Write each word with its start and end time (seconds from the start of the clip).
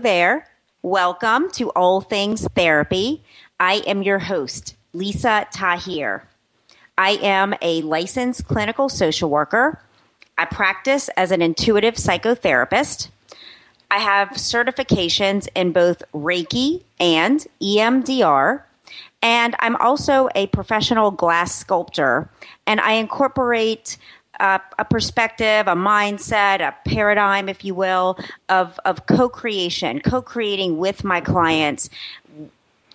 there. 0.00 0.46
Welcome 0.82 1.50
to 1.52 1.68
All 1.70 2.00
Things 2.00 2.48
Therapy. 2.56 3.22
I 3.58 3.82
am 3.86 4.02
your 4.02 4.18
host, 4.18 4.74
Lisa 4.94 5.46
Tahir. 5.52 6.26
I 6.96 7.18
am 7.22 7.54
a 7.60 7.82
licensed 7.82 8.46
clinical 8.46 8.88
social 8.88 9.28
worker. 9.28 9.78
I 10.38 10.46
practice 10.46 11.10
as 11.18 11.30
an 11.30 11.42
intuitive 11.42 11.94
psychotherapist. 11.94 13.08
I 13.90 13.98
have 13.98 14.30
certifications 14.30 15.48
in 15.54 15.72
both 15.72 16.02
Reiki 16.14 16.82
and 16.98 17.46
EMDR. 17.60 18.62
And 19.22 19.54
I'm 19.58 19.76
also 19.76 20.30
a 20.34 20.46
professional 20.46 21.10
glass 21.10 21.54
sculptor. 21.54 22.30
And 22.66 22.80
I 22.80 22.92
incorporate 22.92 23.98
uh, 24.40 24.58
a 24.78 24.84
perspective, 24.84 25.68
a 25.68 25.74
mindset, 25.74 26.60
a 26.60 26.74
paradigm, 26.88 27.48
if 27.48 27.64
you 27.64 27.74
will, 27.74 28.18
of, 28.48 28.80
of 28.84 29.06
co 29.06 29.28
creation, 29.28 30.00
co 30.00 30.22
creating 30.22 30.78
with 30.78 31.04
my 31.04 31.20
clients 31.20 31.90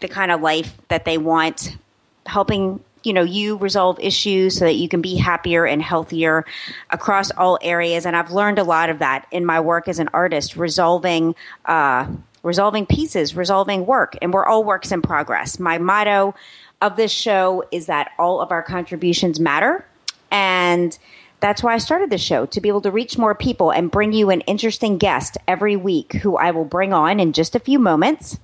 the 0.02 0.08
kind 0.08 0.32
of 0.32 0.42
life 0.42 0.78
that 0.90 1.06
they 1.06 1.18
want, 1.18 1.78
helping 2.26 2.82
you 3.04 3.14
know 3.14 3.22
you 3.22 3.58
resolve 3.58 4.00
issues 4.00 4.58
so 4.58 4.66
that 4.66 4.74
you 4.74 4.90
can 4.90 5.00
be 5.00 5.16
happier 5.16 5.66
and 5.66 5.82
healthier 5.82 6.44
across 6.90 7.30
all 7.32 7.60
areas. 7.62 8.06
And 8.06 8.16
i've 8.16 8.32
learned 8.32 8.58
a 8.58 8.64
lot 8.64 8.90
of 8.90 8.98
that 9.00 9.28
in 9.32 9.46
my 9.46 9.60
work 9.60 9.88
as 9.88 10.00
an 10.00 10.10
artist 10.12 10.56
resolving 10.56 11.36
uh, 11.66 12.08
resolving 12.42 12.88
pieces 12.88 13.36
resolving 13.36 13.86
work. 13.86 14.18
And 14.22 14.34
we're 14.34 14.46
all 14.46 14.64
works 14.64 14.92
in 14.92 15.04
progress. 15.04 15.60
My 15.60 15.78
motto 15.78 16.34
of 16.82 16.96
this 16.98 17.12
show 17.12 17.64
is 17.72 17.86
that 17.86 18.12
all 18.18 18.42
of 18.42 18.52
our 18.52 18.64
contributions 18.64 19.40
matter. 19.40 19.86
And 20.32 20.98
that's 21.40 21.62
why 21.62 21.74
I 21.74 21.78
started 21.78 22.10
the 22.10 22.18
show 22.18 22.46
to 22.48 22.62
be 22.62 22.70
able 22.70 22.82
to 22.82 22.92
reach 22.92 23.18
more 23.18 23.36
people 23.36 23.72
and 23.72 23.92
bring 23.92 24.14
you 24.14 24.30
an 24.30 24.42
interesting 24.42 24.98
guest 24.98 25.38
every 25.48 25.76
week 25.76 26.14
who 26.14 26.38
I 26.38 26.52
will 26.52 26.66
bring 26.66 26.94
on 26.94 27.20
in 27.20 27.34
just 27.34 27.56
a 27.56 27.60
few 27.60 27.80
moments. 27.80 28.40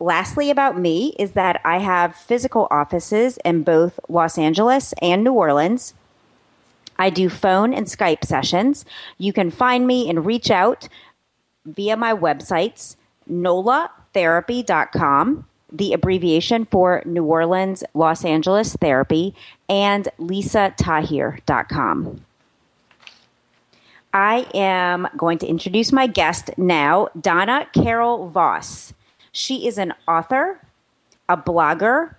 Lastly, 0.00 0.50
about 0.50 0.78
me 0.78 1.14
is 1.18 1.32
that 1.32 1.60
I 1.64 1.78
have 1.78 2.16
physical 2.16 2.66
offices 2.70 3.38
in 3.44 3.62
both 3.62 4.00
Los 4.08 4.38
Angeles 4.38 4.94
and 5.00 5.22
New 5.22 5.32
Orleans. 5.32 5.94
I 6.98 7.10
do 7.10 7.28
phone 7.28 7.74
and 7.74 7.86
Skype 7.86 8.24
sessions. 8.24 8.84
You 9.18 9.32
can 9.32 9.50
find 9.50 9.86
me 9.86 10.08
and 10.08 10.26
reach 10.26 10.50
out 10.50 10.88
via 11.64 11.96
my 11.96 12.14
websites, 12.14 12.96
nolatherapy.com, 13.30 15.44
the 15.72 15.92
abbreviation 15.92 16.66
for 16.66 17.02
New 17.06 17.24
Orleans, 17.24 17.82
Los 17.94 18.24
Angeles 18.24 18.76
Therapy, 18.76 19.34
and 19.68 20.08
lisatahir.com. 20.20 22.24
I 24.14 24.46
am 24.52 25.08
going 25.16 25.38
to 25.38 25.46
introduce 25.46 25.90
my 25.90 26.06
guest 26.06 26.50
now, 26.58 27.08
Donna 27.18 27.66
Carol 27.72 28.28
Voss. 28.28 28.92
She 29.32 29.66
is 29.66 29.78
an 29.78 29.94
author, 30.06 30.60
a 31.28 31.36
blogger, 31.36 32.14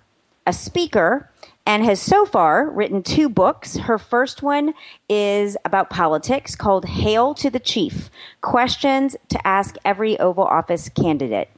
a 0.47 0.53
speaker, 0.53 1.29
and 1.65 1.85
has 1.85 2.01
so 2.01 2.25
far 2.25 2.69
written 2.69 3.03
two 3.03 3.29
books. 3.29 3.77
Her 3.77 3.97
first 3.97 4.41
one 4.41 4.73
is 5.07 5.55
about 5.63 5.89
politics 5.89 6.55
called 6.55 6.85
Hail 6.85 7.33
to 7.35 7.49
the 7.49 7.59
Chief 7.59 8.09
Questions 8.41 9.15
to 9.29 9.47
Ask 9.47 9.75
Every 9.85 10.19
Oval 10.19 10.45
Office 10.45 10.89
Candidate. 10.89 11.49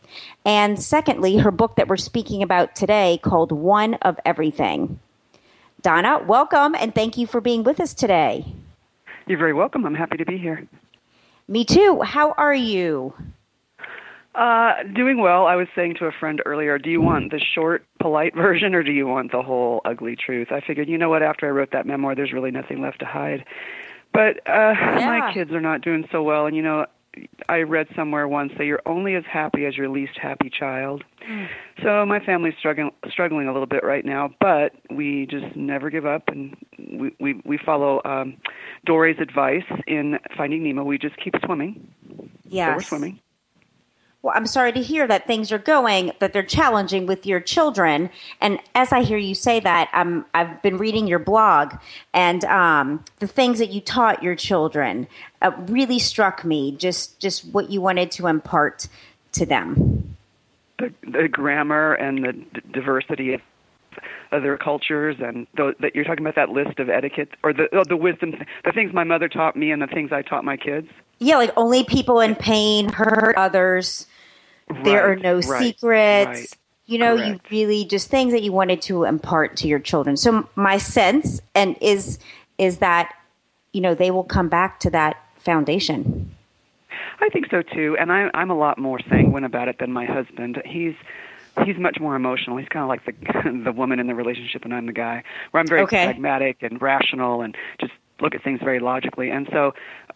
And 0.45 0.81
secondly, 0.81 1.37
her 1.37 1.51
book 1.51 1.75
that 1.75 1.87
we're 1.87 1.97
speaking 1.97 2.43
about 2.43 2.75
today 2.75 3.19
called 3.23 3.51
One 3.51 3.95
of 3.95 4.19
Everything. 4.25 4.99
Donna, 5.81 6.23
welcome 6.25 6.75
and 6.75 6.93
thank 6.95 7.17
you 7.17 7.27
for 7.27 7.41
being 7.41 7.63
with 7.63 7.79
us 7.79 7.93
today. 7.93 8.45
You're 9.27 9.37
very 9.39 9.53
welcome. 9.53 9.85
I'm 9.85 9.95
happy 9.95 10.17
to 10.17 10.25
be 10.25 10.37
here. 10.37 10.67
Me 11.47 11.63
too. 11.63 12.01
How 12.01 12.31
are 12.37 12.53
you? 12.53 13.13
Uh, 14.33 14.83
doing 14.93 15.21
well. 15.21 15.45
I 15.47 15.55
was 15.55 15.67
saying 15.75 15.95
to 15.99 16.05
a 16.07 16.11
friend 16.11 16.41
earlier, 16.45 16.77
do 16.77 16.89
you 16.89 16.99
want 17.01 17.31
the 17.31 17.39
short, 17.39 17.85
polite 18.01 18.35
version 18.35 18.75
or 18.75 18.83
do 18.83 18.91
you 18.91 19.07
want 19.07 19.31
the 19.31 19.41
whole 19.41 19.81
ugly 19.85 20.15
truth? 20.15 20.51
I 20.51 20.59
figured, 20.59 20.89
you 20.89 20.97
know 20.97 21.09
what, 21.09 21.23
after 21.23 21.45
I 21.47 21.51
wrote 21.51 21.71
that 21.71 21.85
memoir, 21.85 22.15
there's 22.15 22.33
really 22.33 22.51
nothing 22.51 22.81
left 22.81 22.99
to 22.99 23.05
hide. 23.05 23.45
But 24.11 24.37
uh, 24.47 24.73
Yeah. 24.99 25.19
my 25.19 25.33
kids 25.33 25.51
are 25.51 25.61
not 25.61 25.81
doing 25.81 26.07
so 26.11 26.21
well. 26.23 26.47
And, 26.47 26.55
you 26.55 26.61
know, 26.63 26.85
I 27.47 27.59
read 27.59 27.87
somewhere 27.95 28.27
once 28.27 28.51
that 28.57 28.65
you're 28.65 28.81
only 28.85 29.15
as 29.15 29.23
happy 29.31 29.65
as 29.65 29.77
your 29.77 29.89
least 29.89 30.17
happy 30.21 30.49
child. 30.49 31.03
So 31.83 32.05
my 32.05 32.19
family's 32.19 32.55
struggling 32.59 32.91
struggling 33.09 33.47
a 33.47 33.53
little 33.53 33.67
bit 33.67 33.83
right 33.83 34.05
now, 34.05 34.29
but 34.39 34.73
we 34.89 35.27
just 35.29 35.55
never 35.55 35.89
give 35.89 36.05
up, 36.05 36.27
and 36.27 36.55
we 36.77 37.15
we, 37.19 37.41
we 37.45 37.57
follow 37.57 38.01
um, 38.05 38.37
Dory's 38.85 39.19
advice 39.19 39.63
in 39.87 40.19
Finding 40.37 40.63
Nemo. 40.63 40.83
We 40.83 40.97
just 40.97 41.17
keep 41.17 41.33
swimming. 41.45 41.87
So 42.71 42.75
we're 42.75 42.81
swimming. 42.81 43.19
Well, 44.25 44.33
I'm 44.35 44.47
sorry 44.47 44.71
to 44.71 44.81
hear 44.81 45.05
that 45.05 45.27
things 45.27 45.51
are 45.51 45.59
going, 45.59 46.11
that 46.17 46.33
they're 46.33 46.41
challenging 46.41 47.05
with 47.05 47.27
your 47.27 47.39
children. 47.39 48.09
And 48.41 48.59
as 48.73 48.91
I 48.91 49.03
hear 49.03 49.19
you 49.19 49.35
say 49.35 49.59
that, 49.59 49.87
um, 49.93 50.25
I've 50.33 50.63
been 50.63 50.79
reading 50.79 51.05
your 51.05 51.19
blog, 51.19 51.75
and 52.11 52.43
um, 52.45 53.05
the 53.19 53.27
things 53.27 53.59
that 53.59 53.69
you 53.69 53.81
taught 53.81 54.23
your 54.23 54.33
children 54.33 55.07
uh, 55.43 55.51
really 55.67 55.99
struck 55.99 56.43
me. 56.43 56.75
Just, 56.75 57.19
just 57.19 57.45
what 57.53 57.69
you 57.69 57.81
wanted 57.81 58.09
to 58.13 58.25
impart 58.25 58.87
to 59.33 59.45
them. 59.45 60.17
the, 60.79 60.91
the 61.03 61.27
grammar 61.27 61.93
and 61.93 62.25
the 62.25 62.33
d- 62.33 62.61
diversity 62.71 63.35
of 63.35 63.41
other 64.31 64.57
cultures 64.57 65.17
and 65.19 65.45
th- 65.55 65.75
that 65.81 65.93
you're 65.93 66.03
talking 66.03 66.25
about 66.25 66.33
that 66.33 66.49
list 66.49 66.79
of 66.79 66.89
etiquette 66.89 67.29
or 67.43 67.53
the 67.53 67.67
oh, 67.73 67.83
the 67.87 67.95
wisdom 67.95 68.33
the 68.65 68.71
things 68.71 68.91
my 68.91 69.03
mother 69.03 69.29
taught 69.29 69.55
me 69.55 69.71
and 69.71 69.81
the 69.83 69.87
things 69.87 70.11
I 70.11 70.23
taught 70.23 70.43
my 70.43 70.57
kids. 70.57 70.87
Yeah, 71.19 71.37
like 71.37 71.51
only 71.55 71.83
people 71.83 72.19
in 72.19 72.33
pain 72.33 72.89
hurt 72.89 73.37
others. 73.37 74.07
There 74.83 75.11
are 75.11 75.15
no 75.15 75.35
right, 75.35 75.59
secrets. 75.61 76.27
right. 76.27 76.57
You 76.87 76.99
know, 76.99 77.15
Correct. 77.15 77.51
you 77.51 77.57
really 77.57 77.85
just 77.85 78.09
things 78.09 78.31
that 78.33 78.43
you 78.43 78.51
wanted 78.51 78.81
to 78.83 79.05
impart 79.05 79.57
to 79.57 79.67
your 79.67 79.79
children. 79.79 80.17
So 80.17 80.47
my 80.55 80.77
sense 80.77 81.41
and 81.55 81.75
is 81.81 82.19
is 82.57 82.77
that 82.77 83.13
you 83.73 83.81
know 83.81 83.95
they 83.95 84.11
will 84.11 84.23
come 84.23 84.49
back 84.49 84.79
to 84.81 84.89
that 84.91 85.17
foundation. 85.39 86.35
I 87.21 87.29
think 87.29 87.47
so 87.49 87.61
too, 87.61 87.95
and 87.99 88.11
I, 88.11 88.29
I'm 88.33 88.51
a 88.51 88.57
lot 88.57 88.77
more 88.77 88.99
sanguine 89.09 89.43
about 89.43 89.67
it 89.67 89.79
than 89.79 89.91
my 89.91 90.05
husband. 90.05 90.61
He's 90.65 90.93
he's 91.63 91.77
much 91.77 91.97
more 91.99 92.15
emotional. 92.15 92.57
He's 92.57 92.67
kind 92.69 92.83
of 92.83 92.89
like 92.89 93.05
the 93.05 93.61
the 93.63 93.71
woman 93.71 93.99
in 93.99 94.07
the 94.07 94.15
relationship, 94.15 94.63
and 94.63 94.73
I'm 94.73 94.85
the 94.85 94.93
guy. 94.93 95.23
Where 95.51 95.61
I'm 95.61 95.67
very 95.69 95.81
Okay. 95.83 96.05
pragmatic 96.05 96.61
and 96.61 96.81
rational, 96.81 97.41
and 97.41 97.55
just 97.79 97.93
look 98.21 98.35
at 98.35 98.43
things 98.43 98.59
very 98.63 98.79
logically. 98.79 99.29
And 99.29 99.47
so, 99.51 99.73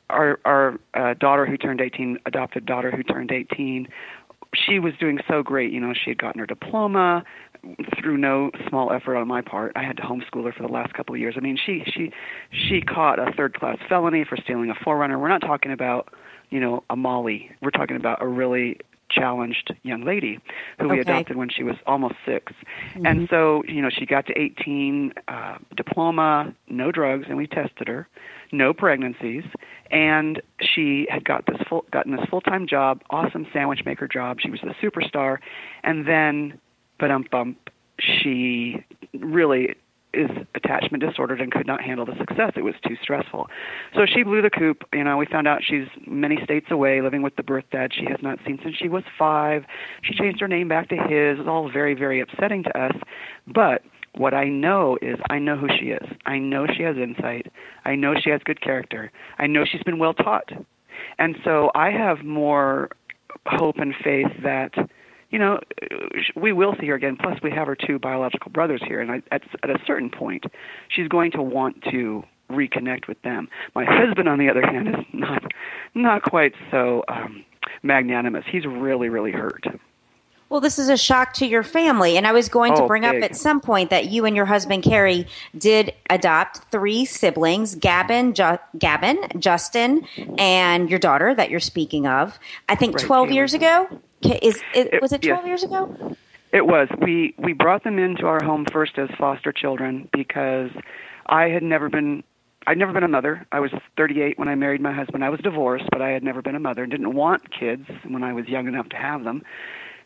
our 0.10 0.40
our 0.46 0.80
uh, 0.94 1.14
daughter 1.16 1.46
who 1.46 1.58
turned 1.58 1.82
18, 1.82 2.20
adopted 2.26 2.66
daughter 2.66 2.92
who 2.92 3.04
turned 3.04 3.32
18, 3.32 3.88
she 4.56 4.80
was 4.80 4.94
doing 5.00 5.20
so 5.28 5.44
great. 5.44 5.72
You 5.72 5.80
know, 5.80 5.94
she 5.94 6.12
had 6.12 6.18
gotten 6.18 6.40
her 6.40 6.46
diploma 6.46 7.24
through 8.00 8.18
no 8.18 8.52
small 8.68 8.92
effort 8.92 9.18
on 9.18 9.28
my 9.28 9.42
part. 9.42 9.74
I 9.76 9.84
had 9.84 9.98
to 9.98 10.04
homeschool 10.04 10.46
her 10.46 10.54
for 10.54 10.64
the 10.64 10.72
last 10.72 10.94
couple 10.94 11.14
of 11.14 11.22
years. 11.22 11.36
I 11.38 11.42
mean, 11.42 11.58
she 11.58 11.84
she 11.86 12.12
she 12.52 12.82
caught 12.82 13.20
a 13.20 13.32
third 13.34 13.54
class 13.54 13.78
felony 13.88 14.26
for 14.28 14.38
stealing 14.38 14.70
a 14.70 14.76
4Runner. 14.76 15.20
We're 15.20 15.28
not 15.28 15.42
talking 15.42 15.72
about 15.72 16.14
you 16.50 16.60
know 16.60 16.84
a 16.90 16.96
Molly. 16.96 17.52
We're 17.62 17.72
talking 17.72 17.98
about 17.98 18.22
a 18.22 18.28
really 18.28 18.80
challenged 19.10 19.74
young 19.84 20.04
lady 20.04 20.40
who 20.80 20.90
we 20.90 21.00
Okay. 21.00 21.02
adopted 21.02 21.36
when 21.38 21.50
she 21.50 21.64
was 21.64 21.76
almost 21.86 22.16
6 22.26 22.54
And 23.06 23.22
so, 23.30 23.64
you 23.68 23.82
know, 23.82 23.90
she 23.90 24.06
got 24.06 24.26
to 24.28 24.38
18, 24.38 25.14
uh, 25.28 25.58
diploma, 25.76 26.54
no 26.70 26.92
drugs, 26.92 27.26
and 27.28 27.38
we 27.38 27.48
tested 27.48 27.88
her, 27.88 28.08
no 28.52 28.74
pregnancies, 28.74 29.44
and 29.92 30.42
she 30.62 31.08
had 31.10 31.24
got 31.24 31.46
this 31.46 31.58
full, 31.68 31.86
gotten 31.92 32.16
this 32.16 32.26
full-time 32.30 32.68
job, 32.68 33.02
awesome 33.10 33.46
sandwich 33.54 33.82
maker 33.86 34.08
job. 34.08 34.38
She 34.42 34.50
was 34.50 34.60
the 34.62 34.74
superstar, 34.82 35.38
and 35.84 36.08
then, 36.08 36.60
but 37.00 37.12
um 37.12 37.26
bump, 37.32 37.70
she 38.00 38.84
really 39.18 39.76
is 40.14 40.30
attachment 40.56 41.04
disordered 41.04 41.40
and 41.42 41.52
could 41.52 41.68
not 41.68 41.82
handle 41.82 42.06
the 42.06 42.18
success. 42.18 42.54
It 42.56 42.64
was 42.64 42.74
too 42.88 42.96
stressful. 43.02 43.48
So 43.94 44.06
she 44.06 44.24
blew 44.24 44.42
the 44.42 44.50
coop. 44.50 44.84
You 44.94 45.04
know, 45.04 45.18
we 45.18 45.26
found 45.26 45.48
out 45.48 45.62
she's 45.64 45.88
many 46.08 46.38
states 46.44 46.68
away 46.72 47.02
living 47.02 47.22
with 47.22 47.36
the 47.36 47.44
birth 47.44 47.66
dad 47.72 47.92
she 47.94 48.06
has 48.06 48.18
not 48.22 48.40
seen 48.46 48.60
since 48.64 48.76
she 48.76 48.90
was 48.90 49.04
five. 49.18 49.66
She 50.02 50.16
changed 50.16 50.40
her 50.42 50.48
name 50.48 50.68
back 50.68 50.90
to 50.90 50.96
his. 50.96 51.38
It 51.38 51.40
was 51.40 51.48
all 51.48 51.72
very, 51.72 51.94
very 51.94 52.22
upsetting 52.22 52.64
to 52.64 52.78
us. 52.78 52.96
But 53.48 53.84
what 54.16 54.34
I 54.34 54.46
know 54.46 54.98
is 55.02 55.18
I 55.30 55.38
know 55.40 55.56
who 55.56 55.68
she 55.80 55.88
is. 55.88 56.08
I 56.26 56.40
know 56.40 56.66
she 56.76 56.84
has 56.84 56.98
insight. 56.98 57.52
I 57.86 57.96
know 57.96 58.16
she 58.20 58.32
has 58.32 58.42
good 58.44 58.62
character. 58.62 59.12
I 59.38 59.48
know 59.48 59.64
she's 59.66 59.84
been 59.84 60.00
well 60.00 60.14
taught. 60.14 60.50
And 61.20 61.36
so 61.44 61.72
I 61.76 61.92
have 61.92 62.24
more 62.24 62.90
hope 63.46 63.78
and 63.78 63.94
faith 64.04 64.28
that 64.44 64.74
you 65.30 65.40
know, 65.40 65.60
we 66.36 66.52
will 66.52 66.76
see 66.80 66.88
her 66.88 66.96
again. 66.96 67.18
Plus, 67.22 67.40
we 67.44 67.52
have 67.52 67.68
her 67.68 67.76
two 67.76 68.00
biological 68.00 68.52
brothers 68.52 68.82
here, 68.86 69.00
and 69.00 69.12
I, 69.12 69.22
at, 69.32 69.44
at 69.64 69.70
a 69.70 69.78
certain 69.86 70.10
point, 70.10 70.46
she's 70.90 71.08
going 71.08 71.32
to 71.32 71.42
want 71.42 71.84
to 71.92 72.24
reconnect 72.50 73.08
with 73.08 73.22
them. 73.22 73.48
My 73.76 73.86
husband, 73.86 74.28
on 74.28 74.40
the 74.40 74.50
other 74.50 74.66
hand, 74.66 74.88
is 74.88 75.06
not 75.14 75.44
not 75.94 76.24
quite 76.24 76.54
so 76.72 77.04
um, 77.08 77.46
magnanimous. 77.84 78.44
He's 78.52 78.66
really, 78.66 79.10
really 79.10 79.32
hurt. 79.32 79.66
Well, 80.50 80.62
this 80.62 80.80
is 80.80 80.90
a 80.90 80.98
shock 80.98 81.34
to 81.34 81.46
your 81.46 81.62
family. 81.64 82.18
And 82.18 82.26
I 82.26 82.32
was 82.32 82.50
going 82.50 82.74
to 82.76 82.84
Oh, 82.84 82.88
bring 82.88 83.06
up 83.06 83.16
at 83.16 83.36
some 83.36 83.62
point 83.62 83.92
that 83.92 84.06
you 84.08 84.26
and 84.26 84.36
your 84.36 84.46
husband, 84.46 84.82
Carrie, 84.84 85.28
did 85.58 85.94
adopt 86.10 86.58
three 86.72 87.06
siblings 87.06 87.76
Gavin, 87.76 88.34
ju- 88.34 88.58
Gavin, 88.78 89.28
Justin, 89.38 90.06
and 90.40 90.90
your 90.90 90.98
daughter 91.00 91.36
that 91.36 91.52
you're 91.52 91.60
speaking 91.60 92.08
of. 92.08 92.40
I 92.68 92.76
think 92.76 92.96
Right, 92.96 93.06
12 93.06 93.28
Caitlin. 93.30 93.34
years 93.36 93.54
ago? 93.54 93.88
Is, 94.24 94.56
is, 94.74 94.88
It- 94.92 95.02
was 95.02 95.14
it 95.14 95.22
12 95.22 95.42
yes. 95.42 95.48
years 95.48 95.64
ago? 95.64 96.16
It 96.52 96.66
was. 96.66 96.88
We 97.00 97.36
we 97.38 97.54
brought 97.54 97.84
them 97.84 98.00
into 98.00 98.26
our 98.26 98.44
home 98.44 98.66
first 98.72 98.98
as 98.98 99.08
foster 99.20 99.52
children 99.52 100.10
because 100.12 100.72
I 101.28 101.50
had 101.50 101.62
never 101.62 101.90
been 101.90 102.24
I'd 102.66 102.78
never 102.80 102.92
been 102.92 103.04
a 103.04 103.08
mother. 103.08 103.46
I 103.52 103.60
was 103.60 103.72
38 103.98 104.38
when 104.40 104.48
I 104.48 104.56
married 104.56 104.82
my 104.82 104.92
husband. 104.92 105.24
I 105.24 105.30
was 105.30 105.40
divorced, 105.42 105.86
but 105.92 106.02
I 106.02 106.10
had 106.10 106.24
never 106.24 106.42
been 106.42 106.56
a 106.56 106.60
mother 106.60 106.82
and 106.84 106.92
didn't 106.92 107.14
want 107.14 107.52
kids 107.52 107.86
when 108.08 108.24
I 108.24 108.34
was 108.34 108.48
young 108.48 108.68
enough 108.68 108.90
to 108.90 108.96
have 108.96 109.24
them. 109.24 109.44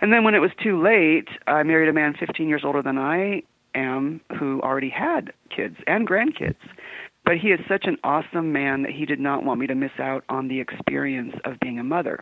And 0.04 0.12
then 0.12 0.26
when 0.26 0.36
it 0.36 0.40
was 0.40 0.52
too 0.62 0.84
late, 0.84 1.30
I 1.48 1.64
married 1.64 1.88
a 1.88 1.94
man 1.94 2.14
15 2.20 2.50
years 2.50 2.64
older 2.66 2.82
than 2.82 2.98
I 2.98 3.42
am 3.74 4.20
who 4.38 4.60
already 4.62 4.90
had 4.90 5.32
kids 5.50 5.78
and 5.88 6.06
grandkids. 6.06 6.58
But 7.24 7.38
he 7.38 7.52
is 7.52 7.62
such 7.70 7.86
an 7.86 7.96
awesome 8.04 8.52
man 8.52 8.82
that 8.82 8.92
he 8.92 9.06
did 9.06 9.22
not 9.22 9.46
want 9.46 9.62
me 9.62 9.68
to 9.68 9.76
miss 9.76 9.94
out 10.00 10.26
on 10.28 10.50
the 10.50 10.60
experience 10.60 11.36
of 11.46 11.58
being 11.62 11.80
a 11.80 11.86
mother. 11.86 12.20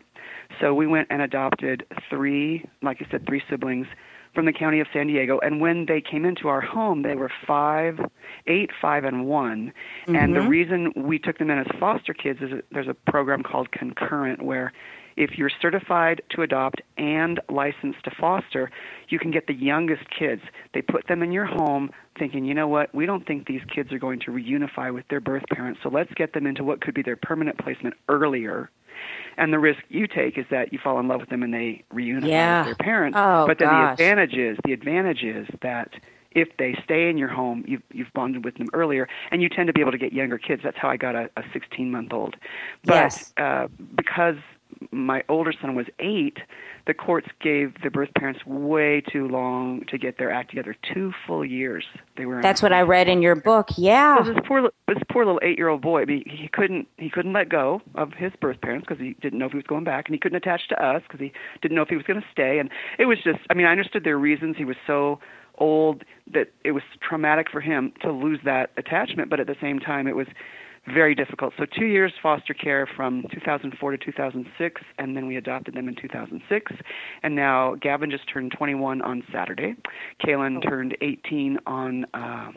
So 0.60 0.74
we 0.74 0.86
went 0.86 1.08
and 1.10 1.20
adopted 1.20 1.84
three, 2.08 2.64
like 2.82 2.98
I 3.00 3.10
said, 3.10 3.26
three 3.26 3.42
siblings 3.50 3.88
from 4.32 4.46
the 4.46 4.52
county 4.52 4.78
of 4.78 4.86
San 4.92 5.08
Diego. 5.08 5.40
And 5.40 5.60
when 5.60 5.86
they 5.86 6.00
came 6.00 6.24
into 6.24 6.46
our 6.46 6.60
home, 6.60 7.02
they 7.02 7.16
were 7.16 7.32
five, 7.44 7.98
eight, 8.46 8.70
five, 8.80 9.02
and 9.02 9.26
one. 9.26 9.72
And 10.06 10.36
the 10.36 10.38
mm-hmm. 10.38 10.48
reason 10.48 10.92
we 10.94 11.18
took 11.18 11.38
them 11.38 11.50
in 11.50 11.58
as 11.58 11.66
foster 11.80 12.14
kids 12.14 12.38
is 12.42 12.50
there's 12.70 12.86
a 12.86 12.94
program 13.10 13.42
called 13.42 13.72
Concurrent 13.72 14.40
where 14.40 14.72
if 15.16 15.38
you're 15.38 15.50
certified 15.60 16.22
to 16.30 16.42
adopt 16.42 16.82
and 16.96 17.40
licensed 17.48 18.02
to 18.04 18.10
foster, 18.20 18.70
you 19.08 19.18
can 19.18 19.30
get 19.30 19.46
the 19.46 19.54
youngest 19.54 20.02
kids. 20.10 20.42
They 20.74 20.82
put 20.82 21.06
them 21.08 21.22
in 21.22 21.32
your 21.32 21.46
home 21.46 21.90
thinking, 22.18 22.44
you 22.44 22.54
know 22.54 22.68
what, 22.68 22.94
we 22.94 23.06
don't 23.06 23.26
think 23.26 23.46
these 23.46 23.62
kids 23.74 23.92
are 23.92 23.98
going 23.98 24.20
to 24.20 24.30
reunify 24.30 24.92
with 24.92 25.06
their 25.08 25.20
birth 25.20 25.44
parents, 25.50 25.80
so 25.82 25.88
let's 25.88 26.12
get 26.14 26.32
them 26.34 26.46
into 26.46 26.62
what 26.64 26.80
could 26.80 26.94
be 26.94 27.02
their 27.02 27.16
permanent 27.16 27.58
placement 27.58 27.94
earlier. 28.08 28.70
And 29.36 29.52
the 29.52 29.58
risk 29.58 29.80
you 29.88 30.06
take 30.06 30.38
is 30.38 30.44
that 30.50 30.72
you 30.72 30.78
fall 30.82 31.00
in 31.00 31.08
love 31.08 31.20
with 31.20 31.30
them 31.30 31.42
and 31.42 31.52
they 31.52 31.82
reunify 31.92 32.28
Yeah. 32.28 32.58
with 32.58 32.66
their 32.66 32.86
parents. 32.86 33.18
Oh, 33.20 33.46
but 33.46 33.58
then 33.58 33.68
gosh. 33.68 33.98
the 33.98 34.04
advantage 34.04 34.34
is 34.34 34.58
the 34.64 34.72
advantage 34.72 35.22
is 35.24 35.48
that 35.62 35.90
if 36.32 36.48
they 36.58 36.74
stay 36.84 37.08
in 37.08 37.18
your 37.18 37.28
home, 37.28 37.64
you've 37.66 37.82
you've 37.92 38.12
bonded 38.14 38.44
with 38.44 38.56
them 38.56 38.68
earlier, 38.72 39.08
and 39.30 39.42
you 39.42 39.48
tend 39.48 39.66
to 39.66 39.72
be 39.72 39.80
able 39.80 39.92
to 39.92 39.98
get 39.98 40.12
younger 40.12 40.38
kids. 40.38 40.62
That's 40.64 40.76
how 40.78 40.88
I 40.88 40.96
got 40.96 41.14
a, 41.14 41.28
a 41.36 41.42
16 41.52 41.90
month 41.90 42.12
old. 42.12 42.36
But 42.84 42.94
Yes. 42.94 43.32
uh, 43.36 43.68
because 43.96 44.36
my 44.90 45.22
older 45.28 45.52
son 45.60 45.74
was 45.74 45.86
eight, 45.98 46.38
the 46.86 46.94
courts 46.94 47.28
gave 47.40 47.74
the 47.82 47.90
birth 47.90 48.10
parents 48.18 48.44
way 48.46 49.00
too 49.00 49.28
long 49.28 49.84
to 49.88 49.98
get 49.98 50.18
their 50.18 50.30
act 50.30 50.50
together. 50.50 50.76
Two 50.92 51.12
full 51.26 51.44
years 51.44 51.84
they 52.16 52.26
were. 52.26 52.36
in 52.36 52.42
That's 52.42 52.62
what 52.62 52.72
I 52.72 52.82
read 52.82 53.08
in 53.08 53.22
your 53.22 53.36
book. 53.36 53.68
Yeah. 53.76 54.18
so 54.18 54.32
this 54.32 54.42
poor 54.46 54.70
this 54.88 54.98
poor 55.10 55.24
little 55.24 55.40
eight 55.42 55.58
year 55.58 55.68
old 55.68 55.82
boy, 55.82 56.02
I 56.02 56.04
mean, 56.04 56.24
he 56.26 56.48
couldn't 56.48 56.88
he 56.98 57.10
couldn't 57.10 57.32
let 57.32 57.48
go 57.48 57.80
of 57.94 58.12
his 58.12 58.32
birth 58.40 58.60
parents 58.60 58.86
because 58.88 59.00
he 59.00 59.14
didn't 59.14 59.38
know 59.38 59.46
if 59.46 59.52
he 59.52 59.58
was 59.58 59.66
going 59.66 59.84
back, 59.84 60.06
and 60.06 60.14
he 60.14 60.18
couldn't 60.18 60.36
attach 60.36 60.68
to 60.68 60.84
us 60.84 61.02
because 61.02 61.20
he 61.20 61.32
didn't 61.60 61.76
know 61.76 61.82
if 61.82 61.88
he 61.88 61.96
was 61.96 62.04
going 62.04 62.20
to 62.20 62.26
stay. 62.32 62.58
And 62.58 62.70
it 62.98 63.06
was 63.06 63.18
just, 63.22 63.40
I 63.50 63.54
mean, 63.54 63.66
I 63.66 63.70
understood 63.70 64.04
their 64.04 64.18
reasons. 64.18 64.56
He 64.56 64.64
was 64.64 64.76
so 64.86 65.20
old 65.58 66.02
that 66.32 66.48
it 66.64 66.72
was 66.72 66.82
traumatic 67.06 67.48
for 67.50 67.60
him 67.60 67.92
to 68.00 68.10
lose 68.10 68.40
that 68.44 68.70
attachment, 68.76 69.30
but 69.30 69.40
at 69.40 69.46
the 69.46 69.56
same 69.60 69.78
time, 69.78 70.06
it 70.06 70.16
was 70.16 70.26
very 70.86 71.14
difficult. 71.14 71.54
So 71.56 71.64
two 71.64 71.86
years 71.86 72.12
foster 72.22 72.54
care 72.54 72.86
from 72.86 73.24
2004 73.32 73.90
to 73.92 73.98
2006, 73.98 74.80
and 74.98 75.16
then 75.16 75.26
we 75.26 75.36
adopted 75.36 75.74
them 75.74 75.88
in 75.88 75.94
2006. 75.94 76.72
And 77.22 77.36
now 77.36 77.76
Gavin 77.76 78.10
just 78.10 78.28
turned 78.28 78.52
21 78.52 79.00
on 79.02 79.22
Saturday. 79.32 79.76
Kaylin 80.24 80.62
turned 80.68 80.96
18 81.00 81.58
on 81.66 82.04
uh, 82.14 82.50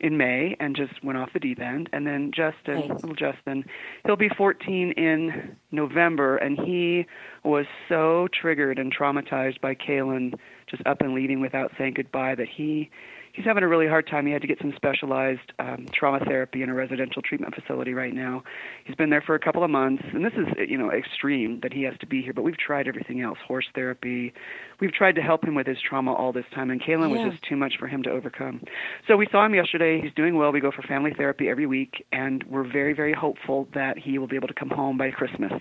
in 0.00 0.16
May 0.16 0.56
and 0.58 0.74
just 0.74 1.02
went 1.04 1.16
off 1.18 1.32
the 1.32 1.38
deep 1.38 1.60
end. 1.60 1.88
And 1.92 2.06
then 2.06 2.32
Justin, 2.34 2.88
Nice. 2.88 3.02
little 3.02 3.14
Justin, 3.14 3.64
he'll 4.04 4.16
be 4.16 4.30
14 4.30 4.92
in 4.92 5.56
November, 5.70 6.36
and 6.38 6.58
he 6.58 7.06
was 7.44 7.66
so 7.88 8.28
triggered 8.32 8.78
and 8.78 8.94
traumatized 8.94 9.60
by 9.60 9.74
Kaylin 9.74 10.34
just 10.68 10.82
up 10.86 11.00
and 11.02 11.14
leaving 11.14 11.40
without 11.40 11.70
saying 11.78 11.94
goodbye 11.94 12.34
that 12.34 12.48
he 12.48 12.90
he's 13.32 13.44
having 13.44 13.62
a 13.62 13.68
really 13.68 13.88
hard 13.88 14.06
time. 14.06 14.26
He 14.26 14.32
had 14.32 14.42
to 14.42 14.48
get 14.48 14.58
some 14.60 14.72
specialized 14.76 15.52
um, 15.58 15.86
trauma 15.92 16.20
therapy 16.24 16.62
in 16.62 16.68
a 16.68 16.74
residential 16.74 17.22
treatment 17.22 17.54
facility 17.54 17.94
right 17.94 18.14
now. 18.14 18.42
He's 18.84 18.96
been 18.96 19.10
there 19.10 19.22
for 19.22 19.34
a 19.34 19.38
couple 19.38 19.64
of 19.64 19.70
months, 19.70 20.02
and 20.12 20.24
this 20.24 20.32
is 20.34 20.46
you 20.68 20.78
know 20.78 20.90
extreme 20.90 21.60
that 21.62 21.72
he 21.72 21.82
has 21.82 21.94
to 22.00 22.06
be 22.06 22.22
here. 22.22 22.32
But 22.32 22.42
we've 22.42 22.58
tried 22.58 22.88
everything 22.88 23.20
else, 23.20 23.38
horse 23.46 23.66
therapy. 23.74 24.32
We've 24.80 24.92
tried 24.92 25.14
to 25.16 25.22
help 25.22 25.44
him 25.44 25.54
with 25.54 25.66
his 25.66 25.78
trauma 25.80 26.12
all 26.12 26.32
this 26.32 26.46
time, 26.54 26.70
and 26.70 26.80
Kaylin 26.80 27.10
Yeah. 27.14 27.24
was 27.24 27.32
just 27.32 27.42
too 27.44 27.56
much 27.56 27.74
for 27.78 27.86
him 27.86 28.02
to 28.04 28.10
overcome. 28.10 28.62
So 29.08 29.16
we 29.16 29.26
saw 29.30 29.44
him 29.46 29.54
yesterday. 29.54 30.00
He's 30.00 30.14
doing 30.14 30.36
well. 30.36 30.52
We 30.52 30.60
go 30.60 30.70
for 30.70 30.82
family 30.82 31.12
therapy 31.16 31.48
every 31.48 31.66
week, 31.66 32.04
and 32.12 32.44
we're 32.44 32.70
very 32.70 32.92
very 32.92 33.12
hopeful 33.12 33.68
that 33.74 33.98
he 33.98 34.18
will 34.18 34.28
be 34.28 34.36
able 34.36 34.48
to 34.48 34.54
come 34.54 34.70
home 34.70 34.98
by 34.98 35.10
Christmas. 35.10 35.52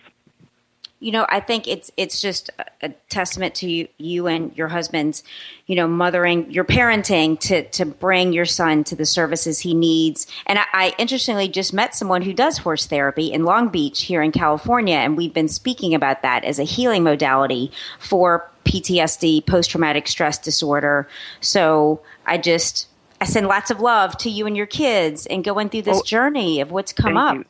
You 1.02 1.12
know, 1.12 1.26
I 1.28 1.40
think 1.40 1.68
it's 1.68 1.92
it's 1.98 2.22
just 2.22 2.52
a- 2.82 2.90
testament 3.10 3.56
to 3.56 3.70
you, 3.70 3.88
you 3.98 4.28
and 4.28 4.56
your 4.56 4.68
husband's, 4.68 5.24
you 5.66 5.76
know, 5.76 5.88
mothering, 5.88 6.50
your 6.52 6.64
parenting 6.64 7.40
to 7.42 7.64
to 7.72 7.86
bring 7.86 8.32
your 8.34 8.46
son 8.46 8.84
to 8.86 8.96
the 8.96 9.06
services 9.06 9.60
he 9.60 9.74
needs. 9.74 10.28
And 10.46 10.60
I, 10.60 10.66
I 10.74 10.94
interestingly 11.00 11.48
just 11.50 11.74
met 11.74 11.96
someone 11.96 12.22
who 12.22 12.34
does 12.34 12.60
horse 12.60 12.86
therapy 12.86 13.34
in 13.34 13.44
Long 13.44 13.70
Beach 13.70 14.04
here 14.04 14.22
in 14.22 14.32
California, 14.32 14.96
and 14.96 15.18
we've 15.18 15.34
been 15.34 15.50
speaking 15.50 15.96
about 15.96 16.22
that 16.22 16.44
as 16.46 16.60
a 16.60 16.64
healing 16.64 17.04
modality 17.04 17.72
for 18.00 18.48
PTSD, 18.66 19.44
post 19.46 19.72
traumatic 19.72 20.08
stress 20.08 20.38
disorder. 20.38 21.08
So 21.42 22.02
I 22.28 22.38
just 22.38 22.88
I 23.20 23.26
send 23.26 23.48
lots 23.48 23.72
of 23.72 23.80
love 23.80 24.16
to 24.20 24.30
you 24.30 24.46
and 24.46 24.56
your 24.56 24.68
kids 24.68 25.26
and 25.26 25.44
going 25.44 25.70
through 25.70 25.82
this 25.84 26.00
Oh, 26.00 26.04
journey 26.04 26.62
of 26.62 26.72
what's 26.72 26.94
come 26.94 27.18
up. 27.18 27.36
you. 27.36 27.46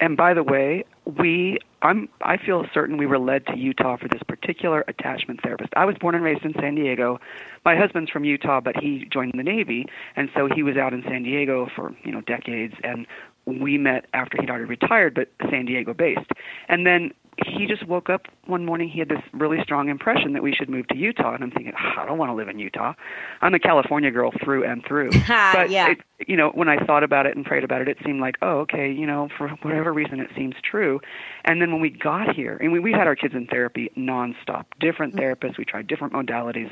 And 0.00 0.16
by 0.16 0.34
the 0.34 0.42
way, 0.42 0.84
we 1.06 1.58
I'm 1.82 2.08
I 2.22 2.38
feel 2.38 2.64
certain 2.72 2.96
we 2.96 3.06
were 3.06 3.18
led 3.18 3.46
to 3.46 3.56
Utah 3.56 3.96
for 3.96 4.08
this 4.08 4.22
particular 4.26 4.84
attachment 4.88 5.42
therapist. 5.42 5.70
I 5.76 5.84
was 5.84 5.96
born 6.00 6.14
and 6.14 6.24
raised 6.24 6.44
in 6.44 6.54
San 6.54 6.74
Diego. 6.74 7.20
My 7.64 7.76
husband's 7.76 8.10
from 8.10 8.24
Utah, 8.24 8.60
but 8.60 8.76
he 8.76 9.06
joined 9.12 9.32
the 9.36 9.42
Navy, 9.42 9.86
and 10.16 10.30
so 10.34 10.48
he 10.52 10.62
was 10.62 10.76
out 10.76 10.94
in 10.94 11.02
San 11.02 11.22
Diego 11.22 11.68
for 11.74 11.94
you 12.04 12.12
know 12.12 12.22
decades. 12.22 12.74
And 12.82 13.06
we 13.46 13.76
met 13.76 14.06
after 14.14 14.40
he'd 14.40 14.48
already 14.48 14.64
retired, 14.64 15.14
but 15.14 15.28
San 15.50 15.66
Diego 15.66 15.92
based. 15.92 16.30
And 16.68 16.86
then 16.86 17.12
he 17.46 17.66
just 17.66 17.86
woke 17.86 18.08
up 18.08 18.26
one 18.46 18.64
morning. 18.64 18.88
He 18.88 18.98
had 18.98 19.08
this 19.08 19.20
really 19.32 19.62
strong 19.62 19.88
impression 19.88 20.32
that 20.34 20.42
we 20.42 20.52
should 20.52 20.68
move 20.68 20.86
to 20.88 20.96
Utah, 20.96 21.34
and 21.34 21.42
I'm 21.42 21.50
thinking, 21.50 21.72
"Ah, 21.76 22.02
I 22.02 22.06
don't 22.06 22.18
want 22.18 22.30
to 22.30 22.34
live 22.34 22.48
in 22.48 22.58
Utah. 22.58 22.94
I'm 23.40 23.54
a 23.54 23.58
California 23.58 24.10
girl 24.10 24.32
through 24.42 24.64
and 24.64 24.84
through. 24.84 25.10
but 25.28 25.70
Yeah. 25.70 25.90
it, 25.90 25.98
you 26.28 26.36
know, 26.36 26.50
when 26.50 26.68
I 26.68 26.84
thought 26.84 27.02
about 27.02 27.26
it 27.26 27.36
and 27.36 27.44
prayed 27.44 27.64
about 27.64 27.80
it, 27.80 27.88
it 27.88 27.98
seemed 28.04 28.20
like, 28.20 28.36
oh, 28.42 28.60
okay, 28.60 28.90
you 28.90 29.06
know, 29.06 29.28
for 29.36 29.48
whatever 29.62 29.92
reason, 29.92 30.20
it 30.20 30.30
seems 30.36 30.54
true. 30.62 31.00
And 31.44 31.60
then 31.60 31.72
when 31.72 31.80
we 31.80 31.90
got 31.90 32.34
here, 32.34 32.56
and 32.60 32.72
we, 32.72 32.78
we 32.80 32.92
had 32.92 33.06
our 33.06 33.16
kids 33.16 33.34
in 33.34 33.46
therapy 33.46 33.90
nonstop, 33.96 34.66
different 34.80 35.16
therapists, 35.16 35.58
we 35.58 35.64
tried 35.64 35.86
different 35.86 36.12
modalities. 36.12 36.70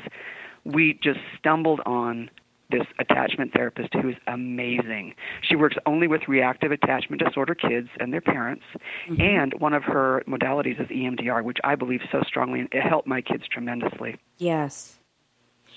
We 0.65 0.93
just 1.03 1.19
stumbled 1.37 1.81
on 1.85 2.29
this 2.73 2.87
attachment 2.99 3.53
therapist 3.53 3.93
who 3.93 4.09
is 4.09 4.15
amazing. 4.27 5.13
She 5.41 5.55
works 5.55 5.75
only 5.85 6.07
with 6.07 6.21
reactive 6.27 6.71
attachment 6.71 7.21
disorder 7.23 7.55
kids 7.55 7.89
and 7.99 8.11
their 8.11 8.21
parents, 8.21 8.63
mm-hmm. 9.07 9.21
and 9.21 9.53
one 9.59 9.73
of 9.73 9.83
her 9.83 10.23
modalities 10.27 10.81
is 10.81 10.87
EMDR, 10.87 11.43
which 11.43 11.59
I 11.63 11.75
believe 11.75 12.01
so 12.11 12.21
strongly, 12.25 12.61
and 12.61 12.69
it 12.71 12.81
helped 12.81 13.07
my 13.07 13.21
kids 13.21 13.43
tremendously. 13.49 14.17
Yes. 14.37 14.97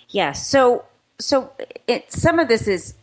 Yes. 0.09 0.47
So, 0.47 0.85
so 1.19 1.53
it, 1.87 2.11
some 2.13 2.39
of 2.39 2.49
this 2.49 2.67
is, 2.67 2.95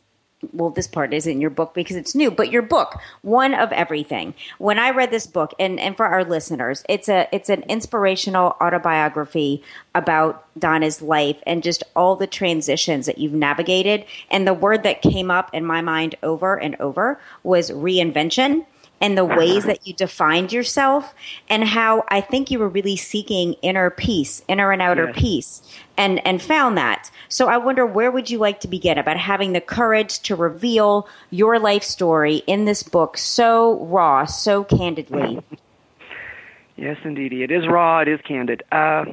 well, 0.52 0.70
this 0.70 0.88
part 0.88 1.14
is 1.14 1.28
in 1.28 1.42
your 1.42 1.50
book 1.50 1.74
because 1.74 1.96
it's 1.96 2.16
new, 2.16 2.30
but 2.32 2.52
your 2.52 2.62
book, 2.62 3.00
One 3.22 3.54
of 3.54 3.72
Everything. 3.72 4.34
When 4.58 4.80
I 4.80 4.90
read 4.90 5.12
this 5.12 5.28
book, 5.28 5.54
and, 5.60 5.80
and 5.80 5.96
for 5.96 6.06
our 6.06 6.24
listeners, 6.24 6.84
it's 6.90 7.10
a, 7.10 7.28
it's 7.32 7.50
an 7.50 7.64
inspirational 7.64 8.56
autobiography 8.62 9.64
about 9.96 10.46
Donna's 10.60 11.02
life 11.02 11.42
and 11.46 11.64
just 11.64 11.84
all 11.96 12.16
the 12.16 12.28
transitions 12.28 13.06
that 13.06 13.18
you've 13.18 13.34
navigated. 13.34 14.06
And 14.30 14.48
the 14.48 14.54
word 14.54 14.84
that 14.84 15.02
came 15.02 15.32
up 15.32 15.54
in 15.54 15.66
my 15.66 15.82
mind 15.82 16.16
over 16.24 16.60
and 16.60 16.76
over 16.80 17.20
was 17.44 17.72
reinvention 17.72 18.66
and 19.04 19.18
the 19.18 19.26
ways 19.26 19.60
uh-huh. 19.60 19.68
that 19.68 19.86
you 19.86 19.94
defined 19.94 20.54
yourself 20.54 21.14
and 21.50 21.66
how 21.66 22.06
I 22.08 22.22
think 22.22 22.50
you 22.50 22.58
were 22.58 22.70
really 22.70 22.96
seeking 22.96 23.54
inner 23.62 23.90
peace, 23.90 24.42
inner 24.48 24.72
and 24.72 24.82
outer 24.82 25.08
Yes. 25.08 25.16
peace 25.18 25.62
and 25.98 26.26
and 26.26 26.42
found 26.42 26.78
that. 26.78 27.12
So 27.30 27.48
I 27.48 27.58
wonder 27.58 27.86
where 27.86 28.12
would 28.12 28.30
you 28.30 28.38
like 28.38 28.60
to 28.62 28.68
begin 28.68 28.98
about 28.98 29.18
having 29.18 29.54
the 29.54 29.62
courage 29.62 30.20
to 30.22 30.36
reveal 30.36 31.08
your 31.30 31.60
life 31.60 31.84
story 31.84 32.38
in 32.48 32.66
this 32.66 32.84
book 32.84 33.18
so 33.18 33.80
raw, 33.86 34.26
so 34.26 34.64
candidly. 34.64 35.42
Yes, 36.76 36.98
indeed. 37.04 37.34
It 37.34 37.52
is 37.52 37.68
raw. 37.68 38.00
It 38.00 38.08
is 38.08 38.20
candid. 38.22 38.64
Uh, 38.72 39.06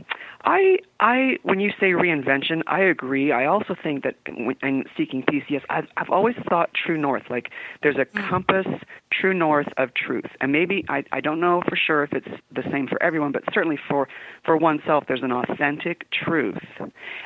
I, 0.44 0.78
I, 1.02 1.38
when 1.44 1.60
you 1.60 1.70
say 1.80 1.92
reinvention, 1.92 2.60
I 2.66 2.80
agree. 2.80 3.32
I 3.32 3.46
also 3.46 3.74
think 3.82 4.04
that 4.04 4.16
in 4.62 4.84
seeking 4.98 5.24
peace, 5.28 5.44
yes, 5.48 5.62
I've, 5.70 5.86
I've 5.96 6.10
always 6.10 6.36
thought 6.48 6.70
true 6.74 6.98
north. 6.98 7.24
Like 7.30 7.50
there's 7.82 7.96
a 7.96 8.04
Mm. 8.10 8.28
compass, 8.28 8.66
true 9.12 9.32
north 9.32 9.68
of 9.78 9.94
truth, 9.94 10.26
and 10.40 10.52
maybe 10.52 10.84
I, 10.88 11.04
I 11.12 11.20
don't 11.20 11.40
know 11.40 11.62
for 11.68 11.76
sure 11.76 12.02
if 12.04 12.12
it's 12.12 12.28
the 12.52 12.62
same 12.70 12.86
for 12.86 13.02
everyone, 13.02 13.32
but 13.32 13.44
certainly 13.54 13.78
for 13.88 14.08
for 14.44 14.56
oneself, 14.56 15.04
there's 15.08 15.22
an 15.22 15.32
authentic 15.32 16.10
truth, 16.10 16.58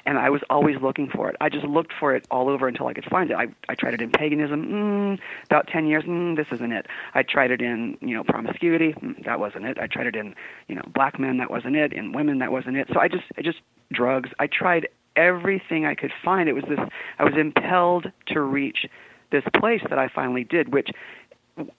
and 0.06 0.18
I 0.18 0.30
was 0.30 0.42
always 0.50 0.76
looking 0.82 1.08
for 1.08 1.28
it. 1.30 1.36
I 1.40 1.48
just 1.48 1.64
looked 1.64 1.92
for 1.98 2.14
it 2.14 2.26
all 2.30 2.48
over 2.48 2.68
until 2.68 2.86
I 2.86 2.92
could 2.94 3.06
find 3.06 3.30
it. 3.30 3.34
I, 3.34 3.46
I 3.68 3.74
tried 3.74 3.94
it 3.94 4.02
in 4.02 4.10
paganism, 4.10 4.66
mm, 4.66 5.18
about 5.46 5.66
ten 5.68 5.86
years, 5.86 6.04
mm, 6.04 6.36
this 6.36 6.46
isn't 6.52 6.72
it. 6.72 6.86
I 7.14 7.22
tried 7.22 7.50
it 7.50 7.60
in 7.60 7.96
you 8.00 8.14
know 8.14 8.24
promiscuity, 8.24 8.92
mm, 8.92 9.24
that 9.24 9.40
wasn't 9.40 9.64
it. 9.64 9.78
I 9.78 9.86
tried 9.86 10.06
it 10.06 10.16
in 10.16 10.34
you 10.68 10.74
know 10.76 10.82
black 10.94 11.18
men, 11.18 11.38
that 11.38 11.50
wasn't 11.50 11.76
it. 11.76 11.92
In 11.92 12.12
women, 12.12 12.38
that 12.40 12.52
wasn't 12.52 12.76
it. 12.76 12.88
So 12.92 13.00
I 13.00 13.08
just 13.08 13.24
I 13.36 13.42
just 13.42 13.58
drugs. 13.92 14.30
I 14.38 14.46
tried 14.46 14.88
everything 15.16 15.86
I 15.86 15.94
could 15.94 16.12
find. 16.24 16.48
It 16.48 16.54
was 16.54 16.64
this. 16.68 16.80
I 17.18 17.24
was 17.24 17.34
impelled 17.36 18.10
to 18.28 18.40
reach 18.40 18.86
this 19.30 19.44
place 19.58 19.82
that 19.88 19.98
I 19.98 20.08
finally 20.08 20.44
did, 20.44 20.72
which 20.72 20.90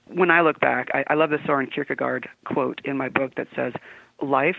when 0.08 0.32
I 0.32 0.42
look 0.42 0.60
back, 0.60 0.90
I, 0.94 1.04
I 1.08 1.14
love 1.16 1.30
the 1.30 1.40
Soren 1.46 1.68
Kierkegaard 1.68 2.30
quote 2.46 2.82
in 2.86 2.98
my 2.98 3.10
book 3.10 3.36
that 3.36 3.48
says, 3.56 3.74
"Life 4.22 4.58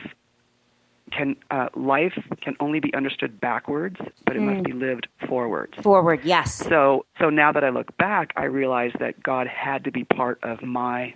can 1.13 1.37
uh, 1.51 1.69
life 1.75 2.19
can 2.41 2.57
only 2.61 2.81
be 2.81 2.93
understood 2.95 3.41
backwards, 3.41 3.97
but 4.25 4.37
it 4.37 4.41
must 4.41 4.65
be 4.65 4.73
lived 4.73 5.09
forwards." 5.29 5.75
Forward, 5.83 6.21
yes. 6.25 6.55
So, 6.55 7.07
so 7.19 7.31
now 7.31 7.53
that 7.53 7.65
I 7.65 7.71
look 7.71 7.97
back, 7.97 8.33
I 8.37 8.45
realize 8.45 8.93
that 8.99 9.23
God 9.23 9.47
had 9.47 9.85
to 9.85 9.91
be 9.91 10.05
part 10.05 10.39
of 10.43 10.63
my 10.63 11.15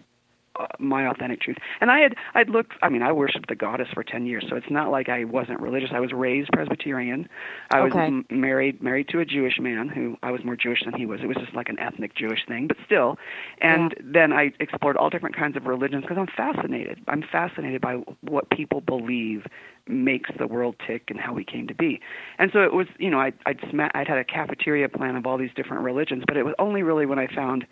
my 0.79 1.07
authentic 1.09 1.41
truth. 1.41 1.57
And 1.81 1.91
I 1.91 2.01
had 2.01 2.15
I'd 2.35 2.49
looked. 2.49 2.73
I 2.83 2.89
mean, 2.89 3.03
I 3.03 3.13
worshipped 3.13 3.49
the 3.49 3.55
goddess 3.55 3.89
for 3.93 4.03
ten 4.03 4.27
years, 4.27 4.45
so 4.49 4.57
it's 4.57 4.71
not 4.71 4.91
like 4.91 5.09
I 5.09 5.25
wasn't 5.25 5.61
religious. 5.61 5.91
I 5.93 6.01
was 6.01 6.13
raised 6.13 6.51
Presbyterian. 6.53 7.29
I 7.71 7.81
was 7.81 7.93
Okay. 7.93 8.07
m- 8.07 8.25
married 8.31 8.83
married 8.83 9.09
to 9.09 9.21
a 9.21 9.25
Jewish 9.25 9.59
man 9.59 9.89
who 9.89 10.17
I 10.23 10.31
was 10.31 10.45
more 10.45 10.57
Jewish 10.57 10.83
than 10.85 10.95
he 10.95 11.07
was. 11.07 11.21
It 11.23 11.27
was 11.27 11.37
just 11.37 11.55
like 11.55 11.69
an 11.69 11.79
ethnic 11.79 12.15
Jewish 12.15 12.45
thing, 12.47 12.67
but 12.67 12.77
still. 12.85 13.19
And 13.61 13.95
then 14.03 14.33
I 14.33 14.53
explored 14.61 14.97
all 14.97 15.11
different 15.11 15.37
kinds 15.37 15.57
of 15.57 15.67
religions 15.67 16.03
because 16.03 16.19
I'm 16.19 16.27
fascinated. 16.27 17.01
I'm 17.09 17.23
fascinated 17.23 17.81
by 17.81 17.95
what 18.23 18.51
people 18.51 18.81
believe 18.81 19.47
makes 19.87 20.31
the 20.39 20.47
world 20.47 20.77
tick 20.87 21.05
and 21.09 21.19
how 21.19 21.33
we 21.33 21.45
came 21.45 21.67
to 21.67 21.75
be. 21.75 22.01
And 22.39 22.51
so 22.53 22.61
it 22.63 22.73
was, 22.73 22.87
you 22.99 23.11
know, 23.11 23.19
I, 23.19 23.33
I'd 23.47 23.59
sma- 23.71 23.91
I'd 23.95 24.07
had 24.09 24.19
a 24.19 24.25
cafeteria 24.25 24.89
plan 24.89 25.17
of 25.17 25.27
all 25.27 25.37
these 25.39 25.51
different 25.57 25.83
religions, 25.83 26.23
but 26.27 26.37
it 26.37 26.45
was 26.45 26.55
only 26.59 26.83
really 26.83 27.07
when 27.07 27.19
I 27.19 27.27
found 27.27 27.67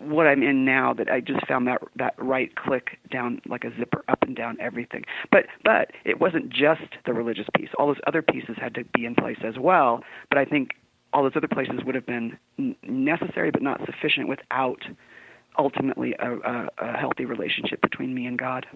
what 0.00 0.26
I'm 0.26 0.42
in 0.42 0.64
now 0.64 0.92
that 0.94 1.10
I 1.10 1.20
just 1.20 1.46
found 1.46 1.66
that 1.66 1.82
that 1.96 2.14
right 2.18 2.54
click 2.56 2.98
down 3.10 3.40
like 3.46 3.64
a 3.64 3.76
zipper 3.78 4.04
up 4.08 4.22
and 4.22 4.36
down 4.36 4.56
everything. 4.60 5.04
But 5.30 5.46
but 5.64 5.92
it 6.04 6.20
wasn't 6.20 6.50
just 6.50 6.82
the 7.06 7.12
religious 7.12 7.46
piece. 7.56 7.68
All 7.78 7.86
those 7.88 8.00
other 8.06 8.22
pieces 8.22 8.56
had 8.60 8.74
to 8.74 8.84
be 8.84 9.04
in 9.04 9.14
place 9.14 9.38
as 9.44 9.58
well. 9.58 10.02
But 10.28 10.38
I 10.38 10.44
think 10.44 10.70
all 11.12 11.22
those 11.22 11.36
other 11.36 11.48
places 11.48 11.80
would 11.84 11.94
have 11.94 12.06
been 12.06 12.36
necessary 12.82 13.50
but 13.50 13.62
not 13.62 13.80
sufficient 13.86 14.28
without 14.28 14.82
ultimately 15.58 16.14
a, 16.18 16.32
a, 16.38 16.68
a 16.78 16.96
healthy 16.96 17.24
relationship 17.24 17.80
between 17.80 18.14
me 18.14 18.26
and 18.26 18.38
God. 18.38 18.66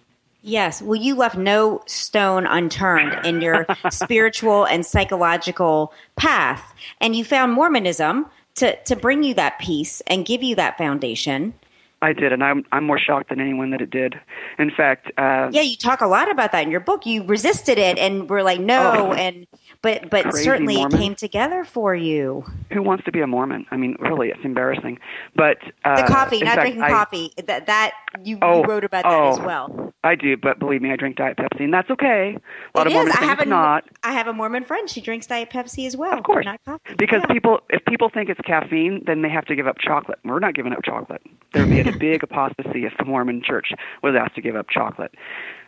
Yes. 0.42 0.80
Well, 0.80 0.94
you 0.94 1.16
left 1.16 1.36
no 1.36 1.82
stone 1.86 2.46
unturned 2.46 3.26
in 3.26 3.40
your 3.40 3.66
spiritual 3.90 4.66
and 4.66 4.86
psychological 4.86 5.92
path. 6.16 6.74
And 7.00 7.16
you 7.16 7.24
found 7.24 7.52
Mormonism 7.52 8.26
to, 8.58 8.76
to 8.84 8.96
bring 8.96 9.22
you 9.22 9.34
that 9.34 9.58
peace 9.58 10.00
and 10.06 10.24
give 10.26 10.42
you 10.42 10.54
that 10.56 10.78
foundation. 10.78 11.54
I 12.00 12.12
did, 12.12 12.32
and 12.32 12.44
I'm 12.44 12.64
I'm 12.70 12.84
more 12.84 12.98
shocked 12.98 13.30
than 13.30 13.40
anyone 13.40 13.70
that 13.70 13.80
it 13.80 13.90
did. 13.90 14.14
In 14.56 14.70
fact, 14.70 15.10
uh, 15.18 15.48
Yeah, 15.50 15.62
you 15.62 15.76
talk 15.76 16.00
a 16.00 16.06
lot 16.06 16.30
about 16.30 16.52
that 16.52 16.62
in 16.62 16.70
your 16.70 16.78
book. 16.78 17.06
You 17.06 17.24
resisted 17.24 17.76
it 17.76 17.98
and 17.98 18.30
were 18.30 18.44
like, 18.44 18.60
no, 18.60 19.08
Oh. 19.08 19.12
and 19.14 19.48
but 19.82 20.10
but 20.10 20.24
Crazy 20.24 20.44
certainly 20.44 20.80
it 20.80 20.90
came 20.90 21.14
together 21.14 21.64
for 21.64 21.94
you. 21.94 22.44
who 22.72 22.82
wants 22.82 23.04
to 23.04 23.12
be 23.12 23.20
a 23.20 23.26
Mormon? 23.26 23.66
I 23.70 23.76
mean, 23.76 23.96
really, 24.00 24.28
it's 24.28 24.44
embarrassing. 24.44 24.98
But 25.36 25.58
uh, 25.84 26.02
The 26.02 26.08
coffee, 26.12 26.38
not 26.40 26.56
fact, 26.56 26.60
drinking 26.62 26.82
I- 26.82 26.88
coffee. 26.90 27.32
That 27.46 27.66
that 27.66 27.92
you, 28.24 28.38
Oh, 28.42 28.58
you 28.62 28.64
wrote 28.64 28.84
about 28.84 29.04
that 29.04 29.12
as 29.32 29.38
oh. 29.38 29.46
well. 29.46 29.92
I 30.04 30.14
do, 30.14 30.36
but 30.36 30.58
believe 30.58 30.80
me, 30.82 30.92
I 30.92 30.96
drink 30.96 31.16
Diet 31.16 31.36
Pepsi, 31.36 31.64
and 31.64 31.74
that's 31.74 31.90
okay. 31.90 32.36
A 32.74 32.78
lot 32.78 32.86
It 32.86 32.90
of 32.90 32.92
Mormons. 32.94 33.16
I 33.20 33.24
have 33.24 33.40
a 33.40 33.44
not. 33.44 33.84
I 34.02 34.12
have 34.12 34.26
a 34.26 34.32
Mormon 34.32 34.64
friend. 34.64 34.88
She 34.88 35.00
drinks 35.00 35.26
Diet 35.26 35.50
Pepsi 35.50 35.86
as 35.86 35.96
well. 35.96 36.16
Of 36.16 36.24
course, 36.24 36.44
not 36.44 36.60
coffee. 36.64 36.94
because 36.98 37.22
Yeah. 37.28 37.32
people 37.34 37.60
if 37.70 37.84
people 37.84 38.08
think 38.08 38.28
it's 38.30 38.40
caffeine, 38.42 39.02
then 39.06 39.22
they 39.22 39.28
have 39.28 39.44
to 39.46 39.54
give 39.56 39.66
up 39.66 39.78
chocolate. 39.80 40.18
We're 40.24 40.38
not 40.38 40.54
giving 40.54 40.72
up 40.72 40.82
chocolate. 40.84 41.22
There 41.52 41.64
would 41.66 41.70
be 41.70 41.80
a 41.80 41.92
big 41.98 42.22
apostasy 42.22 42.84
if 42.84 42.92
the 42.98 43.04
Mormon 43.04 43.42
Church 43.44 43.72
was 44.02 44.14
asked 44.18 44.34
to 44.36 44.40
give 44.40 44.56
up 44.56 44.68
chocolate. 44.70 45.14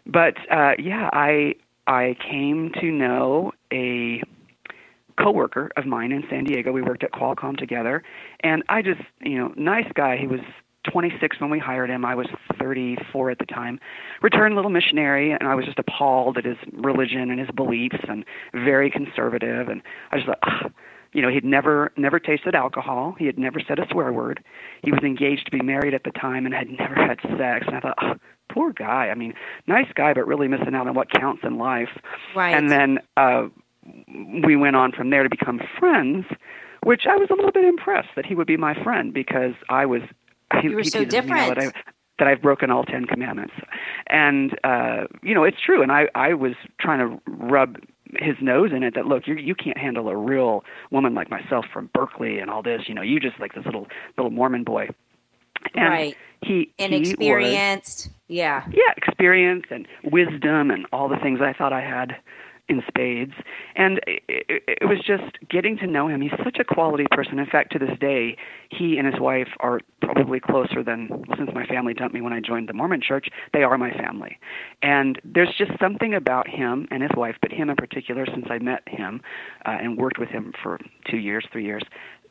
But 0.07 0.35
uh, 0.51 0.73
yeah, 0.79 1.11
I 1.13 1.55
I 1.91 2.15
came 2.31 2.71
to 2.81 2.93
know 2.93 3.51
a 3.73 4.23
coworker 5.21 5.71
of 5.77 5.87
mine 5.87 6.13
in 6.13 6.23
San 6.31 6.45
Diego. 6.45 6.71
We 6.71 6.83
worked 6.83 7.03
at 7.03 7.11
Qualcomm 7.11 7.59
together, 7.59 8.05
and 8.45 8.63
I 8.69 8.81
just 8.81 9.01
you 9.21 9.37
know 9.37 9.53
nice 9.57 9.91
guy. 9.95 10.17
He 10.17 10.29
was 10.29 10.39
26 10.91 11.41
when 11.41 11.51
we 11.51 11.59
hired 11.59 11.91
him. 11.91 12.05
I 12.05 12.15
was 12.15 12.29
34 12.61 13.33
at 13.33 13.39
the 13.41 13.45
time. 13.45 13.81
Returned 14.23 14.55
little 14.55 14.71
missionary, 14.71 15.33
and 15.33 15.49
I 15.49 15.57
was 15.57 15.65
just 15.65 15.81
appalled 15.81 16.39
at 16.39 16.45
his 16.45 16.57
religion 16.73 17.29
and 17.29 17.41
his 17.41 17.51
beliefs, 17.57 17.99
and 18.09 18.25
very 18.55 18.89
conservative. 18.89 19.69
And 19.69 19.83
I 20.13 20.19
just 20.19 20.29
thought, 20.29 20.73
you 21.13 21.23
know, 21.23 21.29
he'd 21.29 21.45
never 21.45 21.93
never 21.97 22.19
tasted 22.19 22.55
alcohol. 22.55 23.15
He 23.19 23.27
had 23.27 23.39
never 23.39 23.61
said 23.67 23.79
a 23.79 23.87
swear 23.91 24.13
word. 24.13 24.43
He 24.83 24.93
was 24.93 25.01
engaged 25.03 25.47
to 25.47 25.51
be 25.51 25.63
married 25.63 25.95
at 25.95 26.05
the 26.05 26.11
time 26.13 26.47
and 26.47 26.55
had 26.55 26.69
never 26.69 26.95
had 26.95 27.19
sex. 27.37 27.67
And 27.67 27.77
I 27.77 27.81
thought, 27.81 27.99
oh, 28.03 28.15
poor 28.53 28.73
guy. 28.73 29.09
I 29.09 29.15
mean, 29.15 29.35
nice 29.67 29.91
guy, 29.95 30.15
but 30.15 30.27
really 30.27 30.49
missing 30.49 30.75
out 30.75 30.87
on 30.87 30.95
what 30.95 31.11
counts 31.11 31.43
in 31.45 31.59
life. 31.59 31.99
Right. 32.35 32.55
And 32.55 32.71
then 32.71 32.99
uh, 33.17 33.49
we 34.45 34.57
went 34.57 34.77
on 34.77 34.93
from 34.93 35.11
there 35.11 35.23
to 35.23 35.31
become 35.31 35.61
friends, 35.79 36.27
which 36.85 37.07
I 37.07 37.17
was 37.17 37.29
a 37.31 37.35
little 37.35 37.53
bit 37.53 37.65
impressed 37.65 38.11
that 38.17 38.27
he 38.27 38.35
would 38.35 38.47
be 38.47 38.57
my 38.57 38.81
friend 38.83 39.13
because 39.13 39.55
I 39.69 39.87
was. 39.87 40.03
He, 40.61 40.69
You 40.69 40.77
were 40.77 40.83
he 40.83 40.91
so 40.91 41.01
now 41.01 41.05
that 41.05 41.11
different. 41.11 41.59
I, 41.59 41.73
that 42.19 42.29
I've 42.29 42.43
broken 42.43 42.71
all 42.71 42.85
Ten 42.85 43.07
Commandments, 43.07 43.55
and 44.09 44.57
uh, 44.63 45.05
you 45.23 45.35
know 45.35 45.43
it's 45.43 45.61
true. 45.61 45.83
And 45.83 45.91
I 45.91 46.09
I 46.15 46.35
was 46.35 46.53
trying 46.79 46.99
to 46.99 47.21
rub 47.27 47.79
his 48.19 48.37
nose 48.41 48.71
in 48.75 48.83
it 48.83 48.95
that 48.95 49.07
look 49.07 49.27
you 49.27 49.35
you 49.37 49.55
can't 49.55 49.79
handle 49.79 50.09
a 50.09 50.17
real 50.17 50.65
woman 50.91 51.15
like 51.15 51.31
myself 51.31 51.65
from 51.73 51.91
Berkeley 51.95 52.39
and 52.39 52.51
all 52.51 52.63
this. 52.63 52.83
You 52.89 52.95
know 52.95 53.03
you 53.03 53.21
just 53.21 53.39
like 53.41 53.55
this 53.55 53.65
little 53.65 53.87
little 54.17 54.31
Mormon 54.31 54.65
boy. 54.65 54.89
And 55.75 55.89
Right. 55.91 56.17
He 56.43 56.49
he 56.49 56.59
was- 56.59 56.77
inexperienced. 56.79 58.11
yeah. 58.29 58.65
yeah, 58.73 58.93
experience 58.97 59.65
and 59.71 59.87
wisdom 60.05 60.71
and 60.71 60.87
all 60.93 61.09
the 61.09 61.19
things 61.19 61.41
I 61.43 61.53
thought 61.53 61.73
I 61.75 61.83
had 61.83 62.17
in 62.71 62.83
spades. 62.87 63.33
And 63.75 64.01
it, 64.07 64.23
it, 64.29 64.87
was 64.87 64.99
just 65.05 65.39
getting 65.51 65.77
to 65.79 65.87
know 65.87 66.09
him. 66.09 66.21
He's 66.21 66.31
such 66.45 66.59
a 66.59 66.65
quality 66.65 67.05
person. 67.11 67.39
In 67.39 67.47
fact, 67.47 67.73
to 67.73 67.79
this 67.79 67.99
day, 68.01 68.37
he 68.71 68.97
and 68.97 69.07
his 69.07 69.21
wife 69.21 69.49
are 69.59 69.81
probably 70.01 70.41
closer 70.41 70.83
than 70.83 71.25
since 71.37 71.51
my 71.53 71.67
family 71.67 71.93
dumped 71.93 72.15
me 72.15 72.21
when 72.21 72.33
I 72.33 72.41
joined 72.41 72.69
the 72.69 72.73
Mormon 72.73 73.03
church. 73.07 73.29
They 73.53 73.65
are 73.65 73.77
my 73.77 73.91
family. 73.91 74.39
And 74.83 75.21
there's 75.25 75.53
just 75.59 75.73
something 75.81 76.15
about 76.15 76.49
him 76.49 76.87
and 76.91 77.03
his 77.03 77.11
wife, 77.17 77.37
but 77.43 77.53
him 77.53 77.69
in 77.69 77.77
particular, 77.77 78.25
since 78.27 78.47
I 78.49 78.59
met 78.59 78.83
him 78.87 79.21
uh, 79.67 79.77
and 79.81 79.99
worked 79.99 80.19
with 80.19 80.29
him 80.29 80.53
for 80.63 80.79
two 81.11 81.19
years, 81.19 81.45
three 81.53 81.65
years, 81.65 81.83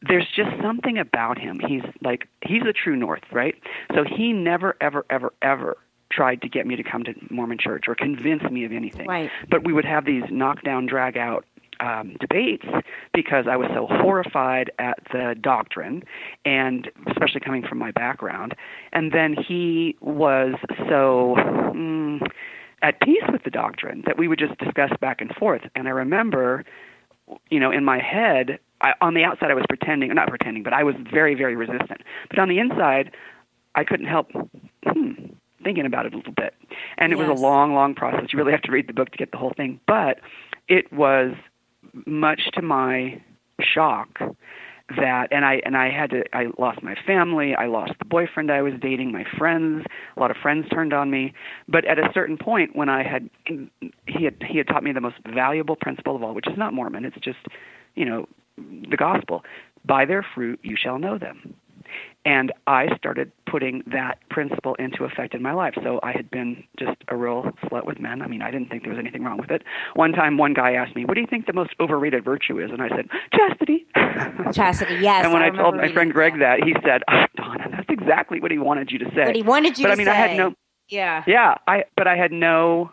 there's 0.07 0.27
just 0.33 0.49
something 0.61 0.97
about 0.97 1.37
him. 1.37 1.59
He's 1.67 1.83
like 2.01 2.27
he's 2.41 2.63
the 2.63 2.71
true 2.71 2.95
north, 2.95 3.23
right? 3.33 3.55
So 3.93 4.05
he 4.05 4.31
never 4.31 4.77
ever 4.79 5.05
ever 5.09 5.33
ever 5.41 5.75
tried 6.11 6.41
to 6.41 6.49
get 6.49 6.65
me 6.65 6.75
to 6.75 6.83
come 6.83 7.03
to 7.03 7.13
Mormon 7.29 7.57
church 7.59 7.85
or 7.87 7.95
convince 7.95 8.43
me 8.43 8.65
of 8.65 8.71
anything. 8.71 9.07
Right. 9.07 9.29
But 9.49 9.63
we 9.63 9.73
would 9.73 9.85
have 9.85 10.05
these 10.05 10.23
knockdown 10.29 10.85
drag 10.85 11.17
out 11.17 11.45
um, 11.79 12.17
debates 12.19 12.65
because 13.13 13.45
I 13.49 13.55
was 13.55 13.69
so 13.73 13.87
horrified 13.89 14.71
at 14.79 14.99
the 15.11 15.35
doctrine, 15.39 16.03
and 16.43 16.89
especially 17.07 17.39
coming 17.39 17.65
from 17.65 17.77
my 17.77 17.91
background. 17.91 18.55
And 18.91 19.11
then 19.11 19.33
he 19.33 19.95
was 20.01 20.55
so 20.89 21.35
mm, 21.37 22.19
at 22.81 22.99
peace 23.01 23.23
with 23.31 23.43
the 23.43 23.51
doctrine 23.51 24.03
that 24.05 24.17
we 24.17 24.27
would 24.27 24.39
just 24.39 24.57
discuss 24.57 24.91
back 24.99 25.21
and 25.21 25.33
forth. 25.35 25.61
And 25.75 25.87
I 25.87 25.91
remember 25.91 26.65
you 27.49 27.59
know, 27.59 27.71
in 27.71 27.83
my 27.83 27.99
head, 27.99 28.59
I, 28.81 28.93
on 29.01 29.13
the 29.13 29.23
outside, 29.23 29.51
I 29.51 29.53
was 29.53 29.65
pretending, 29.67 30.13
not 30.13 30.29
pretending, 30.29 30.63
but 30.63 30.73
I 30.73 30.83
was 30.83 30.95
very, 31.11 31.35
very 31.35 31.55
resistant. 31.55 32.01
But 32.29 32.39
on 32.39 32.49
the 32.49 32.59
inside, 32.59 33.11
I 33.75 33.83
couldn't 33.83 34.07
help 34.07 34.31
hmm, 34.83 35.13
thinking 35.63 35.85
about 35.85 36.05
it 36.05 36.13
a 36.13 36.17
little 36.17 36.33
bit. 36.33 36.53
And 36.97 37.11
it 37.11 37.17
was 37.17 37.27
a 37.27 37.33
long, 37.33 37.73
long 37.73 37.95
process. 37.95 38.31
You 38.31 38.39
really 38.39 38.51
have 38.51 38.61
to 38.63 38.71
read 38.71 38.87
the 38.87 38.93
book 38.93 39.11
to 39.11 39.17
get 39.17 39.31
the 39.31 39.37
whole 39.37 39.53
thing. 39.55 39.79
But 39.87 40.19
it 40.67 40.91
was 40.91 41.33
much 42.05 42.41
to 42.53 42.61
my 42.61 43.21
shock 43.61 44.19
that 44.97 45.27
and 45.31 45.45
I 45.45 45.61
and 45.65 45.77
I 45.77 45.89
had 45.89 46.09
to 46.11 46.23
I 46.33 46.47
lost 46.57 46.81
my 46.81 46.95
family, 47.05 47.55
I 47.55 47.67
lost 47.67 47.93
the 47.99 48.05
boyfriend 48.05 48.51
I 48.51 48.61
was 48.61 48.73
dating, 48.81 49.11
my 49.11 49.25
friends, 49.37 49.85
a 50.17 50.19
lot 50.19 50.31
of 50.31 50.37
friends 50.37 50.67
turned 50.69 50.93
on 50.93 51.11
me. 51.11 51.33
But 51.67 51.85
at 51.85 51.99
a 51.99 52.09
certain 52.13 52.37
point 52.37 52.75
when 52.75 52.89
I 52.89 53.03
had 53.03 53.29
he 53.45 54.23
had 54.23 54.35
he 54.47 54.57
had 54.57 54.67
taught 54.67 54.83
me 54.83 54.91
the 54.91 55.01
most 55.01 55.17
valuable 55.33 55.75
principle 55.75 56.15
of 56.15 56.23
all, 56.23 56.33
which 56.33 56.47
is 56.47 56.57
not 56.57 56.73
Mormon, 56.73 57.05
it's 57.05 57.17
just, 57.17 57.39
you 57.95 58.05
know, 58.05 58.27
the 58.57 58.97
gospel. 58.97 59.43
By 59.85 60.05
their 60.05 60.25
fruit 60.35 60.59
you 60.63 60.75
shall 60.75 60.99
know 60.99 61.17
them. 61.17 61.53
And 62.25 62.51
I 62.67 62.95
started 62.97 63.31
putting 63.49 63.83
that 63.87 64.19
principle 64.29 64.75
into 64.75 65.05
effect 65.05 65.33
in 65.33 65.41
my 65.41 65.53
life. 65.53 65.73
So 65.83 65.99
I 66.03 66.11
had 66.11 66.29
been 66.29 66.63
just 66.77 66.97
a 67.07 67.15
real 67.15 67.51
slut 67.63 67.85
with 67.85 67.99
men. 67.99 68.21
I 68.21 68.27
mean, 68.27 68.41
I 68.41 68.51
didn't 68.51 68.69
think 68.69 68.83
there 68.83 68.91
was 68.91 68.99
anything 68.99 69.23
wrong 69.23 69.37
with 69.37 69.51
it. 69.51 69.63
One 69.95 70.11
time, 70.11 70.37
one 70.37 70.53
guy 70.53 70.73
asked 70.73 70.95
me, 70.95 71.05
"What 71.05 71.15
do 71.15 71.21
you 71.21 71.27
think 71.27 71.45
the 71.45 71.53
most 71.53 71.71
overrated 71.79 72.23
virtue 72.25 72.59
is?" 72.59 72.71
And 72.71 72.81
I 72.81 72.89
said, 72.89 73.07
"Chastity." 73.33 73.85
Chastity, 74.53 74.95
yes. 74.95 75.23
and 75.23 75.33
when 75.33 75.41
I, 75.41 75.47
I, 75.47 75.49
told 75.51 75.75
my 75.75 75.91
friend 75.91 76.11
Greg 76.11 76.39
that. 76.39 76.63
he 76.63 76.75
said, 76.85 77.03
oh, 77.09 77.25
"Donna, 77.35 77.67
that's 77.71 77.89
exactly 77.89 78.41
what 78.41 78.51
he 78.51 78.57
wanted 78.57 78.91
you 78.91 78.99
to 78.99 79.05
say." 79.15 79.25
But 79.25 79.35
he 79.35 79.41
wanted 79.41 79.77
you 79.77 79.85
but 79.85 79.89
to 79.89 79.93
I 79.93 79.95
mean, 79.95 80.05
say. 80.05 80.11
I 80.11 80.15
had 80.15 80.37
no. 80.37 80.53
Yeah. 80.89 81.23
Yeah, 81.27 81.55
I 81.67 81.85
but 81.95 82.07
I 82.07 82.15
had 82.15 82.31
no 82.31 82.91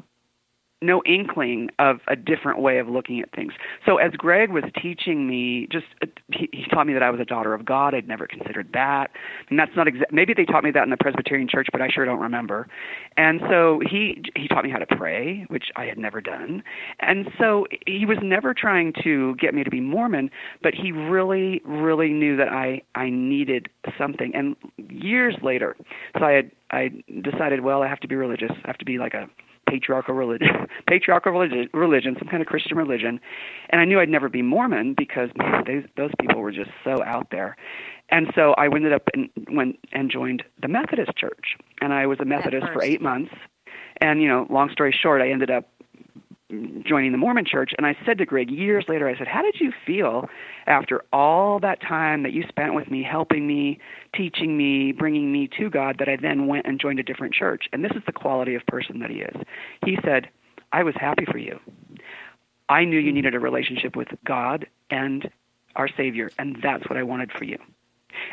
no 0.87 1.03
inkling 1.05 1.71
of 1.79 2.01
a 2.09 2.17
different 2.17 2.61
way 2.61 2.79
of 2.79 2.89
looking 2.89 3.21
at 3.21 3.31
things. 3.33 3.53
So 3.85 3.97
as 3.99 4.13
Greg 4.13 4.51
was 4.51 4.65
teaching 4.81 5.29
me, 5.29 5.69
just 5.71 5.87
uh, 6.03 6.07
he, 6.33 6.49
he 6.53 6.65
taught 6.71 6.87
me 6.87 6.93
that 6.93 7.03
I 7.03 7.11
was 7.11 7.21
a 7.21 7.25
daughter 7.25 7.53
of 7.55 7.65
God. 7.65 7.95
I'd 7.95 8.09
never 8.09 8.27
considered 8.27 8.71
that, 8.73 9.11
and 9.51 9.59
that's 9.59 9.73
not 9.77 9.87
exa- 9.87 10.11
maybe 10.13 10.33
they 10.35 10.45
taught 10.45 10.65
me 10.65 10.71
that 10.71 10.85
in 10.85 10.91
the 10.91 10.97
Presbyterian 10.97 11.49
Church, 11.49 11.67
but 11.73 11.83
I 11.83 11.89
sure 11.89 12.05
don't 12.05 12.21
remember. 12.21 12.69
And 13.17 13.41
so 13.51 13.81
he 13.89 14.23
he 14.35 14.49
taught 14.49 14.65
me 14.65 14.71
how 14.71 14.79
to 14.79 14.87
pray, 14.97 15.45
which 15.49 15.67
I 15.77 15.85
had 15.85 15.99
never 15.99 16.21
done. 16.21 16.63
And 17.01 17.29
so 17.39 17.67
he 17.87 18.07
was 18.07 18.19
never 18.23 18.55
trying 18.55 18.93
to 19.05 19.35
get 19.37 19.55
me 19.55 19.65
to 19.65 19.71
be 19.71 19.81
Mormon, 19.81 20.31
but 20.63 20.75
he 20.75 20.93
really 20.93 21.61
really 21.65 22.11
knew 22.11 22.37
that 22.37 22.49
I 22.49 22.83
I 22.95 23.11
needed 23.11 23.69
something. 23.99 24.33
And 24.35 24.57
years 24.77 25.37
later, 25.43 25.77
so 26.19 26.25
I 26.25 26.33
had 26.33 26.51
I 26.71 26.91
decided, 27.23 27.61
well, 27.61 27.83
I 27.83 27.89
have 27.89 28.01
to 28.01 28.09
be 28.09 28.17
religious. 28.17 28.51
I 28.65 28.67
have 28.67 28.79
to 28.79 28.85
be 28.85 28.99
like 28.99 29.15
a 29.15 29.29
patriarchal 29.69 30.15
religion, 30.15 30.49
patriarchal 30.87 31.33
religion, 31.33 31.69
religion, 31.73 32.17
some 32.19 32.29
kind 32.29 32.43
of 32.43 32.47
Christian 32.47 32.77
religion, 32.77 33.21
and 33.71 33.81
I 33.81 33.85
knew 33.85 34.01
I'd 34.01 34.09
never 34.09 34.29
be 34.29 34.43
Mormon 34.43 34.95
because 34.97 35.31
man, 35.37 35.65
those 35.67 35.85
those 35.97 36.11
people 36.21 36.41
were 36.41 36.53
just 36.53 36.71
so 36.85 37.03
out 37.05 37.29
there. 37.31 37.57
And 38.09 38.29
so 38.35 38.53
I 38.53 38.67
ended 38.67 38.93
up 38.93 39.09
and 39.15 39.29
went 39.51 39.79
and 39.93 40.11
joined 40.11 40.45
the 40.63 40.69
Methodist 40.69 41.17
Church, 41.17 41.57
and 41.81 41.93
I 41.93 42.07
was 42.07 42.19
a 42.21 42.25
Methodist 42.25 42.67
for 42.73 42.83
eight 42.83 43.03
months. 43.03 43.33
And 44.01 44.23
you 44.23 44.29
know, 44.29 44.47
long 44.51 44.71
story 44.71 44.97
short, 44.97 45.23
I 45.23 45.31
ended 45.31 45.51
up 45.51 45.69
joining 46.49 47.11
the 47.11 47.19
Mormon 47.19 47.45
church 47.45 47.73
and 47.77 47.85
I 47.85 47.97
said 48.07 48.19
to 48.19 48.27
Greg 48.27 48.51
years 48.51 48.85
later 48.87 49.09
I 49.09 49.19
said 49.19 49.27
how 49.27 49.43
did 49.43 49.57
you 49.59 49.73
feel 49.85 50.29
after 50.67 51.03
all 51.13 51.59
that 51.59 51.81
time 51.81 52.23
that 52.23 52.33
you 52.33 52.45
spent 52.49 52.75
with 52.75 52.89
me 52.89 53.03
helping 53.03 53.49
me 53.49 53.81
teaching 54.15 54.57
me 54.57 54.93
bringing 54.93 55.33
me 55.33 55.49
to 55.59 55.69
God 55.69 55.97
that 55.99 56.09
I 56.09 56.15
then 56.15 56.47
went 56.47 56.67
and 56.67 56.81
joined 56.81 57.01
a 57.01 57.03
different 57.03 57.35
church? 57.35 57.65
And 57.73 57.85
this 57.85 57.91
is 57.97 58.03
the 58.07 58.13
quality 58.13 58.55
of 58.55 58.65
person 58.67 59.01
that 59.01 59.11
he 59.11 59.17
is. 59.17 59.37
He 59.85 59.99
said 60.05 60.29
I 60.73 60.85
was 60.85 60.95
happy 60.95 61.25
for 61.25 61.39
you. 61.39 61.59
I 62.69 62.85
knew 62.85 62.99
you 62.99 63.13
needed 63.13 63.35
a 63.35 63.41
relationship 63.41 63.97
with 63.97 64.09
God 64.25 64.67
and 64.89 65.29
our 65.75 65.89
savior 65.97 66.31
and 66.39 66.59
that's 66.63 66.89
what 66.89 66.97
I 66.97 67.03
wanted 67.03 67.33
for 67.33 67.43
you. 67.43 67.59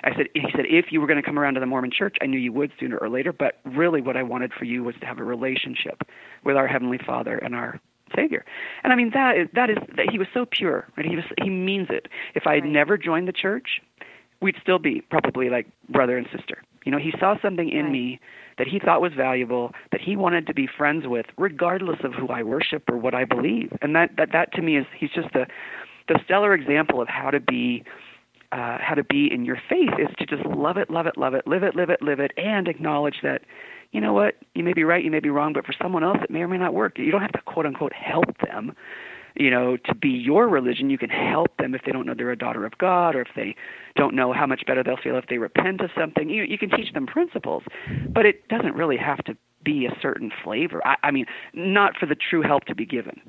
I 0.03 0.15
said, 0.15 0.27
he 0.33 0.45
said, 0.55 0.65
if 0.69 0.91
you 0.91 1.01
were 1.01 1.07
going 1.07 1.21
to 1.21 1.25
come 1.25 1.37
around 1.37 1.55
to 1.55 1.59
the 1.59 1.65
Mormon 1.65 1.91
church, 1.91 2.15
I 2.21 2.25
knew 2.25 2.39
you 2.39 2.53
would 2.53 2.71
sooner 2.79 2.97
or 2.97 3.09
later, 3.09 3.33
but 3.33 3.59
really 3.65 4.01
what 4.01 4.15
I 4.15 4.23
wanted 4.23 4.53
for 4.53 4.63
you 4.63 4.81
was 4.81 4.95
to 5.01 5.05
have 5.05 5.19
a 5.19 5.25
relationship 5.25 6.03
with 6.45 6.55
our 6.55 6.67
Heavenly 6.67 6.99
Father 7.05 7.37
and 7.37 7.53
our 7.53 7.81
Savior. 8.15 8.45
And 8.83 8.93
I 8.93 8.95
mean, 8.95 9.11
that 9.13 9.37
is, 9.37 9.47
that 9.53 9.69
is, 9.69 9.77
that 9.95 10.09
he 10.09 10.17
was 10.17 10.27
so 10.33 10.45
pure, 10.45 10.87
right? 10.97 11.05
He 11.05 11.15
was, 11.15 11.25
he 11.41 11.49
means 11.49 11.87
it. 11.89 12.07
If 12.35 12.47
I 12.47 12.55
had 12.55 12.63
Right. 12.63 12.71
never 12.71 12.97
joined 12.97 13.27
the 13.27 13.33
church, 13.33 13.81
we'd 14.41 14.55
still 14.61 14.79
be 14.79 15.01
probably 15.01 15.49
like 15.49 15.67
brother 15.89 16.17
and 16.17 16.27
sister. 16.35 16.61
You 16.85 16.91
know, 16.91 16.97
he 16.97 17.13
saw 17.19 17.35
something 17.41 17.69
in 17.69 17.85
Right. 17.85 17.91
me 17.91 18.19
that 18.57 18.67
he 18.67 18.77
thought 18.79 19.01
was 19.01 19.13
valuable, 19.13 19.73
that 19.91 20.01
he 20.01 20.15
wanted 20.15 20.45
to 20.47 20.53
be 20.53 20.67
friends 20.67 21.07
with, 21.07 21.25
regardless 21.37 21.99
of 22.03 22.13
who 22.13 22.27
I 22.27 22.43
worship 22.43 22.89
or 22.89 22.97
what 22.97 23.15
I 23.15 23.25
believe. 23.25 23.71
And 23.81 23.95
that, 23.95 24.15
that, 24.17 24.31
that 24.31 24.53
to 24.53 24.61
me 24.61 24.77
is, 24.77 24.85
he's 24.95 25.09
just 25.11 25.31
the, 25.33 25.47
the 26.07 26.19
stellar 26.25 26.53
example 26.53 27.01
of 27.01 27.07
how 27.07 27.31
to 27.31 27.39
be 27.39 27.83
uh, 28.51 28.77
how 28.79 28.93
to 28.93 29.03
be 29.03 29.33
in 29.33 29.45
your 29.45 29.59
faith 29.67 29.89
is 29.97 30.09
to 30.19 30.27
just 30.27 30.45
love 30.45 30.77
it, 30.77 30.91
love 30.91 31.07
it, 31.07 31.17
love 31.17 31.33
it, 31.33 31.47
live 31.47 31.63
it, 31.63 31.75
live 31.75 31.89
it, 31.89 32.03
live 32.03 32.19
it, 32.19 32.31
and 32.37 32.67
acknowledge 32.67 33.15
that, 33.23 33.41
you 33.93 34.01
know 34.01 34.11
what, 34.11 34.35
you 34.55 34.63
may 34.63 34.73
be 34.73 34.83
right, 34.83 35.03
you 35.03 35.11
may 35.11 35.19
be 35.19 35.29
wrong, 35.29 35.53
but 35.53 35.65
for 35.65 35.73
someone 35.81 36.03
else 36.03 36.17
it 36.21 36.31
may 36.31 36.41
or 36.41 36.47
may 36.47 36.57
not 36.57 36.73
work. 36.73 36.97
You 36.97 37.11
don't 37.11 37.21
have 37.21 37.31
to 37.33 37.41
quote 37.41 37.67
unquote 37.67 37.93
help 37.93 38.37
them, 38.39 38.75
you 39.35 39.51
know, 39.51 39.77
to 39.77 39.95
be 39.95 40.09
your 40.09 40.49
religion. 40.49 40.89
You 40.89 40.97
can 40.97 41.11
help 41.11 41.55
them 41.57 41.75
if 41.75 41.81
they 41.85 41.91
don't 41.91 42.05
know 42.05 42.15
they're 42.15 42.31
a 42.31 42.35
daughter 42.35 42.65
of 42.65 42.77
God, 42.79 43.15
or 43.15 43.21
if 43.21 43.29
they 43.35 43.55
don't 43.95 44.15
know 44.15 44.33
how 44.33 44.47
much 44.47 44.65
better 44.65 44.83
they'll 44.83 44.97
feel 44.97 45.15
if 45.17 45.27
they 45.27 45.37
repent 45.37 45.81
of 45.81 45.91
something. 45.97 46.27
You 46.27 46.43
you 46.43 46.57
can 46.57 46.71
teach 46.71 46.91
them 46.93 47.05
principles, 47.05 47.63
but 48.09 48.25
it 48.25 48.47
doesn't 48.47 48.75
really 48.75 48.97
have 48.97 49.23
to 49.25 49.37
be 49.63 49.85
a 49.85 49.95
certain 50.01 50.31
flavor. 50.43 50.85
I, 50.85 50.97
I 51.03 51.11
mean, 51.11 51.27
not 51.53 51.95
for 51.95 52.07
the 52.07 52.15
true 52.15 52.41
help 52.41 52.65
to 52.65 52.75
be 52.75 52.85
given. 52.85 53.21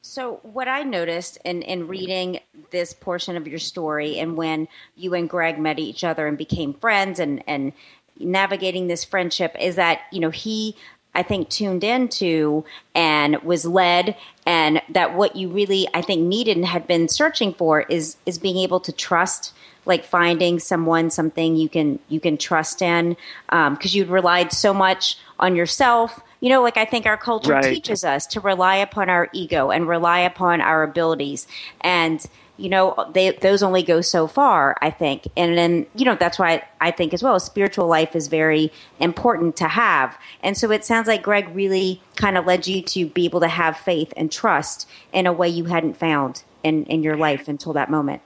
So, 0.00 0.40
what 0.42 0.68
I 0.68 0.84
noticed 0.84 1.38
in, 1.44 1.62
in 1.62 1.88
reading 1.88 2.38
this 2.70 2.92
portion 2.92 3.36
of 3.36 3.48
your 3.48 3.58
story, 3.58 4.18
and 4.18 4.36
when 4.36 4.68
you 4.94 5.12
and 5.14 5.28
Greg 5.28 5.58
met 5.58 5.78
each 5.78 6.04
other 6.04 6.26
and 6.26 6.38
became 6.38 6.72
friends, 6.72 7.18
and 7.18 7.42
and 7.46 7.72
navigating 8.18 8.86
this 8.86 9.04
friendship, 9.04 9.56
is 9.60 9.76
that 9.76 10.00
you 10.12 10.20
know 10.20 10.30
he, 10.30 10.76
I 11.14 11.22
think, 11.22 11.48
tuned 11.48 11.84
into 11.84 12.64
and 12.94 13.42
was 13.42 13.64
led, 13.64 14.16
and 14.46 14.82
that 14.90 15.14
what 15.14 15.36
you 15.36 15.48
really, 15.48 15.88
I 15.94 16.02
think, 16.02 16.22
needed 16.22 16.56
and 16.56 16.66
had 16.66 16.86
been 16.86 17.08
searching 17.08 17.54
for 17.54 17.80
is 17.82 18.16
is 18.26 18.38
being 18.38 18.58
able 18.58 18.80
to 18.80 18.92
trust 18.92 19.52
like 19.86 20.04
finding 20.04 20.58
someone 20.58 21.10
something 21.10 21.56
you 21.56 21.68
can 21.68 21.98
you 22.08 22.20
can 22.20 22.36
trust 22.36 22.82
in 22.82 23.16
um, 23.48 23.74
because 23.74 23.94
you'd 23.94 24.08
relied 24.08 24.52
so 24.52 24.72
much 24.74 25.18
on 25.38 25.56
yourself 25.56 26.20
you 26.40 26.48
know 26.48 26.62
like 26.62 26.76
i 26.76 26.84
think 26.84 27.06
our 27.06 27.16
culture 27.16 27.52
Right. 27.52 27.64
teaches 27.74 28.04
us 28.04 28.26
to 28.26 28.40
rely 28.40 28.76
upon 28.76 29.08
our 29.08 29.28
ego 29.32 29.70
and 29.70 29.88
rely 29.88 30.20
upon 30.20 30.60
our 30.60 30.82
abilities. 30.82 31.46
And 31.80 32.24
you 32.56 32.68
know 32.68 33.08
they 33.12 33.30
those 33.30 33.62
only 33.62 33.82
go 33.84 34.00
so 34.00 34.26
far 34.26 34.76
i 34.82 34.90
think. 34.90 35.28
And 35.36 35.56
then 35.56 35.86
you 35.94 36.04
know 36.04 36.16
that's 36.16 36.38
why 36.38 36.64
i 36.80 36.90
think 36.90 37.14
as 37.14 37.22
well 37.22 37.36
a 37.36 37.40
spiritual 37.40 37.86
life 37.86 38.16
is 38.16 38.26
very 38.28 38.72
important 38.98 39.56
to 39.56 39.68
have. 39.68 40.18
And 40.42 40.56
so 40.56 40.70
it 40.70 40.84
sounds 40.84 41.06
like 41.06 41.22
greg 41.22 41.54
really 41.54 42.02
kind 42.16 42.36
of 42.36 42.46
led 42.46 42.66
you 42.66 42.82
to 42.82 43.06
be 43.06 43.24
able 43.26 43.40
to 43.40 43.48
have 43.48 43.76
faith 43.76 44.12
and 44.16 44.30
trust 44.32 44.88
in 45.12 45.26
a 45.26 45.32
way 45.32 45.48
you 45.48 45.64
hadn't 45.66 45.96
found 45.96 46.42
in 46.64 46.84
in 46.86 47.02
your 47.04 47.16
life 47.16 47.46
until 47.48 47.72
that 47.74 47.90
moment. 47.90 48.22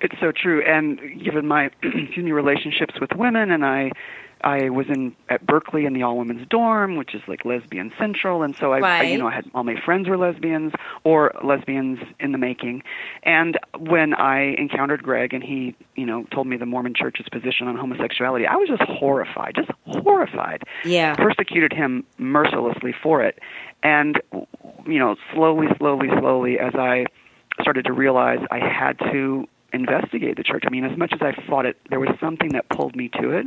It's 0.00 0.20
so 0.20 0.32
true, 0.32 0.62
and 0.62 1.00
given 1.24 1.46
my 1.46 1.66
excuse 1.82 2.16
me 2.24 2.32
relationships 2.32 2.94
with 3.00 3.10
women, 3.16 3.50
and 3.50 3.64
I, 3.64 3.90
I 4.44 4.68
was 4.68 4.86
in 4.88 5.16
at 5.30 5.44
Berkeley 5.46 5.86
in 5.86 5.94
the 5.94 6.02
all 6.02 6.18
women's 6.18 6.46
dorm, 6.48 6.96
which 6.96 7.14
is 7.14 7.22
like 7.26 7.44
lesbian 7.44 7.92
central, 7.98 8.42
and 8.42 8.54
so 8.54 8.72
I, 8.72 8.80
I, 8.80 9.02
you 9.04 9.18
know, 9.18 9.26
I 9.26 9.34
had 9.34 9.50
all 9.54 9.64
my 9.64 9.80
friends 9.84 10.06
were 10.06 10.18
lesbians 10.18 10.74
or 11.02 11.32
lesbians 11.42 11.98
in 12.20 12.32
the 12.32 12.38
making. 12.38 12.82
And 13.22 13.58
when 13.78 14.12
I 14.12 14.54
encountered 14.58 15.02
Greg, 15.02 15.32
and 15.32 15.42
he, 15.42 15.74
you 15.96 16.04
know, 16.04 16.24
told 16.24 16.46
me 16.46 16.58
the 16.58 16.66
Mormon 16.66 16.94
Church's 16.94 17.26
position 17.30 17.68
on 17.68 17.76
homosexuality, 17.76 18.46
I 18.46 18.56
was 18.56 18.68
just 18.68 18.82
horrified, 18.82 19.54
just 19.56 19.70
horrified 19.86 20.62
yeah 20.84 21.14
persecuted 21.14 21.72
him 21.72 22.04
mercilessly 22.18 22.94
for 23.02 23.22
it. 23.22 23.38
And, 23.82 24.20
you 24.86 24.98
know, 24.98 25.16
slowly, 25.32 25.68
slowly, 25.78 26.08
slowly, 26.18 26.58
as 26.58 26.74
I 26.74 27.06
started 27.60 27.84
to 27.86 27.92
realize 27.92 28.40
I 28.50 28.58
had 28.58 28.98
to 29.10 29.48
investigate 29.74 30.36
the 30.36 30.42
church. 30.42 30.64
I 30.66 30.70
mean, 30.70 30.84
as 30.84 30.96
much 30.96 31.12
as 31.12 31.20
I 31.20 31.32
fought 31.48 31.66
it, 31.66 31.76
there 31.90 32.00
was 32.00 32.10
something 32.20 32.52
that 32.52 32.68
pulled 32.68 32.96
me 32.96 33.08
to 33.20 33.30
it. 33.30 33.46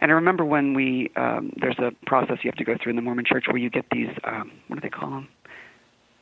And 0.00 0.10
I 0.10 0.14
remember 0.14 0.44
when 0.44 0.74
we, 0.74 1.10
um, 1.16 1.52
there's 1.56 1.78
a 1.78 1.92
process 2.06 2.38
you 2.42 2.50
have 2.50 2.58
to 2.58 2.64
go 2.64 2.76
through 2.80 2.90
in 2.90 2.96
the 2.96 3.02
Mormon 3.02 3.24
church 3.24 3.46
where 3.48 3.56
you 3.56 3.70
get 3.70 3.86
these, 3.90 4.10
um, 4.24 4.52
what 4.68 4.76
do 4.76 4.80
they 4.80 4.90
call 4.90 5.10
them? 5.10 5.28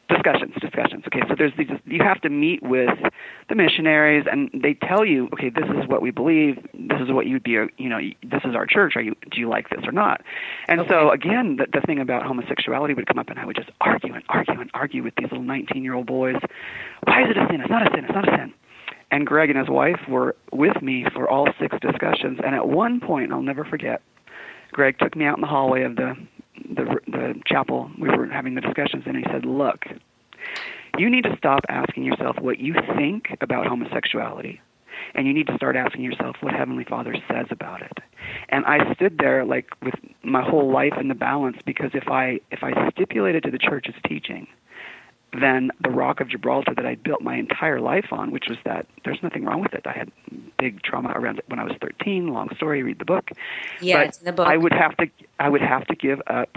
discussions 0.09 0.52
discussions. 0.61 1.05
Okay 1.07 1.20
so 1.28 1.35
there's 1.37 1.52
these 1.57 1.68
you 1.87 2.02
have 2.02 2.20
to 2.22 2.28
meet 2.28 2.62
with 2.62 2.90
the 3.48 3.55
missionaries 3.55 4.26
and 4.31 4.50
they 4.52 4.74
tell 4.74 5.05
you 5.05 5.28
okay 5.33 5.48
this 5.48 5.68
is 5.68 5.88
what 5.88 6.02
we 6.02 6.11
believe. 6.11 6.57
This 6.74 7.00
is 7.00 7.11
what 7.11 7.26
you'd 7.26 7.42
be 7.42 7.52
you 7.52 7.88
know 7.88 7.98
this 8.22 8.40
is 8.44 8.55
our 8.55 8.66
church. 8.66 8.94
Are 8.96 9.02
you 9.02 9.14
do 9.31 9.40
you 9.40 9.48
like 9.48 9.70
this 9.70 9.81
or 9.87 9.92
not? 9.92 10.22
And 10.68 10.83
so 10.88 11.11
again 11.11 11.57
the, 11.57 11.66
the 11.72 11.81
thing 11.87 11.98
about 11.98 12.24
homosexuality 12.24 12.94
would 12.94 13.07
come 13.07 13.18
up 13.18 13.28
and 13.28 13.38
i 13.38 13.44
would 13.44 13.57
just 13.57 13.70
argue 13.81 14.12
and 14.12 14.22
argue 14.28 14.61
and 14.61 14.70
argue 14.74 15.02
with 15.02 15.14
these 15.16 15.31
little 15.31 15.42
19 15.42 15.83
year 15.83 15.94
old 15.94 16.07
boys. 16.07 16.37
Why 17.05 17.22
is 17.24 17.31
it 17.31 17.37
a 17.37 17.46
sin? 17.48 17.61
It's 17.61 17.70
not 17.70 17.87
a 17.87 17.90
sin. 17.94 18.05
It's 18.05 18.14
not 18.14 18.28
a 18.28 18.37
sin 18.37 18.55
and 19.12 19.27
greg 19.27 19.51
and 19.51 19.59
his 19.59 19.68
wife 19.68 20.01
were 20.09 20.35
with 20.51 20.83
me 20.83 21.07
for 21.14 21.31
all 21.31 21.46
six 21.61 21.77
discussions. 21.81 22.40
And 22.44 22.57
at 22.57 22.66
one 22.66 22.98
point 22.98 23.31
i'll 23.33 23.42
never 23.42 23.64
forget 23.64 24.03
greg 24.72 24.98
took 24.98 25.14
me 25.14 25.27
out 25.27 25.37
in 25.37 25.42
the 25.42 25.46
hallway 25.46 25.83
of 25.83 25.94
the 25.94 26.16
the 26.68 26.98
the 27.07 27.35
chapel. 27.46 27.90
We 27.98 28.09
were 28.09 28.27
having 28.27 28.55
the 28.57 28.61
discussions 28.61 29.05
and 29.07 29.16
he 29.16 29.25
said 29.31 29.44
look 29.44 29.85
you 30.98 31.09
need 31.09 31.25
to 31.25 31.37
stop 31.37 31.61
asking 31.68 32.05
yourself 32.05 32.37
what 32.40 32.59
you 32.59 32.75
think 32.96 33.37
about 33.40 33.66
homosexuality 33.66 34.61
and 35.14 35.27
you 35.27 35.35
need 35.35 35.46
to 35.46 35.57
start 35.57 35.75
asking 35.77 36.03
yourself 36.03 36.37
what 36.40 36.55
heavenly 36.55 36.85
father 36.85 37.14
says 37.29 37.46
about 37.51 37.83
it. 37.83 37.98
And 38.48 38.64
i 38.64 38.92
stood 38.94 39.18
there 39.18 39.44
like 39.44 39.70
with 39.83 39.94
my 40.22 40.42
whole 40.42 40.72
life 40.72 40.94
in 40.98 41.09
the 41.09 41.14
balance 41.14 41.59
because 41.66 41.90
if 41.92 42.09
i 42.09 42.40
if 42.51 42.62
i 42.62 42.90
stipulated 42.90 43.42
to 43.42 43.51
the 43.51 43.59
church's 43.59 43.94
teaching 44.07 44.46
then 45.40 45.71
the 45.81 45.90
rock 45.90 46.21
of 46.21 46.29
gibraltar 46.29 46.75
that 46.75 46.87
i 46.87 46.95
built 46.95 47.23
my 47.23 47.37
entire 47.37 47.81
life 47.81 48.12
on 48.12 48.31
which 48.31 48.49
was 48.49 48.59
that 48.64 48.87
there's 49.05 49.23
nothing 49.23 49.45
wrong 49.45 49.61
with 49.61 49.73
it 49.75 49.87
i 49.87 49.92
had 49.92 50.11
big 50.59 50.83
trauma 50.83 51.11
around 51.14 51.38
it 51.38 51.45
when 51.49 51.59
i 51.59 51.64
was 51.64 51.73
13 51.81 52.29
long 52.29 52.55
story 52.57 52.83
read 52.83 52.99
the 52.99 53.05
book 53.05 53.31
yeah 53.81 53.99
but 53.99 54.07
it's 54.07 54.18
in 54.18 54.25
the 54.27 54.33
book 54.33 54.47
I 54.47 54.57
would 54.57 54.73
have 54.73 54.97
to 54.99 55.09
I 55.38 55.49
would 55.49 55.62
have 55.62 55.87
to 55.87 55.95
give 55.95 56.21
up 56.27 56.57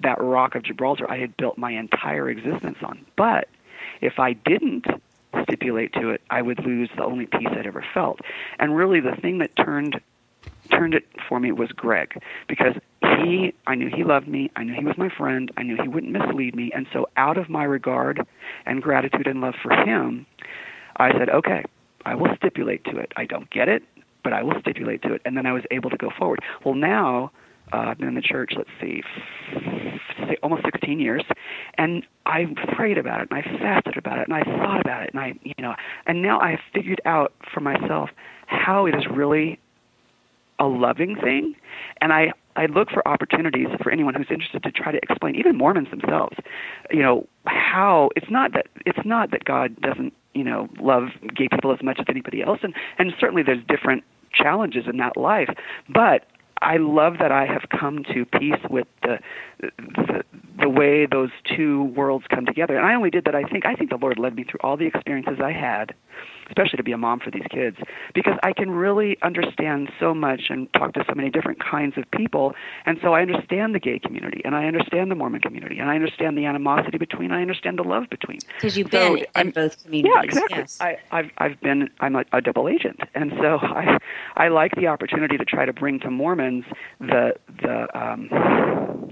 that 0.00 0.20
rock 0.20 0.54
of 0.54 0.62
Gibraltar 0.62 1.10
I 1.10 1.18
had 1.18 1.36
built 1.36 1.58
my 1.58 1.72
entire 1.72 2.28
existence 2.28 2.78
on. 2.82 3.04
But 3.16 3.48
if 4.00 4.18
I 4.18 4.34
didn't 4.34 4.86
stipulate 5.42 5.92
to 5.94 6.10
it, 6.10 6.20
I 6.30 6.42
would 6.42 6.64
lose 6.64 6.90
the 6.96 7.04
only 7.04 7.26
peace 7.26 7.48
I'd 7.50 7.66
ever 7.66 7.84
felt. 7.94 8.20
And 8.58 8.76
really 8.76 9.00
the 9.00 9.16
thing 9.16 9.38
that 9.38 9.54
turned 9.56 10.00
turned 10.70 10.94
it 10.94 11.06
for 11.28 11.40
me 11.40 11.52
was 11.52 11.70
Greg 11.72 12.20
because 12.48 12.74
he 13.02 13.52
I 13.66 13.74
knew 13.74 13.90
he 13.94 14.04
loved 14.04 14.28
me, 14.28 14.50
I 14.56 14.64
knew 14.64 14.74
he 14.74 14.84
was 14.84 14.96
my 14.98 15.08
friend, 15.08 15.50
I 15.56 15.62
knew 15.62 15.76
he 15.80 15.88
wouldn't 15.88 16.12
mislead 16.12 16.54
me, 16.54 16.70
and 16.74 16.86
so 16.92 17.08
out 17.16 17.38
of 17.38 17.48
my 17.48 17.64
regard 17.64 18.26
and 18.66 18.82
gratitude 18.82 19.26
and 19.26 19.40
love 19.40 19.54
for 19.62 19.72
him, 19.72 20.26
I 20.96 21.12
said, 21.18 21.28
"Okay, 21.30 21.64
I 22.04 22.14
will 22.14 22.34
stipulate 22.36 22.84
to 22.84 22.98
it. 22.98 23.12
I 23.16 23.24
don't 23.24 23.48
get 23.50 23.68
it, 23.68 23.82
but 24.22 24.32
I 24.32 24.42
will 24.42 24.58
stipulate 24.60 25.02
to 25.02 25.14
it." 25.14 25.22
And 25.24 25.36
then 25.36 25.46
I 25.46 25.52
was 25.52 25.64
able 25.70 25.90
to 25.90 25.96
go 25.96 26.10
forward. 26.10 26.40
Well, 26.64 26.74
now 26.74 27.30
uh, 27.72 27.76
I've 27.88 27.98
been 27.98 28.08
in 28.08 28.14
the 28.14 28.22
church, 28.22 28.52
let's 28.56 28.70
see, 28.80 29.02
almost 30.42 30.62
16 30.64 31.00
years, 31.00 31.24
and 31.78 32.04
I 32.26 32.46
prayed 32.74 32.98
about 32.98 33.22
it, 33.22 33.28
and 33.30 33.38
I 33.38 33.58
fasted 33.58 33.96
about 33.96 34.18
it, 34.18 34.28
and 34.28 34.34
I 34.34 34.42
thought 34.42 34.80
about 34.80 35.02
it, 35.02 35.10
and 35.12 35.20
I, 35.20 35.34
you 35.42 35.54
know, 35.58 35.74
and 36.06 36.20
now 36.20 36.40
I 36.40 36.50
have 36.50 36.60
figured 36.74 37.00
out 37.04 37.32
for 37.52 37.60
myself 37.60 38.10
how 38.46 38.86
it 38.86 38.94
is 38.94 39.04
really 39.10 39.58
a 40.58 40.66
loving 40.66 41.16
thing, 41.16 41.54
and 42.00 42.12
I 42.12 42.32
I 42.56 42.66
look 42.66 42.90
for 42.90 43.06
opportunities 43.06 43.68
for 43.82 43.90
anyone 43.90 44.14
who's 44.14 44.26
interested 44.30 44.62
to 44.62 44.70
try 44.70 44.92
to 44.92 44.98
explain, 45.02 45.34
even 45.36 45.56
Mormons 45.56 45.90
themselves, 45.90 46.36
you 46.90 47.02
know, 47.02 47.26
how 47.46 48.10
it's 48.16 48.30
not 48.30 48.52
that 48.52 48.66
it's 48.86 49.04
not 49.04 49.30
that 49.30 49.44
God 49.44 49.80
doesn't, 49.80 50.12
you 50.34 50.44
know, 50.44 50.68
love 50.80 51.08
gay 51.34 51.48
people 51.48 51.72
as 51.72 51.82
much 51.82 51.98
as 51.98 52.06
anybody 52.08 52.42
else, 52.42 52.60
and 52.62 52.74
and 52.98 53.12
certainly 53.18 53.42
there's 53.42 53.64
different 53.68 54.04
challenges 54.32 54.84
in 54.88 54.96
that 54.98 55.16
life, 55.16 55.50
but 55.88 56.26
I 56.62 56.76
love 56.76 57.14
that 57.18 57.32
I 57.32 57.44
have 57.44 57.64
come 57.76 58.04
to 58.14 58.24
peace 58.24 58.60
with 58.70 58.86
the, 59.02 59.18
the 59.60 60.22
the 60.60 60.68
way 60.68 61.06
those 61.06 61.30
two 61.56 61.84
worlds 61.96 62.24
come 62.32 62.46
together. 62.46 62.76
And 62.76 62.86
I 62.86 62.94
only 62.94 63.10
did 63.10 63.24
that. 63.24 63.34
I 63.34 63.42
think 63.42 63.66
I 63.66 63.74
think 63.74 63.90
the 63.90 63.96
Lord 63.96 64.18
led 64.18 64.36
me 64.36 64.44
through 64.44 64.60
all 64.62 64.76
the 64.76 64.86
experiences 64.86 65.38
I 65.42 65.52
had, 65.52 65.92
especially 66.48 66.76
to 66.76 66.82
be 66.82 66.92
a 66.92 66.98
mom 66.98 67.20
for 67.20 67.30
these 67.30 67.46
kids, 67.50 67.76
because 68.14 68.34
I 68.42 68.52
can 68.52 68.70
really 68.70 69.16
understand 69.22 69.90
so 69.98 70.12
much 70.14 70.42
and 70.50 70.72
talk 70.74 70.92
to 70.94 71.04
so 71.08 71.14
many 71.14 71.30
different 71.30 71.58
kinds 71.62 71.96
of 71.96 72.04
people. 72.10 72.54
And 72.86 72.98
so 73.02 73.14
I 73.14 73.22
understand 73.22 73.74
the 73.74 73.80
gay 73.80 73.98
community, 73.98 74.42
and 74.44 74.54
I 74.54 74.66
understand 74.66 75.10
the 75.10 75.14
Mormon 75.14 75.40
community, 75.40 75.78
and 75.78 75.88
I 75.90 75.94
understand 75.94 76.36
the 76.36 76.44
animosity 76.46 76.98
between. 76.98 77.32
I 77.32 77.40
understand 77.40 77.78
the 77.78 77.84
love 77.84 78.04
between. 78.10 78.40
Because 78.56 78.76
you've 78.76 78.90
So 78.90 79.14
been 79.14 79.18
in 79.18 79.26
I'm- 79.34 79.50
both 79.50 79.82
communities. 79.82 80.12
yeah, 80.14 80.22
exactly. 80.22 80.58
Yes. 80.58 80.78
I, 80.80 80.98
I've 81.10 81.30
I've 81.38 81.60
been 81.60 81.88
I'm 82.00 82.16
a, 82.16 82.24
a 82.32 82.40
double 82.40 82.68
agent, 82.68 83.00
and 83.14 83.32
so 83.40 83.58
I 83.62 83.98
I 84.36 84.48
like 84.48 84.74
the 84.74 84.86
opportunity 84.88 85.36
to 85.38 85.44
try 85.44 85.64
to 85.64 85.72
bring 85.72 86.00
to 86.00 86.10
Mormons 86.10 86.64
the 87.00 87.34
the 87.62 87.88
um 87.98 89.08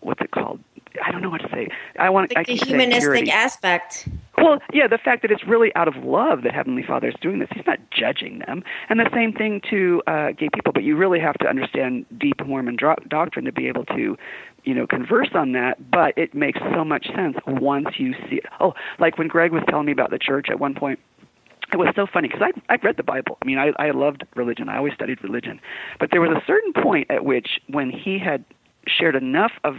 what's 0.00 0.20
it 0.20 0.30
called? 0.30 0.60
I 1.04 1.12
don't 1.12 1.22
know 1.22 1.30
what 1.30 1.40
to 1.42 1.48
say. 1.48 1.68
I 1.98 2.10
want 2.10 2.30
the, 2.30 2.38
I 2.38 2.44
the 2.44 2.54
humanistic 2.54 3.28
aspect. 3.28 4.08
Well, 4.38 4.58
yeah, 4.72 4.88
the 4.88 4.98
fact 4.98 5.22
that 5.22 5.30
it's 5.30 5.46
really 5.46 5.74
out 5.74 5.86
of 5.86 5.96
love 5.96 6.42
that 6.42 6.54
Heavenly 6.54 6.82
Father 6.82 7.08
is 7.08 7.14
doing 7.20 7.38
this. 7.38 7.48
He's 7.54 7.66
not 7.66 7.78
judging 7.90 8.40
them. 8.40 8.64
And 8.88 8.98
the 8.98 9.08
same 9.14 9.32
thing 9.32 9.60
to 9.70 10.02
uh, 10.06 10.32
gay 10.32 10.48
people, 10.52 10.72
but 10.72 10.82
you 10.82 10.96
really 10.96 11.20
have 11.20 11.34
to 11.38 11.46
understand 11.46 12.06
deep 12.18 12.44
Mormon 12.44 12.76
dro- 12.76 12.96
doctrine 13.08 13.44
to 13.44 13.52
be 13.52 13.68
able 13.68 13.84
to, 13.86 14.16
you 14.64 14.74
know, 14.74 14.86
converse 14.86 15.30
on 15.34 15.52
that. 15.52 15.90
But 15.90 16.16
it 16.16 16.34
makes 16.34 16.58
so 16.74 16.84
much 16.84 17.06
sense 17.14 17.36
once 17.46 17.98
you 17.98 18.14
see 18.28 18.36
it. 18.36 18.46
Oh, 18.60 18.74
like 18.98 19.18
when 19.18 19.28
Greg 19.28 19.52
was 19.52 19.62
telling 19.68 19.86
me 19.86 19.92
about 19.92 20.10
the 20.10 20.18
church 20.18 20.48
at 20.50 20.58
one 20.58 20.74
point. 20.74 20.98
It 21.72 21.76
was 21.76 21.94
so 21.94 22.04
funny 22.04 22.26
because 22.26 22.42
I 22.42 22.74
I 22.74 22.78
read 22.82 22.96
the 22.96 23.04
Bible. 23.04 23.38
I 23.40 23.46
mean, 23.46 23.56
I 23.56 23.70
I 23.78 23.92
loved 23.92 24.24
religion. 24.34 24.68
I 24.68 24.78
always 24.78 24.92
studied 24.92 25.22
religion, 25.22 25.60
but 26.00 26.10
there 26.10 26.20
was 26.20 26.30
a 26.30 26.44
certain 26.44 26.72
point 26.72 27.08
at 27.10 27.24
which 27.24 27.60
when 27.68 27.90
he 27.90 28.18
had 28.18 28.44
shared 28.98 29.16
enough 29.16 29.52
of 29.64 29.76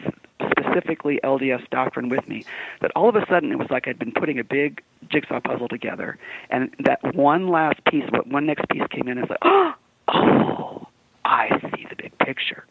specifically 0.49 1.19
LDS 1.23 1.69
doctrine 1.69 2.09
with 2.09 2.27
me 2.27 2.45
that 2.81 2.91
all 2.95 3.09
of 3.09 3.15
a 3.15 3.25
sudden 3.29 3.51
it 3.51 3.59
was 3.59 3.69
like 3.69 3.87
I'd 3.87 3.99
been 3.99 4.11
putting 4.11 4.39
a 4.39 4.43
big 4.43 4.81
jigsaw 5.09 5.39
puzzle 5.39 5.67
together, 5.67 6.17
and 6.49 6.73
that 6.79 7.15
one 7.15 7.49
last 7.49 7.83
piece, 7.85 8.05
what 8.09 8.27
one 8.27 8.45
next 8.45 8.67
piece 8.69 8.83
came 8.89 9.07
in, 9.07 9.17
is 9.17 9.29
like, 9.29 9.39
oh, 9.41 9.73
oh, 10.07 10.87
I 11.25 11.49
see 11.75 11.85
the 11.89 11.95
big 11.95 12.17
picture. 12.19 12.65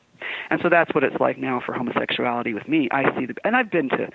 And 0.50 0.60
so 0.62 0.68
that's 0.68 0.94
what 0.94 1.04
it's 1.04 1.18
like 1.20 1.38
now 1.38 1.62
for 1.64 1.72
homosexuality 1.72 2.54
with 2.54 2.68
me. 2.68 2.88
I 2.90 3.16
see 3.18 3.26
the, 3.26 3.34
and 3.44 3.56
I've 3.56 3.70
been 3.70 3.88
to 3.90 4.08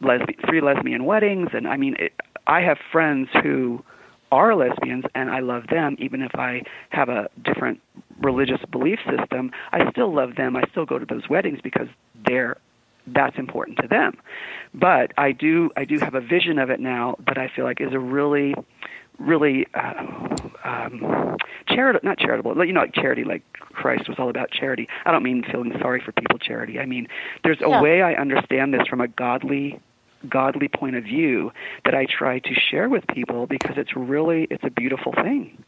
lesbian, 0.00 0.38
three 0.46 0.60
lesbian 0.60 1.04
weddings, 1.04 1.50
and 1.52 1.66
I 1.66 1.76
mean, 1.76 1.96
it, 1.98 2.12
I 2.46 2.60
have 2.60 2.78
friends 2.90 3.28
who 3.42 3.82
are 4.32 4.54
lesbians 4.56 5.04
and 5.14 5.30
I 5.30 5.40
love 5.40 5.66
them 5.68 5.94
even 5.98 6.22
if 6.22 6.34
I 6.34 6.62
have 6.88 7.10
a 7.10 7.28
different 7.44 7.80
religious 8.22 8.60
belief 8.70 8.98
system 9.18 9.50
I 9.72 9.90
still 9.90 10.14
love 10.14 10.36
them 10.36 10.56
I 10.56 10.62
still 10.70 10.86
go 10.86 10.98
to 10.98 11.06
those 11.06 11.28
weddings 11.28 11.60
because 11.62 11.88
they're 12.26 12.56
that's 13.06 13.36
important 13.38 13.78
to 13.82 13.88
them 13.88 14.16
but 14.74 15.12
I 15.18 15.32
do 15.32 15.70
I 15.76 15.84
do 15.84 15.98
have 15.98 16.14
a 16.14 16.20
vision 16.20 16.58
of 16.58 16.70
it 16.70 16.80
now 16.80 17.16
that 17.26 17.36
I 17.38 17.48
feel 17.54 17.64
like 17.64 17.80
is 17.80 17.92
a 17.92 17.98
really 17.98 18.54
really 19.18 19.66
uh, 19.74 19.92
um, 20.64 21.36
charitable 21.68 22.08
not 22.08 22.18
charitable 22.18 22.64
you 22.66 22.72
know 22.72 22.80
like 22.80 22.94
charity 22.94 23.24
like 23.24 23.42
Christ 23.54 24.08
was 24.08 24.18
all 24.18 24.30
about 24.30 24.50
charity 24.50 24.88
I 25.04 25.10
don't 25.10 25.22
mean 25.22 25.42
feeling 25.50 25.72
sorry 25.80 26.00
for 26.04 26.12
people 26.12 26.38
charity 26.38 26.78
I 26.78 26.86
mean 26.86 27.08
there's 27.44 27.60
a 27.60 27.68
Yeah. 27.68 27.82
way 27.82 28.02
I 28.02 28.14
understand 28.14 28.72
this 28.72 28.86
from 28.88 29.00
a 29.00 29.08
godly 29.08 29.80
godly 30.28 30.68
point 30.68 30.94
of 30.94 31.02
view 31.04 31.50
that 31.84 31.94
I 31.94 32.06
try 32.06 32.38
to 32.38 32.54
share 32.54 32.88
with 32.88 33.04
people 33.08 33.46
because 33.46 33.76
it's 33.76 33.96
really 33.96 34.46
it's 34.50 34.62
a 34.64 34.70
beautiful 34.70 35.12
thing. 35.12 35.64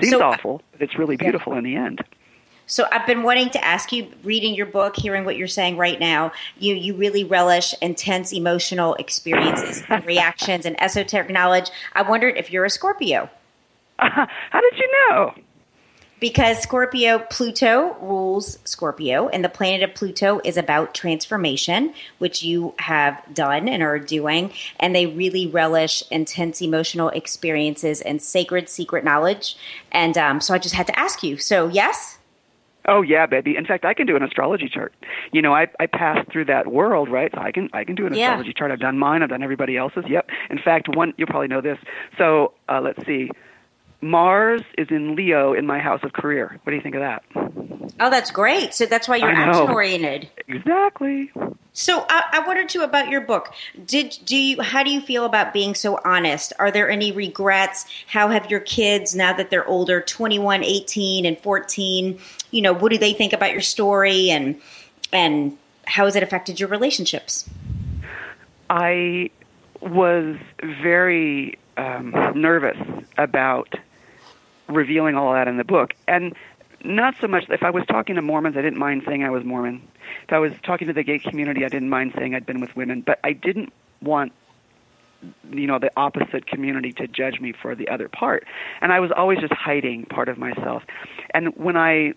Seems 0.00 0.10
So- 0.10 0.20
uh, 0.20 0.30
awful, 0.30 0.62
but 0.72 0.82
it's 0.82 0.98
really 0.98 1.16
beautiful 1.16 1.54
in 1.54 1.64
the 1.64 1.76
end. 1.76 2.02
So 2.66 2.86
I've 2.90 3.06
been 3.06 3.22
wanting 3.22 3.50
to 3.50 3.62
ask 3.62 3.92
you, 3.92 4.06
reading 4.22 4.54
your 4.54 4.66
book, 4.66 4.96
hearing 4.96 5.24
what 5.24 5.36
you're 5.36 5.48
saying 5.48 5.76
right 5.76 5.98
now, 6.00 6.32
you 6.58 6.74
you 6.74 6.94
really 6.94 7.24
relish 7.24 7.74
intense 7.82 8.32
emotional 8.32 8.94
experiences, 8.94 9.82
and 9.88 10.04
reactions, 10.14 10.64
and 10.64 10.80
esoteric 10.80 11.28
knowledge. 11.28 11.70
I 11.94 12.02
wondered 12.02 12.36
if 12.36 12.50
you're 12.50 12.64
a 12.64 12.70
Scorpio. 12.70 13.28
How 13.98 14.60
did 14.60 14.78
you 14.78 14.90
know? 15.10 15.34
Because 16.22 16.62
Scorpio, 16.62 17.18
Pluto 17.18 17.96
rules 18.00 18.60
Scorpio, 18.64 19.26
and 19.26 19.44
the 19.44 19.48
planet 19.48 19.82
of 19.82 19.96
Pluto 19.96 20.40
is 20.44 20.56
about 20.56 20.94
transformation, 20.94 21.92
which 22.18 22.44
you 22.44 22.74
have 22.78 23.20
done 23.34 23.68
and 23.68 23.82
are 23.82 23.98
doing. 23.98 24.52
And 24.78 24.94
they 24.94 25.06
really 25.06 25.48
relish 25.48 26.04
intense 26.12 26.62
emotional 26.62 27.08
experiences 27.08 28.00
and 28.00 28.22
sacred 28.22 28.68
secret 28.68 29.02
knowledge. 29.02 29.56
And 29.90 30.16
um, 30.16 30.40
so 30.40 30.54
I 30.54 30.58
just 30.58 30.76
had 30.76 30.86
to 30.86 30.96
ask 30.96 31.24
you. 31.24 31.38
So, 31.38 31.66
yes? 31.66 32.18
Oh 32.86 33.02
yeah, 33.02 33.26
baby. 33.26 33.56
In 33.56 33.66
fact, 33.66 33.84
I 33.84 33.92
can 33.92 34.06
do 34.06 34.14
an 34.14 34.22
astrology 34.22 34.68
chart. 34.68 34.94
You 35.32 35.42
know, 35.42 35.52
I 35.52 35.66
I 35.80 35.86
passed 35.86 36.30
through 36.30 36.44
that 36.44 36.68
world, 36.68 37.08
right? 37.08 37.32
So 37.34 37.40
I 37.40 37.50
can 37.50 37.68
I 37.72 37.82
can 37.82 37.96
do 37.96 38.06
an 38.06 38.14
Yeah. 38.14 38.28
astrology 38.28 38.52
chart. 38.52 38.70
I've 38.70 38.78
done 38.78 38.96
mine. 38.96 39.24
I've 39.24 39.28
done 39.30 39.42
everybody 39.42 39.76
else's. 39.76 40.04
Yep. 40.08 40.30
In 40.50 40.58
fact, 40.58 40.88
one 40.88 41.14
you'll 41.16 41.26
probably 41.26 41.48
know 41.48 41.60
this. 41.60 41.78
So 42.16 42.52
uh, 42.68 42.80
let's 42.80 43.04
see. 43.06 43.28
Mars 44.02 44.62
is 44.76 44.88
in 44.90 45.14
Leo 45.14 45.54
in 45.54 45.64
my 45.64 45.78
house 45.78 46.00
of 46.02 46.12
career. 46.12 46.58
What 46.64 46.70
do 46.70 46.76
you 46.76 46.82
think 46.82 46.96
of 46.96 47.00
that? 47.00 47.22
Oh, 48.00 48.10
that's 48.10 48.32
great. 48.32 48.74
So 48.74 48.84
that's 48.84 49.06
why 49.06 49.16
you're 49.16 49.30
action 49.30 49.70
oriented. 49.70 50.28
Exactly. 50.48 51.30
So 51.72 52.04
I, 52.08 52.24
I 52.32 52.46
wondered 52.46 52.68
too 52.68 52.82
about 52.82 53.08
your 53.08 53.20
book. 53.20 53.54
Did 53.86 54.18
do 54.24 54.36
you? 54.36 54.60
How 54.60 54.82
do 54.82 54.90
you 54.90 55.00
feel 55.00 55.24
about 55.24 55.52
being 55.52 55.74
so 55.76 56.00
honest? 56.04 56.52
Are 56.58 56.70
there 56.70 56.90
any 56.90 57.12
regrets? 57.12 57.86
How 58.08 58.28
have 58.28 58.50
your 58.50 58.60
kids 58.60 59.14
now 59.14 59.32
that 59.34 59.50
they're 59.50 59.66
older, 59.66 60.00
21, 60.00 60.64
18, 60.64 61.24
and 61.24 61.38
14? 61.38 62.18
You 62.50 62.62
know, 62.62 62.72
what 62.72 62.90
do 62.90 62.98
they 62.98 63.12
think 63.12 63.32
about 63.32 63.52
your 63.52 63.60
story, 63.60 64.30
and 64.30 64.60
and 65.12 65.56
how 65.86 66.06
has 66.06 66.16
it 66.16 66.24
affected 66.24 66.58
your 66.58 66.68
relationships? 66.68 67.48
I 68.68 69.30
was 69.80 70.36
very 70.82 71.58
um, 71.76 72.10
nervous 72.34 72.78
about 73.16 73.74
revealing 74.72 75.14
all 75.16 75.32
that 75.32 75.48
in 75.48 75.56
the 75.56 75.64
book, 75.64 75.94
and 76.08 76.34
not 76.84 77.14
so 77.20 77.28
much. 77.28 77.44
If 77.48 77.62
I 77.62 77.70
was 77.70 77.84
talking 77.86 78.16
to 78.16 78.22
Mormons, 78.22 78.56
I 78.56 78.62
didn't 78.62 78.78
mind 78.78 79.02
saying 79.06 79.22
I 79.22 79.30
was 79.30 79.44
Mormon. 79.44 79.86
If 80.24 80.32
I 80.32 80.38
was 80.38 80.52
talking 80.64 80.88
to 80.88 80.94
the 80.94 81.04
gay 81.04 81.18
community, 81.18 81.64
I 81.64 81.68
didn't 81.68 81.90
mind 81.90 82.14
saying 82.16 82.34
I'd 82.34 82.46
been 82.46 82.60
with 82.60 82.74
women, 82.74 83.02
but 83.02 83.20
I 83.22 83.32
didn't 83.32 83.72
want 84.00 84.32
you 85.50 85.66
know 85.66 85.78
the 85.78 85.90
opposite 85.96 86.46
community 86.46 86.92
to 86.92 87.06
judge 87.06 87.40
me 87.40 87.52
for 87.52 87.76
the 87.76 87.88
other 87.88 88.08
part 88.08 88.44
and 88.80 88.92
i 88.92 88.98
was 88.98 89.12
always 89.16 89.38
just 89.38 89.52
hiding 89.52 90.04
part 90.06 90.28
of 90.28 90.36
myself 90.36 90.82
and 91.32 91.56
when 91.56 91.76
i 91.76 92.12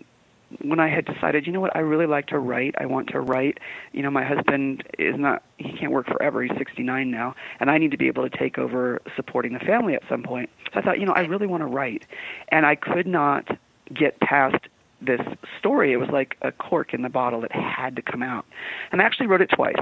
when 0.62 0.80
I 0.80 0.90
had 0.90 1.06
decided, 1.06 1.46
you 1.46 1.54
know 1.54 1.60
what, 1.60 1.76
I 1.76 1.80
really 1.80 2.06
like 2.06 2.28
to 2.28 2.40
write. 2.40 2.76
I 2.78 2.86
want 2.86 3.10
to 3.10 3.20
write. 3.20 3.60
You 3.92 4.04
know, 4.04 4.12
my 4.12 4.24
husband 4.24 4.84
is 4.98 5.16
not, 5.18 5.44
he 5.58 5.72
can't 5.78 5.92
work 5.92 6.08
forever. 6.08 6.44
He's 6.44 6.58
69 6.58 7.12
now. 7.12 7.36
And 7.60 7.70
I 7.70 7.78
need 7.78 7.92
to 7.92 7.98
be 7.98 8.08
able 8.08 8.28
to 8.28 8.38
take 8.38 8.58
over 8.58 9.02
supporting 9.16 9.54
the 9.54 9.60
family 9.60 9.96
at 9.96 10.04
some 10.10 10.24
point. 10.24 10.50
So 10.74 10.80
I 10.80 10.84
thought, 10.84 11.00
you 11.00 11.06
know, 11.06 11.14
I 11.14 11.22
really 11.22 11.48
want 11.48 11.62
to 11.62 11.68
write. 11.68 12.06
And 12.50 12.66
I 12.66 12.76
could 12.76 13.08
not 13.08 13.58
get 13.94 14.20
past 14.20 14.68
this 15.02 15.22
story. 15.60 15.94
It 15.94 15.98
was 15.98 16.10
like 16.10 16.38
a 16.42 16.52
cork 16.52 16.94
in 16.94 17.02
the 17.02 17.10
bottle 17.10 17.42
that 17.42 17.52
had 17.52 17.96
to 17.96 18.02
come 18.02 18.24
out. 18.24 18.46
And 18.92 19.02
I 19.02 19.06
actually 19.06 19.28
wrote 19.28 19.42
it 19.42 19.50
twice. 19.54 19.76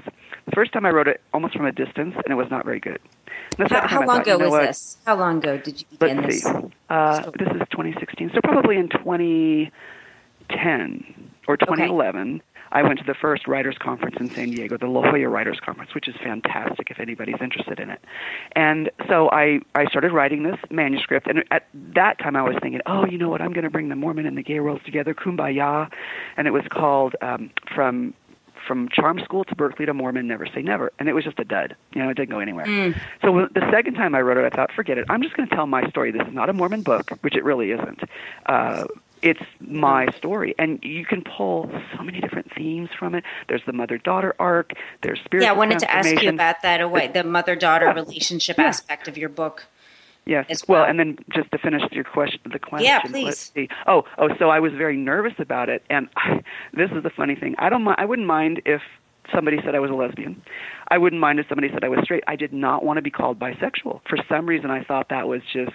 The 0.45 0.51
first 0.53 0.73
time 0.73 0.85
I 0.85 0.89
wrote 0.89 1.07
it 1.07 1.21
almost 1.33 1.55
from 1.55 1.65
a 1.65 1.71
distance, 1.71 2.15
and 2.15 2.25
it 2.27 2.35
was 2.35 2.49
not 2.49 2.65
very 2.65 2.79
good. 2.79 2.99
How, 3.57 3.87
how 3.87 3.99
long 3.99 4.07
thought, 4.07 4.27
you 4.27 4.33
ago 4.33 4.37
know 4.37 4.45
was 4.45 4.51
what? 4.51 4.67
this? 4.67 4.97
How 5.05 5.15
long 5.15 5.37
ago 5.37 5.57
did 5.57 5.79
you 5.79 5.97
begin 5.97 6.21
Let's 6.21 6.27
this? 6.27 6.43
see. 6.43 6.73
Uh, 6.89 7.31
this 7.37 7.47
is 7.49 7.61
2016, 7.71 8.31
so 8.33 8.41
probably 8.43 8.77
in 8.77 8.89
2010 10.49 11.31
or 11.47 11.57
2011. 11.57 12.41
I 12.73 12.81
went 12.81 12.97
to 12.99 13.05
the 13.05 13.13
first 13.13 13.47
writers 13.47 13.77
conference 13.79 14.15
in 14.19 14.31
San 14.31 14.49
Diego, 14.49 14.77
the 14.77 14.87
La 14.87 15.03
Jolla 15.03 15.29
Writers 15.29 15.59
Conference, 15.63 15.93
which 15.93 16.07
is 16.07 16.15
fantastic 16.23 16.89
if 16.89 16.99
anybody's 16.99 17.39
interested 17.39 17.79
in 17.79 17.91
it. 17.91 18.03
And 18.55 18.89
so 19.07 19.29
I 19.31 19.59
I 19.75 19.85
started 19.85 20.11
writing 20.11 20.41
this 20.41 20.57
manuscript, 20.71 21.27
and 21.27 21.43
at 21.51 21.67
that 21.93 22.17
time 22.17 22.35
I 22.35 22.41
was 22.41 22.55
thinking, 22.63 22.81
oh, 22.87 23.05
you 23.05 23.19
know 23.19 23.29
what? 23.29 23.41
I'm 23.41 23.53
going 23.53 23.63
to 23.63 23.69
bring 23.69 23.89
the 23.89 23.95
Mormon 23.95 24.25
and 24.25 24.35
the 24.35 24.41
gay 24.41 24.59
worlds 24.59 24.83
together, 24.85 25.13
kumbaya, 25.13 25.91
and 26.35 26.47
it 26.47 26.51
was 26.51 26.63
called 26.71 27.15
um, 27.21 27.51
from 27.75 28.15
from 28.67 28.89
charm 28.89 29.19
school 29.19 29.43
to 29.43 29.55
Berkeley 29.55 29.85
to 29.85 29.93
Mormon, 29.93 30.27
never 30.27 30.47
say 30.47 30.61
never. 30.61 30.91
And 30.97 31.07
it 31.07 31.13
was 31.13 31.23
just 31.23 31.37
a 31.37 31.43
dud. 31.43 31.75
You 31.93 32.01
know, 32.01 32.09
it 32.09 32.15
didn't 32.15 32.31
go 32.31 32.39
anywhere. 32.39 32.65
Mm. 32.65 32.99
So 33.21 33.47
the 33.53 33.69
second 33.71 33.95
time 33.95 34.15
I 34.15 34.21
wrote 34.21 34.37
it, 34.37 34.51
I 34.51 34.55
thought, 34.55 34.71
forget 34.71 34.97
it. 34.97 35.05
I'm 35.09 35.21
just 35.21 35.35
going 35.35 35.47
to 35.47 35.55
tell 35.55 35.67
my 35.67 35.87
story. 35.89 36.11
This 36.11 36.25
is 36.27 36.33
not 36.33 36.49
a 36.49 36.53
Mormon 36.53 36.81
book, 36.81 37.11
which 37.21 37.35
it 37.35 37.43
really 37.43 37.71
isn't. 37.71 38.01
Uh, 38.45 38.85
it's 39.23 39.41
my 39.61 40.07
story 40.17 40.53
and 40.59 40.79
you 40.83 41.05
can 41.05 41.23
pull 41.23 41.69
so 41.95 42.03
many 42.03 42.19
different 42.21 42.51
themes 42.53 42.89
from 42.97 43.15
it 43.15 43.23
there's 43.47 43.61
the 43.65 43.73
mother 43.73 43.97
daughter 43.97 44.35
arc 44.39 44.73
there's 45.01 45.19
spiritual 45.25 45.45
yeah 45.47 45.53
i 45.53 45.57
wanted 45.57 45.79
to 45.79 45.89
ask 45.89 46.21
you 46.21 46.29
about 46.29 46.61
that 46.61 46.81
away 46.81 47.07
the 47.07 47.23
mother 47.23 47.55
daughter 47.55 47.85
Yeah. 47.87 47.93
relationship 47.93 48.57
Yeah. 48.57 48.65
aspect 48.65 49.07
of 49.07 49.17
your 49.17 49.29
book 49.29 49.65
Yes. 50.25 50.45
as 50.49 50.63
well. 50.67 50.81
well. 50.81 50.89
and 50.89 50.97
then 50.99 51.17
just 51.33 51.51
to 51.51 51.57
finish 51.57 51.81
your 51.91 52.05
question, 52.05 52.39
the 52.51 52.57
question. 52.59 52.85
Yeah, 52.85 52.99
let's 53.03 53.49
please. 53.49 53.51
see. 53.53 53.69
Oh, 53.87 54.05
oh. 54.17 54.29
So 54.39 54.49
I 54.49 54.61
was 54.61 54.71
very 54.71 54.95
nervous 54.95 55.33
about 55.37 55.67
it, 55.67 55.83
and 55.89 56.07
I, 56.15 56.39
this 56.73 56.89
is 56.91 57.03
the 57.03 57.09
funny 57.09 57.35
thing. 57.35 57.55
I 57.59 57.67
don't. 57.67 57.85
I 57.87 58.05
wouldn't 58.05 58.25
mind 58.25 58.61
if 58.65 58.81
somebody 59.35 59.57
said 59.65 59.75
I 59.75 59.79
was 59.79 59.91
a 59.91 59.95
lesbian. 59.95 60.41
I 60.87 60.97
wouldn't 60.97 61.19
mind 61.19 61.39
if 61.41 61.47
somebody 61.49 61.67
said 61.73 61.83
I 61.83 61.89
was 61.89 61.99
straight. 62.03 62.23
I 62.25 62.37
did 62.37 62.53
not 62.53 62.85
want 62.85 62.97
to 62.99 63.01
be 63.01 63.11
called 63.11 63.37
bisexual. 63.37 63.99
For 64.07 64.17
some 64.29 64.45
reason, 64.45 64.71
I 64.71 64.85
thought 64.85 65.09
that 65.09 65.27
was 65.27 65.41
just. 65.51 65.73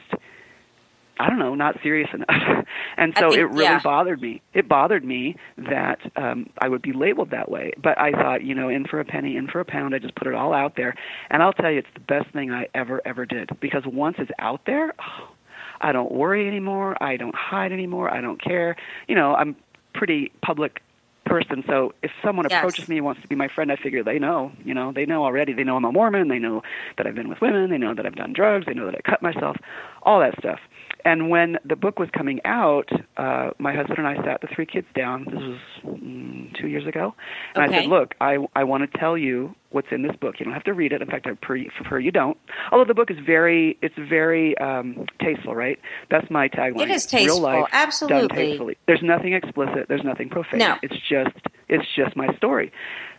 I 1.20 1.28
don't 1.28 1.38
know, 1.38 1.54
not 1.54 1.76
serious 1.82 2.08
enough. 2.14 2.28
and 2.96 3.12
so 3.18 3.30
think- 3.30 3.40
it 3.40 3.46
really 3.46 3.64
yeah. 3.64 3.80
bothered 3.82 4.20
me. 4.20 4.40
It 4.54 4.68
bothered 4.68 5.04
me 5.04 5.36
that 5.56 5.98
um 6.16 6.48
I 6.58 6.68
would 6.68 6.82
be 6.82 6.92
labeled 6.92 7.30
that 7.30 7.50
way. 7.50 7.72
But 7.82 7.98
I 7.98 8.12
thought, 8.12 8.42
you 8.44 8.54
know, 8.54 8.68
in 8.68 8.84
for 8.86 9.00
a 9.00 9.04
penny, 9.04 9.36
in 9.36 9.48
for 9.48 9.60
a 9.60 9.64
pound, 9.64 9.94
I 9.94 9.98
just 9.98 10.14
put 10.14 10.26
it 10.28 10.34
all 10.34 10.52
out 10.52 10.76
there. 10.76 10.94
And 11.30 11.42
I'll 11.42 11.52
tell 11.52 11.70
you 11.70 11.78
it's 11.78 11.88
the 11.94 12.00
best 12.00 12.30
thing 12.32 12.50
I 12.50 12.66
ever 12.74 13.00
ever 13.04 13.26
did 13.26 13.50
because 13.60 13.84
once 13.86 14.16
it's 14.18 14.30
out 14.38 14.62
there, 14.66 14.94
oh, 15.00 15.28
I 15.80 15.92
don't 15.92 16.10
worry 16.12 16.46
anymore. 16.48 17.00
I 17.02 17.16
don't 17.16 17.34
hide 17.36 17.72
anymore. 17.72 18.12
I 18.12 18.20
don't 18.20 18.42
care. 18.42 18.76
You 19.06 19.14
know, 19.14 19.34
I'm 19.34 19.54
pretty 19.94 20.32
public 20.42 20.82
person. 21.24 21.62
So 21.68 21.92
if 22.02 22.10
someone 22.24 22.46
Yes. 22.48 22.58
approaches 22.60 22.88
me 22.88 22.96
and 22.96 23.04
wants 23.04 23.20
to 23.22 23.28
be 23.28 23.34
my 23.36 23.48
friend, 23.48 23.70
I 23.70 23.76
figure 23.76 24.02
they 24.02 24.18
know. 24.18 24.50
You 24.64 24.74
know, 24.74 24.92
they 24.92 25.04
know 25.06 25.24
already. 25.24 25.52
They 25.52 25.62
know 25.62 25.76
I'm 25.76 25.84
a 25.84 25.92
Mormon. 25.92 26.28
They 26.28 26.38
know 26.38 26.62
that 26.96 27.06
I've 27.06 27.14
been 27.14 27.28
with 27.28 27.40
women. 27.40 27.70
They 27.70 27.78
know 27.78 27.94
that 27.94 28.06
I've 28.06 28.16
done 28.16 28.32
drugs. 28.32 28.66
They 28.66 28.72
know 28.74 28.86
that 28.86 28.94
I 28.94 29.00
cut 29.08 29.20
myself. 29.22 29.56
All 30.02 30.18
that 30.20 30.36
stuff. 30.38 30.58
And 31.04 31.30
when 31.30 31.58
the 31.64 31.76
book 31.76 31.98
was 31.98 32.08
coming 32.10 32.40
out, 32.44 32.88
uh, 33.16 33.50
my 33.58 33.74
husband 33.74 33.98
and 33.98 34.06
I 34.06 34.16
sat 34.24 34.40
the 34.40 34.48
three 34.54 34.66
kids 34.66 34.86
down. 34.94 35.24
This 35.24 35.34
was 35.34 35.58
mm, 36.00 36.54
two 36.60 36.68
years 36.68 36.86
ago, 36.86 37.14
and 37.54 37.64
I 37.64 37.68
said, 37.68 37.86
"Look, 37.86 38.14
I 38.20 38.38
I 38.56 38.64
want 38.64 38.90
to 38.90 38.98
tell 38.98 39.16
you 39.16 39.54
what's 39.70 39.88
in 39.92 40.02
this 40.02 40.16
book. 40.16 40.36
You 40.38 40.44
don't 40.44 40.54
have 40.54 40.64
to 40.64 40.74
read 40.74 40.92
it. 40.92 41.02
In 41.02 41.08
fact, 41.08 41.26
I 41.26 41.34
pre- 41.34 41.70
prefer 41.76 41.98
you 41.98 42.10
don't. 42.10 42.36
Although 42.72 42.84
the 42.86 42.94
book 42.94 43.10
is 43.10 43.18
very, 43.18 43.76
it's 43.82 43.94
very 43.98 44.56
um, 44.58 45.06
tasteful, 45.20 45.54
right? 45.54 45.78
That's 46.10 46.30
my 46.30 46.48
tagline. 46.48 46.82
It 46.82 46.90
is 46.90 47.12
Real 47.12 47.20
tasteful, 47.22 47.40
life 47.42 47.64
done 47.70 47.70
absolutely. 47.72 48.36
tastefully. 48.36 48.76
There's 48.86 49.02
nothing 49.02 49.34
explicit. 49.34 49.86
There's 49.88 50.04
nothing 50.04 50.30
profane. 50.30 50.58
No. 50.60 50.76
It's 50.82 50.96
just 51.08 51.36
it's 51.68 51.84
just 51.94 52.16
my 52.16 52.34
story, 52.36 52.72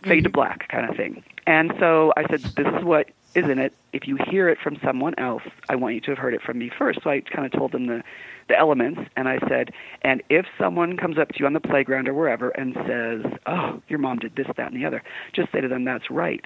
fade 0.04 0.24
to 0.24 0.30
Mm-hmm. 0.30 0.34
black 0.34 0.68
kind 0.68 0.88
of 0.90 0.96
thing. 0.96 1.22
And 1.46 1.72
so 1.80 2.12
I 2.16 2.28
said, 2.28 2.40
this 2.42 2.66
is 2.78 2.84
what 2.84 3.08
is 3.34 3.48
in 3.48 3.58
it. 3.58 3.72
If 3.92 4.06
you 4.06 4.16
hear 4.28 4.48
it 4.48 4.58
from 4.62 4.78
someone 4.84 5.14
else, 5.18 5.42
I 5.68 5.76
want 5.76 5.94
you 5.94 6.00
to 6.02 6.10
have 6.10 6.18
heard 6.18 6.34
it 6.34 6.42
from 6.42 6.58
me 6.58 6.70
first. 6.76 7.00
So 7.02 7.10
I 7.10 7.20
kind 7.20 7.46
of 7.46 7.52
told 7.52 7.72
them 7.72 7.86
the 7.86 8.02
the 8.48 8.58
elements, 8.58 9.00
and 9.16 9.28
I 9.28 9.38
said, 9.48 9.70
and 10.02 10.24
if 10.28 10.44
someone 10.58 10.96
comes 10.96 11.18
up 11.18 11.28
to 11.28 11.38
you 11.38 11.46
on 11.46 11.52
the 11.52 11.60
playground 11.60 12.08
or 12.08 12.14
wherever 12.14 12.50
and 12.50 12.74
says, 12.86 13.24
"Oh, 13.46 13.80
your 13.88 14.00
mom 14.00 14.18
did 14.18 14.34
this, 14.34 14.48
that, 14.56 14.72
and 14.72 14.80
the 14.80 14.86
other," 14.86 15.02
just 15.32 15.52
say 15.52 15.60
to 15.60 15.68
them, 15.68 15.84
"That's 15.84 16.10
right." 16.10 16.44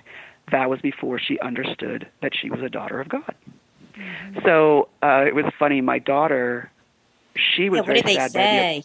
That 0.53 0.69
was 0.69 0.81
before 0.81 1.19
she 1.19 1.39
understood 1.41 2.07
that 2.21 2.33
she 2.37 2.51
was 2.51 2.61
a 2.61 2.69
daughter 2.69 3.01
of 3.01 3.09
God. 3.09 3.35
So 4.45 4.89
uh, 5.03 5.25
it 5.27 5.35
was 5.35 5.47
funny. 5.59 5.81
My 5.81 5.99
daughter, 5.99 6.71
she 7.37 7.71
was 7.71 7.79
yeah, 7.79 7.81
what 7.81 7.87
very 7.87 8.01
did 8.03 8.07
they 8.07 8.15
sad 8.17 8.33
by 8.35 8.47
the 8.83 8.85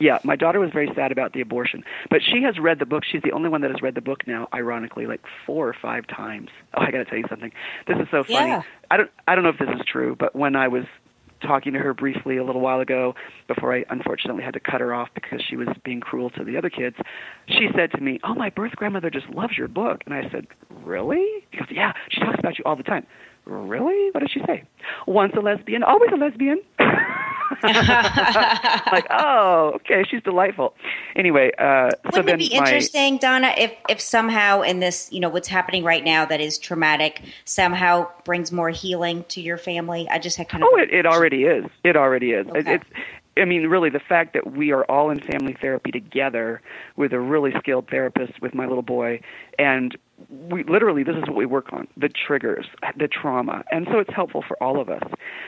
yeah, 0.00 0.18
my 0.24 0.34
daughter 0.34 0.58
was 0.58 0.70
very 0.72 0.90
sad 0.94 1.12
about 1.12 1.34
the 1.34 1.42
abortion, 1.42 1.84
but 2.08 2.20
she 2.22 2.42
has 2.42 2.58
read 2.58 2.78
the 2.78 2.86
book. 2.86 3.04
She's 3.04 3.22
the 3.22 3.32
only 3.32 3.50
one 3.50 3.60
that 3.60 3.70
has 3.70 3.82
read 3.82 3.94
the 3.94 4.00
book 4.00 4.26
now, 4.26 4.48
ironically, 4.52 5.06
like 5.06 5.20
four 5.46 5.68
or 5.68 5.76
five 5.80 6.06
times. 6.06 6.48
Oh, 6.74 6.80
I 6.80 6.90
got 6.90 6.98
to 6.98 7.04
tell 7.04 7.18
you 7.18 7.26
something. 7.28 7.52
This 7.86 7.98
is 7.98 8.08
so 8.10 8.24
funny. 8.24 8.48
Yeah. 8.48 8.62
I 8.90 8.96
don't 8.96 9.10
I 9.28 9.34
don't 9.34 9.44
know 9.44 9.50
if 9.50 9.58
this 9.58 9.68
is 9.68 9.82
true, 9.86 10.16
but 10.18 10.34
when 10.34 10.56
I 10.56 10.68
was 10.68 10.84
talking 11.42 11.72
to 11.72 11.78
her 11.78 11.94
briefly 11.94 12.36
a 12.36 12.44
little 12.44 12.60
while 12.60 12.80
ago 12.80 13.14
before 13.48 13.74
I 13.74 13.84
unfortunately 13.88 14.42
had 14.42 14.54
to 14.54 14.60
cut 14.60 14.80
her 14.80 14.92
off 14.92 15.08
because 15.14 15.42
she 15.48 15.56
was 15.56 15.68
being 15.84 16.00
cruel 16.00 16.30
to 16.30 16.44
the 16.44 16.56
other 16.56 16.70
kids, 16.70 16.96
she 17.48 17.68
said 17.74 17.92
to 17.92 18.00
me, 18.00 18.20
"Oh, 18.24 18.34
my 18.34 18.50
birth 18.50 18.72
grandmother 18.76 19.10
just 19.10 19.28
loves 19.30 19.56
your 19.56 19.68
book." 19.68 20.02
And 20.06 20.14
I 20.14 20.28
said, 20.30 20.46
"Really?" 20.82 21.26
She 21.52 21.58
goes, 21.58 21.68
"Yeah, 21.70 21.92
she 22.08 22.20
talks 22.20 22.38
about 22.38 22.58
you 22.58 22.64
all 22.64 22.76
the 22.76 22.82
time." 22.82 23.06
Really? 23.44 24.10
What 24.12 24.20
did 24.20 24.30
she 24.30 24.40
say? 24.46 24.64
Once 25.06 25.32
a 25.36 25.40
lesbian, 25.40 25.82
always 25.82 26.10
a 26.12 26.16
lesbian. 26.16 26.60
like, 27.62 29.06
oh, 29.10 29.72
okay, 29.74 30.04
she's 30.08 30.22
delightful. 30.22 30.74
Anyway, 31.16 31.50
uh, 31.58 31.90
Wouldn't 32.06 32.26
then 32.26 32.34
it 32.36 32.38
be 32.38 32.50
my 32.50 32.64
interesting, 32.64 33.18
Donna, 33.18 33.52
if 33.58 33.72
if 33.88 34.00
somehow 34.00 34.62
in 34.62 34.80
this, 34.80 35.12
you 35.12 35.20
know, 35.20 35.28
what's 35.28 35.48
happening 35.48 35.84
right 35.84 36.04
now 36.04 36.24
that 36.24 36.40
is 36.40 36.58
traumatic 36.58 37.20
somehow 37.44 38.08
brings 38.24 38.52
more 38.52 38.70
healing 38.70 39.24
to 39.28 39.40
your 39.40 39.58
family? 39.58 40.08
I 40.08 40.18
just 40.18 40.36
had 40.36 40.48
kind 40.48 40.62
of 40.62 40.70
oh, 40.72 40.78
it, 40.78 40.92
it 40.92 41.06
already 41.06 41.44
is. 41.44 41.64
It 41.84 41.96
already 41.96 42.30
is. 42.30 42.46
It, 42.54 42.66
it's. 42.66 42.86
I 43.36 43.44
mean, 43.44 43.66
really, 43.66 43.90
the 43.90 44.00
fact 44.00 44.34
that 44.34 44.52
we 44.52 44.72
are 44.72 44.84
all 44.84 45.10
in 45.10 45.20
family 45.20 45.56
therapy 45.60 45.90
together 45.90 46.60
with 46.96 47.12
a 47.12 47.20
really 47.20 47.52
skilled 47.58 47.88
therapist 47.88 48.40
with 48.40 48.54
my 48.54 48.66
little 48.66 48.82
boy, 48.82 49.20
and 49.58 49.96
we 50.28 50.64
literally 50.64 51.02
this 51.02 51.16
is 51.16 51.22
what 51.22 51.36
we 51.36 51.46
work 51.46 51.72
on: 51.72 51.88
the 51.96 52.08
triggers, 52.08 52.66
the 52.96 53.08
trauma, 53.08 53.64
and 53.70 53.86
so 53.90 53.98
it's 53.98 54.12
helpful 54.14 54.44
for 54.46 54.60
all 54.62 54.80
of 54.80 54.88
us. 54.88 55.02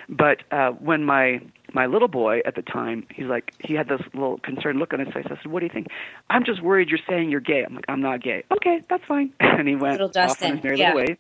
But 0.09 0.43
uh, 0.51 0.71
when 0.73 1.05
my 1.05 1.41
my 1.75 1.87
little 1.87 2.09
boy 2.09 2.41
at 2.45 2.55
the 2.55 2.63
time, 2.63 3.07
he's 3.15 3.27
like, 3.27 3.53
he 3.61 3.75
had 3.75 3.89
this 3.89 4.01
little 4.13 4.39
concerned 4.39 4.79
look 4.79 4.93
on 4.93 5.01
his 5.01 5.13
face. 5.13 5.25
I 5.27 5.37
said, 5.37 5.47
"What 5.47 5.61
do 5.61 5.67
you 5.67 5.73
think?" 5.73 5.89
I'm 6.31 6.45
just 6.45 6.63
worried 6.63 6.89
you're 6.89 6.99
saying 7.09 7.31
you're 7.31 7.41
gay. 7.41 7.65
I'm 7.65 7.75
like, 7.75 7.85
I'm 7.89 8.01
not 8.01 8.23
gay. 8.23 8.45
Okay, 8.53 8.83
that's 8.89 9.05
fine. 9.07 9.33
And 9.41 9.69
he 9.69 9.77
went 9.77 10.01
Little 10.01 10.23
off 10.23 10.43
on 10.43 10.57
his 10.57 10.65
merry 10.65 10.79
yeah. 10.79 10.95
little 10.95 11.13
way. 11.13 11.19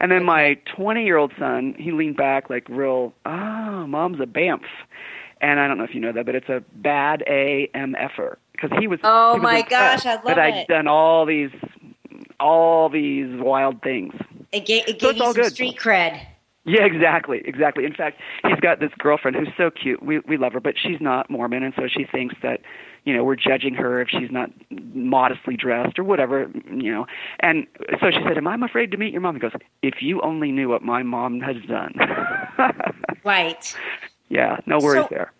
And 0.00 0.10
then 0.10 0.24
my 0.24 0.58
20 0.76 1.04
year 1.04 1.18
old 1.18 1.32
son, 1.38 1.74
he 1.78 1.92
leaned 1.92 2.16
back 2.16 2.48
like 2.50 2.68
real, 2.68 3.12
oh, 3.26 3.86
mom's 3.86 4.18
a 4.20 4.24
BAMF. 4.24 4.62
And 5.40 5.60
I 5.60 5.68
don't 5.68 5.76
know 5.78 5.84
if 5.84 5.94
you 5.94 6.00
know 6.00 6.12
that, 6.12 6.24
but 6.24 6.34
it's 6.34 6.48
a 6.48 6.64
bad 6.74 7.22
A 7.26 7.70
M 7.74 7.94
F'er 7.94 8.38
because 8.52 8.70
he 8.80 8.88
was. 8.88 8.98
Oh 9.04 9.34
he 9.34 9.40
was 9.40 9.42
my 9.42 9.62
gosh, 9.62 10.06
I 10.06 10.14
love 10.14 10.24
that 10.24 10.38
I'd 10.38 10.56
it. 10.56 10.68
done 10.68 10.88
all 10.88 11.26
these, 11.26 11.50
all 12.40 12.88
these 12.88 13.28
wild 13.40 13.82
things. 13.82 14.14
it 14.52 14.66
gave, 14.66 14.84
it 14.88 15.00
So 15.00 15.08
gave 15.08 15.10
it's 15.10 15.18
you 15.18 15.24
all 15.24 15.32
some 15.34 15.42
good. 15.42 15.52
street 15.52 15.76
cred. 15.78 16.20
Yeah, 16.68 16.84
exactly, 16.84 17.42
exactly. 17.44 17.84
In 17.84 17.94
fact, 17.94 18.20
he's 18.44 18.58
got 18.58 18.80
this 18.80 18.90
girlfriend 18.98 19.36
who's 19.36 19.48
so 19.56 19.70
cute. 19.70 20.02
We 20.02 20.18
we 20.20 20.36
love 20.36 20.52
her, 20.52 20.58
but 20.60 20.74
she's 20.76 21.00
not 21.00 21.30
Mormon, 21.30 21.62
and 21.62 21.72
so 21.76 21.86
she 21.86 22.04
thinks 22.04 22.34
that, 22.42 22.60
you 23.04 23.14
know, 23.16 23.22
we're 23.22 23.36
judging 23.36 23.74
her 23.74 24.00
if 24.00 24.08
she's 24.08 24.32
not 24.32 24.50
modestly 24.70 25.56
dressed 25.56 25.96
or 25.96 26.02
whatever, 26.02 26.50
you 26.68 26.92
know. 26.92 27.06
And 27.38 27.68
so 28.00 28.10
she 28.10 28.18
said, 28.26 28.36
"Am 28.36 28.48
I 28.48 28.56
afraid 28.66 28.90
to 28.90 28.96
meet 28.96 29.12
your 29.12 29.20
mom?" 29.20 29.36
He 29.36 29.40
goes, 29.40 29.52
"If 29.82 30.02
you 30.02 30.20
only 30.22 30.50
knew 30.50 30.68
what 30.68 30.82
my 30.82 31.04
mom 31.04 31.40
has 31.40 31.56
done." 31.68 31.94
Right. 33.24 33.74
yeah, 34.28 34.58
no 34.66 34.78
worries 34.78 35.04
So- 35.04 35.08
there. 35.10 35.32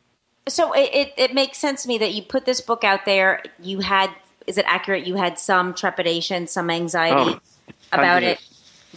So 0.49 0.73
it, 0.75 0.91
it, 0.95 1.13
it 1.17 1.35
makes 1.35 1.59
sense 1.59 1.83
to 1.83 1.89
me 1.89 1.99
that 1.99 2.15
you 2.15 2.23
put 2.23 2.45
this 2.47 2.61
book 2.61 2.85
out 2.85 3.05
there. 3.05 3.43
You 3.61 3.81
had, 3.81 4.11
is 4.47 4.59
it 4.59 4.65
accurate? 4.69 5.07
You 5.07 5.17
had 5.17 5.39
some 5.39 5.75
trepidation, 5.75 6.47
some 6.47 6.71
anxiety 6.71 7.39
Oh, 7.93 8.01
about 8.01 8.23
it. 8.23 8.41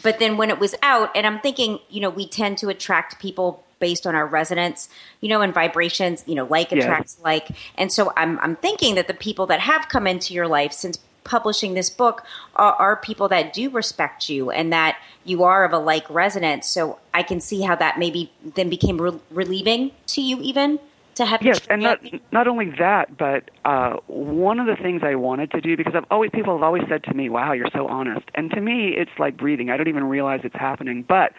But 0.01 0.19
then 0.19 0.38
when 0.38 0.49
it 0.49 0.59
was 0.59 0.75
out, 0.81 1.15
and 1.15 1.25
I'm 1.27 1.39
thinking, 1.39 1.79
you 1.89 1.99
know, 1.99 2.09
we 2.09 2.27
tend 2.27 2.57
to 2.59 2.69
attract 2.69 3.19
people 3.19 3.63
based 3.79 4.05
on 4.05 4.15
our 4.15 4.25
resonance, 4.25 4.89
you 5.21 5.29
know, 5.29 5.41
and 5.41 5.53
vibrations, 5.53 6.23
you 6.27 6.35
know, 6.35 6.45
like 6.45 6.71
attracts 6.71 7.17
like. 7.23 7.49
And 7.77 7.91
so 7.91 8.12
I'm, 8.15 8.39
I'm 8.39 8.55
thinking 8.57 8.95
that 8.95 9.07
the 9.07 9.13
people 9.13 9.47
that 9.47 9.59
have 9.59 9.88
come 9.89 10.05
into 10.05 10.33
your 10.33 10.47
life 10.47 10.73
since 10.73 10.99
publishing 11.23 11.73
this 11.75 11.89
book 11.89 12.23
are, 12.55 12.73
are 12.73 12.95
people 12.97 13.27
that 13.29 13.53
do 13.53 13.69
respect 13.69 14.29
you 14.29 14.51
and 14.51 14.73
that 14.73 14.97
you 15.23 15.43
are 15.43 15.63
of 15.63 15.71
a 15.71 15.77
like 15.77 16.09
resonance. 16.09 16.67
So 16.67 16.99
I 17.13 17.23
can 17.23 17.39
see 17.39 17.62
how 17.62 17.75
that 17.75 17.99
maybe 17.99 18.31
then 18.55 18.69
became 18.69 18.99
re- 18.99 19.19
relieving 19.29 19.91
to 20.07 20.21
you 20.21 20.41
even 20.41 20.79
to 21.19 21.25
have 21.25 21.41
Yes, 21.41 21.62
and 21.69 21.84
not 21.84 21.99
not 22.32 22.47
only 22.47 22.71
that, 22.79 23.17
but 23.17 23.51
uh, 23.65 23.97
one 24.08 24.60
of 24.60 24.67
the 24.67 24.75
things 24.75 25.01
I 25.03 25.15
wanted 25.15 25.51
to 25.51 25.62
do 25.62 25.75
because 25.75 25.93
I've 25.93 26.05
always 26.10 26.32
people 26.32 26.53
have 26.53 26.63
always 26.63 26.84
said 26.89 27.03
to 27.03 27.13
me, 27.13 27.29
"Wow, 27.29 27.51
you're 27.51 27.69
so 27.73 27.88
honest," 27.88 28.25
and 28.36 28.49
to 28.51 28.62
me, 28.62 28.95
it's 28.95 29.12
like 29.19 29.38
breathing. 29.38 29.69
I 29.69 29.77
don't 29.77 29.89
even 29.89 30.05
realize 30.05 30.41
it's 30.43 30.55
happening, 30.55 31.03
but 31.03 31.34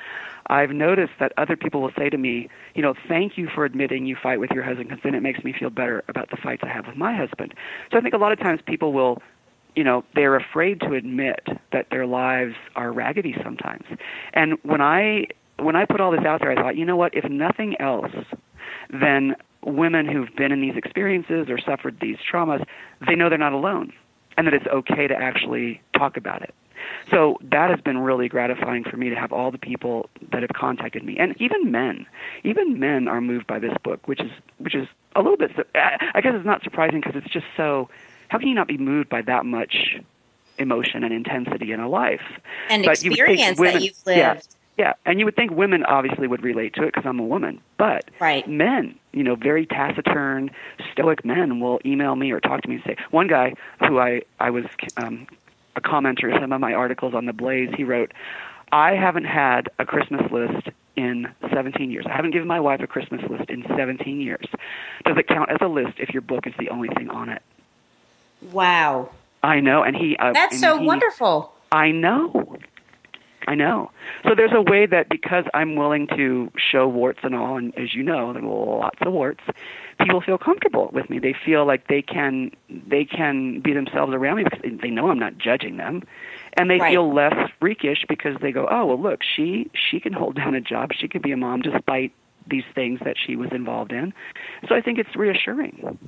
I've 0.46 0.70
noticed 0.70 1.12
that 1.18 1.32
other 1.38 1.56
people 1.56 1.80
will 1.80 1.92
say 1.96 2.10
to 2.10 2.18
me, 2.18 2.48
"You 2.74 2.82
know, 2.82 2.94
thank 3.08 3.38
you 3.38 3.48
for 3.48 3.64
admitting 3.64 4.04
you 4.04 4.16
fight 4.22 4.38
with 4.38 4.50
your 4.50 4.62
husband 4.62 4.88
because 4.90 5.02
then 5.02 5.14
it 5.14 5.22
makes 5.22 5.42
me 5.42 5.52
feel 5.52 5.70
better 5.70 6.04
about 6.08 6.28
the 6.30 6.36
fights 6.36 6.62
I 6.62 6.68
have 6.68 6.86
with 6.86 6.96
my 6.96 7.14
husband." 7.14 7.54
So 7.90 7.98
I 7.98 8.02
think 8.02 8.14
a 8.14 8.18
lot 8.18 8.32
of 8.32 8.38
times 8.38 8.60
people 8.66 8.92
will 8.92 9.22
you 9.74 9.84
know 9.84 10.04
they're 10.14 10.36
afraid 10.36 10.80
to 10.80 10.92
admit 10.92 11.40
that 11.72 11.86
their 11.90 12.06
lives 12.06 12.54
are 12.74 12.90
raggedy 12.92 13.36
sometimes 13.44 13.84
and 14.34 14.58
when 14.64 14.80
i 14.80 15.24
when 15.60 15.76
i 15.76 15.84
put 15.84 16.00
all 16.00 16.10
this 16.10 16.24
out 16.24 16.40
there 16.40 16.50
i 16.50 16.56
thought 16.56 16.76
you 16.76 16.84
know 16.84 16.96
what 16.96 17.14
if 17.14 17.22
nothing 17.30 17.80
else 17.80 18.10
then 18.90 19.36
women 19.64 20.06
who've 20.06 20.34
been 20.36 20.52
in 20.52 20.60
these 20.60 20.76
experiences 20.76 21.48
or 21.48 21.58
suffered 21.58 21.98
these 22.00 22.16
traumas 22.18 22.64
they 23.06 23.14
know 23.14 23.28
they're 23.28 23.38
not 23.38 23.52
alone 23.52 23.92
and 24.36 24.46
that 24.46 24.54
it's 24.54 24.66
okay 24.66 25.06
to 25.06 25.14
actually 25.14 25.82
talk 25.94 26.16
about 26.16 26.42
it. 26.42 26.54
So 27.10 27.36
that 27.50 27.70
has 27.70 27.80
been 27.80 27.98
really 27.98 28.28
gratifying 28.28 28.84
for 28.84 28.96
me 28.96 29.10
to 29.10 29.16
have 29.16 29.32
all 29.32 29.50
the 29.50 29.58
people 29.58 30.08
that 30.32 30.42
have 30.42 30.50
contacted 30.54 31.04
me, 31.04 31.18
and 31.18 31.34
even 31.40 31.70
men. 31.70 32.06
Even 32.44 32.78
men 32.78 33.08
are 33.08 33.20
moved 33.20 33.46
by 33.46 33.58
this 33.58 33.76
book, 33.82 34.06
which 34.08 34.20
is 34.20 34.30
which 34.58 34.74
is 34.74 34.88
a 35.14 35.20
little 35.20 35.36
bit. 35.36 35.50
I 35.74 36.20
guess 36.22 36.32
it's 36.34 36.46
not 36.46 36.62
surprising 36.62 37.00
because 37.00 37.16
it's 37.16 37.32
just 37.32 37.46
so. 37.56 37.90
How 38.28 38.38
can 38.38 38.48
you 38.48 38.54
not 38.54 38.68
be 38.68 38.78
moved 38.78 39.08
by 39.08 39.22
that 39.22 39.44
much 39.44 40.00
emotion 40.58 41.04
and 41.04 41.12
intensity 41.12 41.72
in 41.72 41.80
a 41.80 41.88
life 41.88 42.22
and 42.68 42.84
but 42.84 42.92
experience 42.92 43.58
you 43.58 43.62
women, 43.62 43.74
that 43.74 43.82
you've 43.82 44.06
lived? 44.06 44.18
Yeah, 44.18 44.40
yeah, 44.80 44.94
and 45.04 45.18
you 45.18 45.26
would 45.26 45.36
think 45.36 45.50
women 45.50 45.84
obviously 45.84 46.26
would 46.26 46.42
relate 46.42 46.72
to 46.76 46.84
it 46.84 46.94
because 46.94 47.04
I'm 47.04 47.20
a 47.20 47.22
woman, 47.22 47.60
but 47.76 48.10
right. 48.18 48.48
men, 48.48 48.98
you 49.12 49.22
know, 49.22 49.34
very 49.34 49.66
taciturn, 49.66 50.50
stoic 50.90 51.22
men 51.22 51.60
will 51.60 51.80
email 51.84 52.16
me 52.16 52.32
or 52.32 52.40
talk 52.40 52.62
to 52.62 52.68
me 52.68 52.76
and 52.76 52.84
say. 52.84 52.96
One 53.10 53.26
guy 53.26 53.52
who 53.86 53.98
I 53.98 54.22
I 54.38 54.48
was 54.48 54.64
um, 54.96 55.26
a 55.76 55.82
commenter 55.82 56.34
in 56.34 56.40
some 56.40 56.50
of 56.54 56.62
my 56.62 56.72
articles 56.72 57.12
on 57.12 57.26
the 57.26 57.34
Blaze, 57.34 57.68
he 57.76 57.84
wrote, 57.84 58.14
"I 58.72 58.94
haven't 58.94 59.26
had 59.26 59.68
a 59.78 59.84
Christmas 59.84 60.22
list 60.32 60.70
in 60.96 61.28
17 61.52 61.90
years. 61.90 62.06
I 62.08 62.12
haven't 62.16 62.30
given 62.30 62.48
my 62.48 62.60
wife 62.60 62.80
a 62.80 62.86
Christmas 62.86 63.20
list 63.28 63.50
in 63.50 63.66
17 63.76 64.18
years. 64.18 64.46
Does 65.04 65.18
it 65.18 65.28
count 65.28 65.50
as 65.50 65.58
a 65.60 65.68
list 65.68 65.98
if 65.98 66.08
your 66.08 66.22
book 66.22 66.46
is 66.46 66.54
the 66.58 66.70
only 66.70 66.88
thing 66.88 67.10
on 67.10 67.28
it?" 67.28 67.42
Wow. 68.50 69.10
I 69.42 69.60
know, 69.60 69.82
and 69.82 69.94
he. 69.94 70.16
Uh, 70.16 70.32
That's 70.32 70.54
and 70.54 70.60
so 70.62 70.78
he, 70.78 70.86
wonderful. 70.86 71.52
I 71.70 71.90
know. 71.90 72.56
I 73.50 73.56
know. 73.56 73.90
So 74.22 74.36
there's 74.36 74.52
a 74.54 74.62
way 74.62 74.86
that 74.86 75.08
because 75.08 75.42
I'm 75.54 75.74
willing 75.74 76.06
to 76.16 76.52
show 76.56 76.86
warts 76.86 77.18
and 77.24 77.34
all, 77.34 77.56
and 77.56 77.76
as 77.76 77.96
you 77.96 78.02
know, 78.04 78.32
there 78.32 78.44
are 78.44 78.78
lots 78.78 78.98
of 79.00 79.12
warts, 79.12 79.42
people 79.98 80.20
feel 80.20 80.38
comfortable 80.38 80.88
with 80.92 81.10
me. 81.10 81.18
They 81.18 81.34
feel 81.44 81.66
like 81.66 81.88
they 81.88 82.00
can 82.00 82.52
they 82.68 83.04
can 83.04 83.58
be 83.58 83.72
themselves 83.72 84.14
around 84.14 84.36
me 84.36 84.44
because 84.44 84.60
they 84.80 84.90
know 84.90 85.10
I'm 85.10 85.18
not 85.18 85.36
judging 85.36 85.78
them, 85.78 86.04
and 86.52 86.70
they 86.70 86.78
right. 86.78 86.92
feel 86.92 87.12
less 87.12 87.34
freakish 87.58 88.04
because 88.08 88.36
they 88.40 88.52
go, 88.52 88.68
oh 88.70 88.86
well, 88.86 89.02
look, 89.02 89.22
she 89.24 89.68
she 89.74 89.98
can 89.98 90.12
hold 90.12 90.36
down 90.36 90.54
a 90.54 90.60
job, 90.60 90.90
she 90.96 91.08
can 91.08 91.20
be 91.20 91.32
a 91.32 91.36
mom 91.36 91.62
despite 91.62 92.12
these 92.46 92.64
things 92.74 93.00
that 93.04 93.16
she 93.24 93.36
was 93.36 93.50
involved 93.52 93.92
in. 93.92 94.12
So 94.68 94.74
I 94.74 94.80
think 94.80 94.98
it's 94.98 95.14
reassuring. 95.16 95.98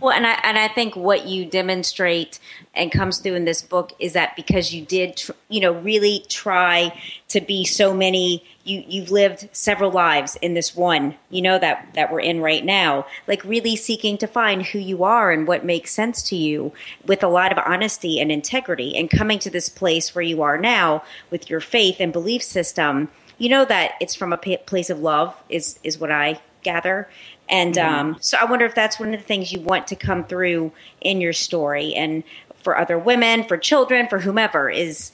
Well, 0.00 0.12
and 0.12 0.26
I 0.26 0.38
and 0.44 0.58
I 0.58 0.68
think 0.68 0.96
what 0.96 1.26
you 1.26 1.46
demonstrate 1.46 2.38
and 2.74 2.92
comes 2.92 3.18
through 3.18 3.34
in 3.34 3.44
this 3.44 3.62
book 3.62 3.92
is 3.98 4.12
that 4.12 4.36
because 4.36 4.72
you 4.72 4.84
did, 4.84 5.16
tr- 5.16 5.32
you 5.48 5.60
know, 5.60 5.72
really 5.72 6.24
try 6.28 6.98
to 7.28 7.40
be 7.40 7.64
so 7.64 7.94
many. 7.94 8.44
You 8.68 8.84
you've 8.86 9.10
lived 9.10 9.48
several 9.52 9.90
lives 9.90 10.36
in 10.42 10.54
this 10.54 10.76
one, 10.76 11.14
you 11.30 11.42
know 11.42 11.58
that 11.58 11.88
that 11.94 12.12
we're 12.12 12.20
in 12.20 12.40
right 12.40 12.64
now. 12.64 13.06
Like 13.26 13.42
really 13.44 13.76
seeking 13.76 14.18
to 14.18 14.26
find 14.26 14.62
who 14.62 14.78
you 14.78 15.04
are 15.04 15.32
and 15.32 15.46
what 15.46 15.64
makes 15.64 15.92
sense 15.92 16.22
to 16.24 16.36
you, 16.36 16.72
with 17.06 17.22
a 17.22 17.28
lot 17.28 17.52
of 17.52 17.58
honesty 17.58 18.20
and 18.20 18.30
integrity, 18.30 18.96
and 18.96 19.10
coming 19.10 19.38
to 19.40 19.50
this 19.50 19.68
place 19.68 20.14
where 20.14 20.22
you 20.22 20.42
are 20.42 20.58
now 20.58 21.02
with 21.30 21.48
your 21.48 21.60
faith 21.60 21.96
and 22.00 22.12
belief 22.12 22.42
system 22.42 23.08
you 23.38 23.48
know 23.48 23.64
that 23.64 23.92
it's 24.00 24.14
from 24.14 24.32
a 24.32 24.36
place 24.36 24.90
of 24.90 25.00
love 25.00 25.34
is 25.48 25.78
is 25.82 25.98
what 25.98 26.10
I 26.10 26.40
gather. 26.62 27.08
And 27.48 27.74
mm-hmm. 27.74 27.94
um, 27.94 28.16
so 28.20 28.36
I 28.38 28.44
wonder 28.44 28.66
if 28.66 28.74
that's 28.74 29.00
one 29.00 29.14
of 29.14 29.20
the 29.20 29.26
things 29.26 29.52
you 29.52 29.60
want 29.60 29.86
to 29.88 29.96
come 29.96 30.24
through 30.24 30.72
in 31.00 31.20
your 31.20 31.32
story, 31.32 31.94
and 31.94 32.24
for 32.56 32.76
other 32.76 32.98
women, 32.98 33.44
for 33.44 33.56
children, 33.56 34.08
for 34.08 34.18
whomever 34.18 34.68
is 34.68 35.12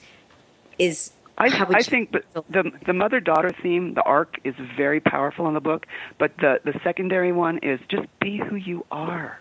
is. 0.77 1.11
I, 1.37 1.47
I 1.69 1.83
think 1.83 2.11
the, 2.11 2.23
the 2.49 2.71
the 2.85 2.93
mother 2.93 3.19
daughter 3.19 3.51
theme, 3.61 3.93
the 3.93 4.03
arc, 4.03 4.39
is 4.43 4.55
very 4.77 4.99
powerful 4.99 5.47
in 5.47 5.53
the 5.53 5.59
book. 5.59 5.85
But 6.17 6.37
the 6.37 6.59
the 6.63 6.79
secondary 6.83 7.31
one 7.31 7.59
is 7.59 7.79
just 7.89 8.07
be 8.19 8.37
who 8.37 8.55
you 8.55 8.85
are. 8.91 9.39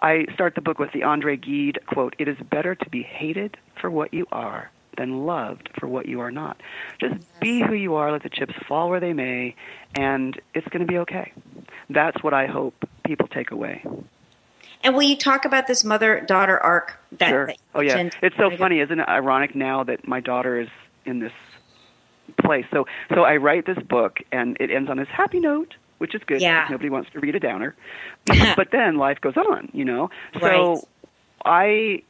I 0.00 0.26
start 0.34 0.54
the 0.54 0.60
book 0.60 0.78
with 0.78 0.92
the 0.92 1.02
Andre 1.02 1.36
Gide 1.36 1.80
quote: 1.86 2.14
"It 2.18 2.28
is 2.28 2.36
better 2.50 2.74
to 2.74 2.90
be 2.90 3.02
hated 3.02 3.56
for 3.80 3.90
what 3.90 4.14
you 4.14 4.26
are 4.30 4.70
than 4.96 5.26
loved 5.26 5.70
for 5.78 5.88
what 5.88 6.06
you 6.06 6.20
are 6.20 6.30
not. 6.30 6.60
Just 7.00 7.14
be 7.40 7.60
who 7.62 7.74
you 7.74 7.94
are, 7.94 8.12
let 8.12 8.22
the 8.22 8.28
chips 8.28 8.54
fall 8.68 8.90
where 8.90 9.00
they 9.00 9.12
may, 9.12 9.54
and 9.94 10.38
it's 10.54 10.68
going 10.68 10.80
to 10.80 10.86
be 10.86 10.98
okay. 10.98 11.32
That's 11.88 12.22
what 12.22 12.34
I 12.34 12.46
hope 12.46 12.74
people 13.04 13.26
take 13.28 13.50
away. 13.50 13.84
And 14.84 14.94
will 14.94 15.02
you 15.02 15.16
talk 15.16 15.44
about 15.44 15.66
this 15.66 15.84
mother 15.84 16.20
daughter 16.20 16.58
arc? 16.58 16.98
That, 17.12 17.28
sure. 17.28 17.46
That 17.46 17.58
oh 17.74 17.80
yeah, 17.80 18.10
it's 18.20 18.36
so 18.36 18.50
funny, 18.56 18.80
isn't 18.80 18.98
it? 18.98 19.08
Ironic 19.08 19.54
now 19.54 19.84
that 19.84 20.06
my 20.06 20.20
daughter 20.20 20.60
is 20.60 20.68
in 21.04 21.20
this 21.20 21.32
place. 22.40 22.64
So 22.72 22.86
so 23.14 23.22
I 23.22 23.36
write 23.36 23.66
this 23.66 23.78
book, 23.88 24.18
and 24.30 24.56
it 24.60 24.70
ends 24.70 24.90
on 24.90 24.96
this 24.96 25.08
happy 25.08 25.40
note, 25.40 25.74
which 25.98 26.14
is 26.14 26.22
good. 26.26 26.40
Yeah. 26.40 26.66
Nobody 26.70 26.90
wants 26.90 27.10
to 27.12 27.20
read 27.20 27.34
a 27.34 27.40
downer. 27.40 27.74
but 28.56 28.68
then 28.72 28.96
life 28.96 29.20
goes 29.20 29.36
on, 29.36 29.68
you 29.72 29.84
know. 29.84 30.10
So 30.40 30.46
right. 30.46 30.78
I 31.44 32.02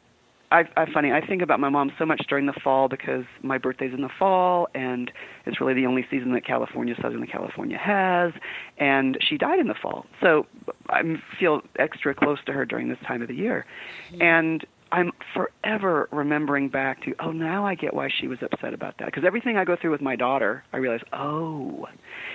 I, 0.53 0.69
I 0.77 0.93
funny. 0.93 1.11
I 1.13 1.25
think 1.27 1.41
about 1.41 1.61
my 1.61 1.71
mom 1.71 1.93
so 1.99 2.05
much 2.05 2.27
during 2.29 2.47
the 2.47 2.53
fall 2.53 2.89
because 2.89 3.25
my 3.43 3.57
birthday's 3.57 3.95
in 3.95 4.03
the 4.03 4.11
fall, 4.19 4.69
and 4.75 5.11
it's 5.47 5.61
really 5.61 5.73
the 5.73 5.87
only 5.87 6.07
season 6.11 6.33
that 6.33 6.45
California, 6.45 6.95
Southern 7.01 7.27
California, 7.27 7.79
has. 7.79 8.33
And 8.77 9.17
she 9.21 9.39
died 9.39 9.59
in 9.59 9.69
the 9.69 9.75
fall, 9.75 10.05
so 10.21 10.47
I 10.91 11.03
feel 11.41 11.63
extra 11.79 12.15
close 12.15 12.39
to 12.45 12.53
her 12.53 12.67
during 12.67 12.91
this 12.91 12.99
time 13.07 13.23
of 13.23 13.29
the 13.29 13.35
year. 13.35 13.65
Mm-hmm. 14.11 14.23
And 14.23 14.67
I'm 14.93 15.11
forever 15.35 16.09
remembering 16.13 16.69
back 16.69 17.03
to, 17.05 17.15
oh, 17.19 17.33
now 17.33 17.67
I 17.67 17.75
get 17.75 17.95
why 17.95 18.11
she 18.21 18.29
was 18.29 18.39
upset 18.43 18.75
about 18.75 18.99
that. 18.99 19.07
Because 19.07 19.25
everything 19.27 19.57
I 19.57 19.65
go 19.65 19.75
through 19.81 19.91
with 19.91 20.03
my 20.03 20.17
daughter, 20.17 20.65
I 20.73 20.77
realize, 20.77 21.01
oh, 21.15 21.87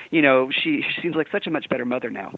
you 0.10 0.24
know, 0.24 0.50
she, 0.52 0.82
she 0.82 1.02
seems 1.04 1.16
like 1.16 1.28
such 1.32 1.46
a 1.46 1.52
much 1.52 1.70
better 1.70 1.86
mother 1.86 2.10
now. 2.10 2.34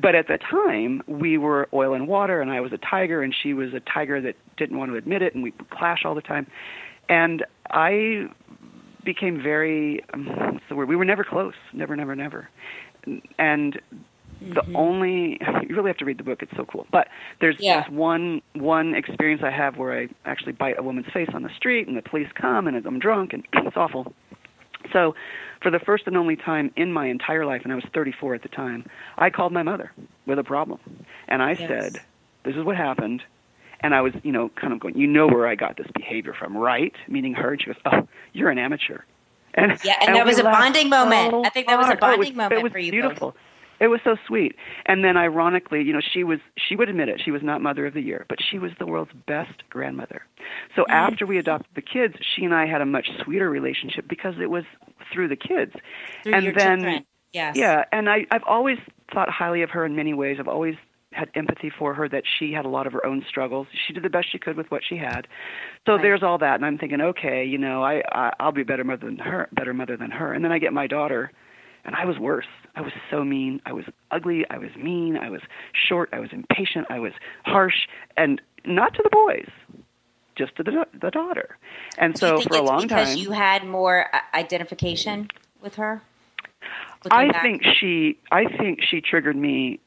But 0.00 0.14
at 0.14 0.28
the 0.28 0.38
time 0.38 1.02
we 1.06 1.36
were 1.36 1.68
oil 1.74 1.94
and 1.94 2.08
water 2.08 2.40
and 2.40 2.50
i 2.50 2.60
was 2.60 2.72
a 2.72 2.78
tiger 2.78 3.22
and 3.22 3.34
she 3.42 3.54
was 3.54 3.74
a 3.74 3.80
tiger 3.80 4.20
that 4.20 4.36
didn't 4.56 4.78
want 4.78 4.92
to 4.92 4.96
admit 4.96 5.20
it 5.20 5.34
and 5.34 5.42
we 5.42 5.52
clash 5.70 6.04
all 6.04 6.14
the 6.14 6.22
time. 6.22 6.46
And 7.08 7.44
i 7.70 8.28
became 9.04 9.42
very 9.42 10.04
um, 10.14 10.60
the 10.68 10.76
word? 10.76 10.88
We 10.88 10.96
were 10.96 11.04
never 11.04 11.24
close. 11.24 11.54
Never 11.72 11.96
never 11.96 12.14
never. 12.14 12.48
And 13.38 13.80
the 14.40 14.62
mm-hmm. 14.62 14.76
only 14.76 15.40
you 15.68 15.76
really 15.76 15.90
have 15.90 15.98
to 15.98 16.04
read 16.04 16.18
the 16.18 16.24
book 16.24 16.42
it's 16.42 16.56
so 16.56 16.64
cool 16.64 16.86
but 16.90 17.08
there's, 17.40 17.56
yeah. 17.58 17.80
there's 17.80 17.92
one 17.92 18.40
one 18.54 18.94
experience 18.94 19.42
i 19.44 19.50
have 19.50 19.76
where 19.76 19.98
i 19.98 20.08
actually 20.24 20.52
bite 20.52 20.78
a 20.78 20.82
woman's 20.82 21.06
face 21.12 21.28
on 21.34 21.42
the 21.42 21.50
street 21.56 21.86
and 21.86 21.96
the 21.96 22.02
police 22.02 22.28
come 22.34 22.66
and 22.66 22.86
i'm 22.86 22.98
drunk 22.98 23.32
and 23.32 23.46
it's 23.52 23.76
awful 23.76 24.12
so 24.92 25.14
for 25.62 25.70
the 25.70 25.78
first 25.78 26.06
and 26.06 26.16
only 26.16 26.36
time 26.36 26.72
in 26.76 26.92
my 26.92 27.06
entire 27.06 27.44
life, 27.44 27.62
and 27.64 27.72
I 27.72 27.74
was 27.74 27.84
34 27.92 28.36
at 28.36 28.42
the 28.42 28.48
time, 28.48 28.88
I 29.18 29.30
called 29.30 29.52
my 29.52 29.62
mother 29.62 29.92
with 30.26 30.38
a 30.38 30.44
problem. 30.44 30.80
And 31.28 31.42
I 31.42 31.50
yes. 31.50 31.68
said, 31.68 32.02
This 32.44 32.56
is 32.56 32.64
what 32.64 32.76
happened. 32.76 33.22
And 33.82 33.94
I 33.94 34.02
was, 34.02 34.12
you 34.22 34.32
know, 34.32 34.50
kind 34.56 34.72
of 34.72 34.80
going, 34.80 34.96
You 34.96 35.06
know 35.06 35.26
where 35.26 35.46
I 35.46 35.54
got 35.54 35.76
this 35.76 35.86
behavior 35.94 36.34
from, 36.34 36.56
right? 36.56 36.94
Meaning 37.08 37.34
her. 37.34 37.52
And 37.52 37.60
she 37.60 37.66
goes, 37.66 37.76
Oh, 37.84 38.08
you're 38.32 38.50
an 38.50 38.58
amateur. 38.58 39.00
And, 39.54 39.72
yeah, 39.84 39.96
and, 40.00 40.10
and 40.10 40.16
that 40.16 40.26
was 40.26 40.38
a 40.38 40.44
bonding 40.44 40.88
moment. 40.88 41.44
I 41.44 41.50
think 41.50 41.66
that 41.66 41.76
was 41.76 41.90
a 41.90 41.96
bonding 41.96 42.02
oh, 42.02 42.14
it 42.14 42.18
was, 42.18 42.36
moment 42.36 42.52
it 42.52 42.62
was 42.62 42.72
for 42.72 42.78
you 42.78 42.92
beautiful. 42.92 43.30
both. 43.30 43.36
It 43.80 43.88
was 43.88 44.00
so 44.04 44.16
sweet. 44.26 44.56
And 44.84 45.02
then 45.02 45.16
ironically, 45.16 45.82
you 45.82 45.92
know, 45.92 46.00
she 46.00 46.22
was 46.22 46.38
she 46.56 46.76
would 46.76 46.88
admit 46.88 47.08
it, 47.08 47.20
she 47.24 47.30
was 47.30 47.42
not 47.42 47.62
mother 47.62 47.86
of 47.86 47.94
the 47.94 48.02
year, 48.02 48.26
but 48.28 48.38
she 48.40 48.58
was 48.58 48.72
the 48.78 48.86
world's 48.86 49.12
best 49.26 49.68
grandmother. 49.70 50.22
So 50.76 50.82
mm-hmm. 50.82 50.92
after 50.92 51.26
we 51.26 51.38
adopted 51.38 51.74
the 51.74 51.82
kids, 51.82 52.14
she 52.34 52.44
and 52.44 52.54
I 52.54 52.66
had 52.66 52.82
a 52.82 52.86
much 52.86 53.08
sweeter 53.24 53.48
relationship 53.48 54.06
because 54.06 54.34
it 54.40 54.50
was 54.50 54.64
through 55.12 55.28
the 55.28 55.36
kids. 55.36 55.72
Through 56.22 56.34
and 56.34 56.44
your 56.44 56.52
then 56.52 56.78
children. 56.80 57.06
Yes. 57.32 57.56
Yeah, 57.56 57.84
and 57.92 58.10
I 58.10 58.26
I've 58.30 58.44
always 58.44 58.78
thought 59.12 59.30
highly 59.30 59.62
of 59.62 59.70
her 59.70 59.86
in 59.86 59.96
many 59.96 60.14
ways. 60.14 60.36
I've 60.38 60.48
always 60.48 60.74
had 61.12 61.28
empathy 61.34 61.70
for 61.76 61.94
her 61.94 62.08
that 62.08 62.22
she 62.38 62.52
had 62.52 62.64
a 62.64 62.68
lot 62.68 62.86
of 62.86 62.92
her 62.92 63.04
own 63.04 63.24
struggles. 63.28 63.66
She 63.86 63.92
did 63.92 64.02
the 64.04 64.10
best 64.10 64.30
she 64.30 64.38
could 64.38 64.56
with 64.56 64.70
what 64.70 64.82
she 64.88 64.96
had. 64.96 65.26
So 65.86 65.94
right. 65.94 66.02
there's 66.02 66.22
all 66.22 66.38
that 66.38 66.54
and 66.54 66.64
I'm 66.64 66.78
thinking, 66.78 67.00
okay, 67.00 67.44
you 67.44 67.58
know, 67.58 67.82
I, 67.82 68.02
I 68.12 68.32
I'll 68.38 68.52
be 68.52 68.62
a 68.62 68.64
better 68.64 68.84
mother 68.84 69.06
than 69.06 69.18
her, 69.18 69.48
better 69.52 69.74
mother 69.74 69.96
than 69.96 70.12
her. 70.12 70.32
And 70.32 70.44
then 70.44 70.52
I 70.52 70.58
get 70.58 70.72
my 70.72 70.86
daughter 70.86 71.32
and 71.84 71.94
I 71.94 72.04
was 72.04 72.18
worse. 72.18 72.46
I 72.76 72.80
was 72.82 72.92
so 73.10 73.24
mean. 73.24 73.60
I 73.66 73.72
was 73.72 73.84
ugly. 74.10 74.44
I 74.50 74.58
was 74.58 74.70
mean. 74.76 75.16
I 75.16 75.30
was 75.30 75.40
short. 75.72 76.10
I 76.12 76.20
was 76.20 76.30
impatient. 76.32 76.86
I 76.90 76.98
was 76.98 77.12
harsh, 77.44 77.86
and 78.16 78.40
not 78.64 78.94
to 78.94 79.02
the 79.02 79.10
boys, 79.10 79.48
just 80.36 80.56
to 80.56 80.62
the 80.62 80.86
the 81.00 81.10
daughter. 81.10 81.56
And 81.98 82.16
so 82.16 82.40
for 82.40 82.56
a 82.56 82.62
long 82.62 82.82
because 82.82 83.08
time, 83.10 83.18
you 83.18 83.32
had 83.32 83.66
more 83.66 84.06
uh, 84.14 84.18
identification 84.34 85.28
with 85.60 85.74
her. 85.76 86.02
I 87.10 87.28
back? 87.28 87.42
think 87.42 87.62
she 87.78 88.18
I 88.30 88.44
think 88.44 88.80
she 88.82 89.00
triggered 89.00 89.36
me 89.36 89.80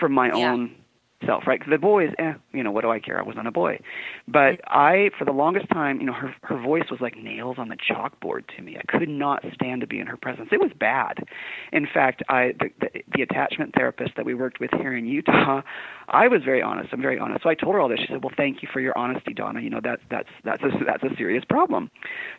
from 0.00 0.12
my 0.12 0.28
Yeah. 0.28 0.52
own 0.52 0.74
self, 1.26 1.46
right? 1.46 1.60
'Cause 1.60 1.70
the 1.70 1.78
boys, 1.78 2.12
eh, 2.18 2.34
you 2.52 2.62
know, 2.62 2.70
what 2.70 2.82
do 2.82 2.90
I 2.90 2.98
care? 3.00 3.18
I 3.18 3.22
wasn't 3.22 3.46
a 3.46 3.50
boy. 3.52 3.78
But 4.28 4.60
I, 4.66 5.10
for 5.18 5.24
the 5.24 5.32
longest 5.32 5.68
time, 5.70 6.00
you 6.00 6.06
know, 6.06 6.12
her 6.12 6.34
her 6.42 6.56
voice 6.58 6.90
was 6.90 7.00
like 7.00 7.16
nails 7.16 7.58
on 7.58 7.68
the 7.68 7.76
chalkboard 7.76 8.46
to 8.56 8.62
me. 8.62 8.76
I 8.76 8.82
could 8.98 9.08
not 9.08 9.44
stand 9.54 9.80
to 9.82 9.86
be 9.86 10.00
in 10.00 10.06
her 10.06 10.16
presence. 10.16 10.48
It 10.52 10.60
was 10.60 10.72
bad. 10.78 11.24
In 11.72 11.86
fact, 11.86 12.22
I 12.28 12.52
the, 12.58 12.70
the, 12.80 13.02
the 13.14 13.22
attachment 13.22 13.74
therapist 13.74 14.16
that 14.16 14.24
we 14.24 14.34
worked 14.34 14.60
with 14.60 14.70
here 14.72 14.94
in 14.96 15.06
Utah, 15.06 15.62
I 16.08 16.28
was 16.28 16.42
very 16.44 16.62
honest. 16.62 16.90
I'm 16.92 17.02
very 17.02 17.18
honest. 17.18 17.42
So 17.42 17.48
I 17.50 17.54
told 17.54 17.74
her 17.74 17.80
all 17.80 17.88
this. 17.88 18.00
She 18.00 18.06
said, 18.08 18.22
"Well, 18.22 18.32
thank 18.36 18.62
you 18.62 18.68
for 18.72 18.80
your 18.80 18.96
honesty, 18.96 19.32
Donna. 19.34 19.60
You 19.60 19.70
know, 19.70 19.80
that's 19.82 20.02
that's 20.10 20.28
that's 20.44 20.62
a 20.62 20.70
that's 20.84 21.02
a 21.02 21.14
serious 21.16 21.44
problem." 21.44 21.90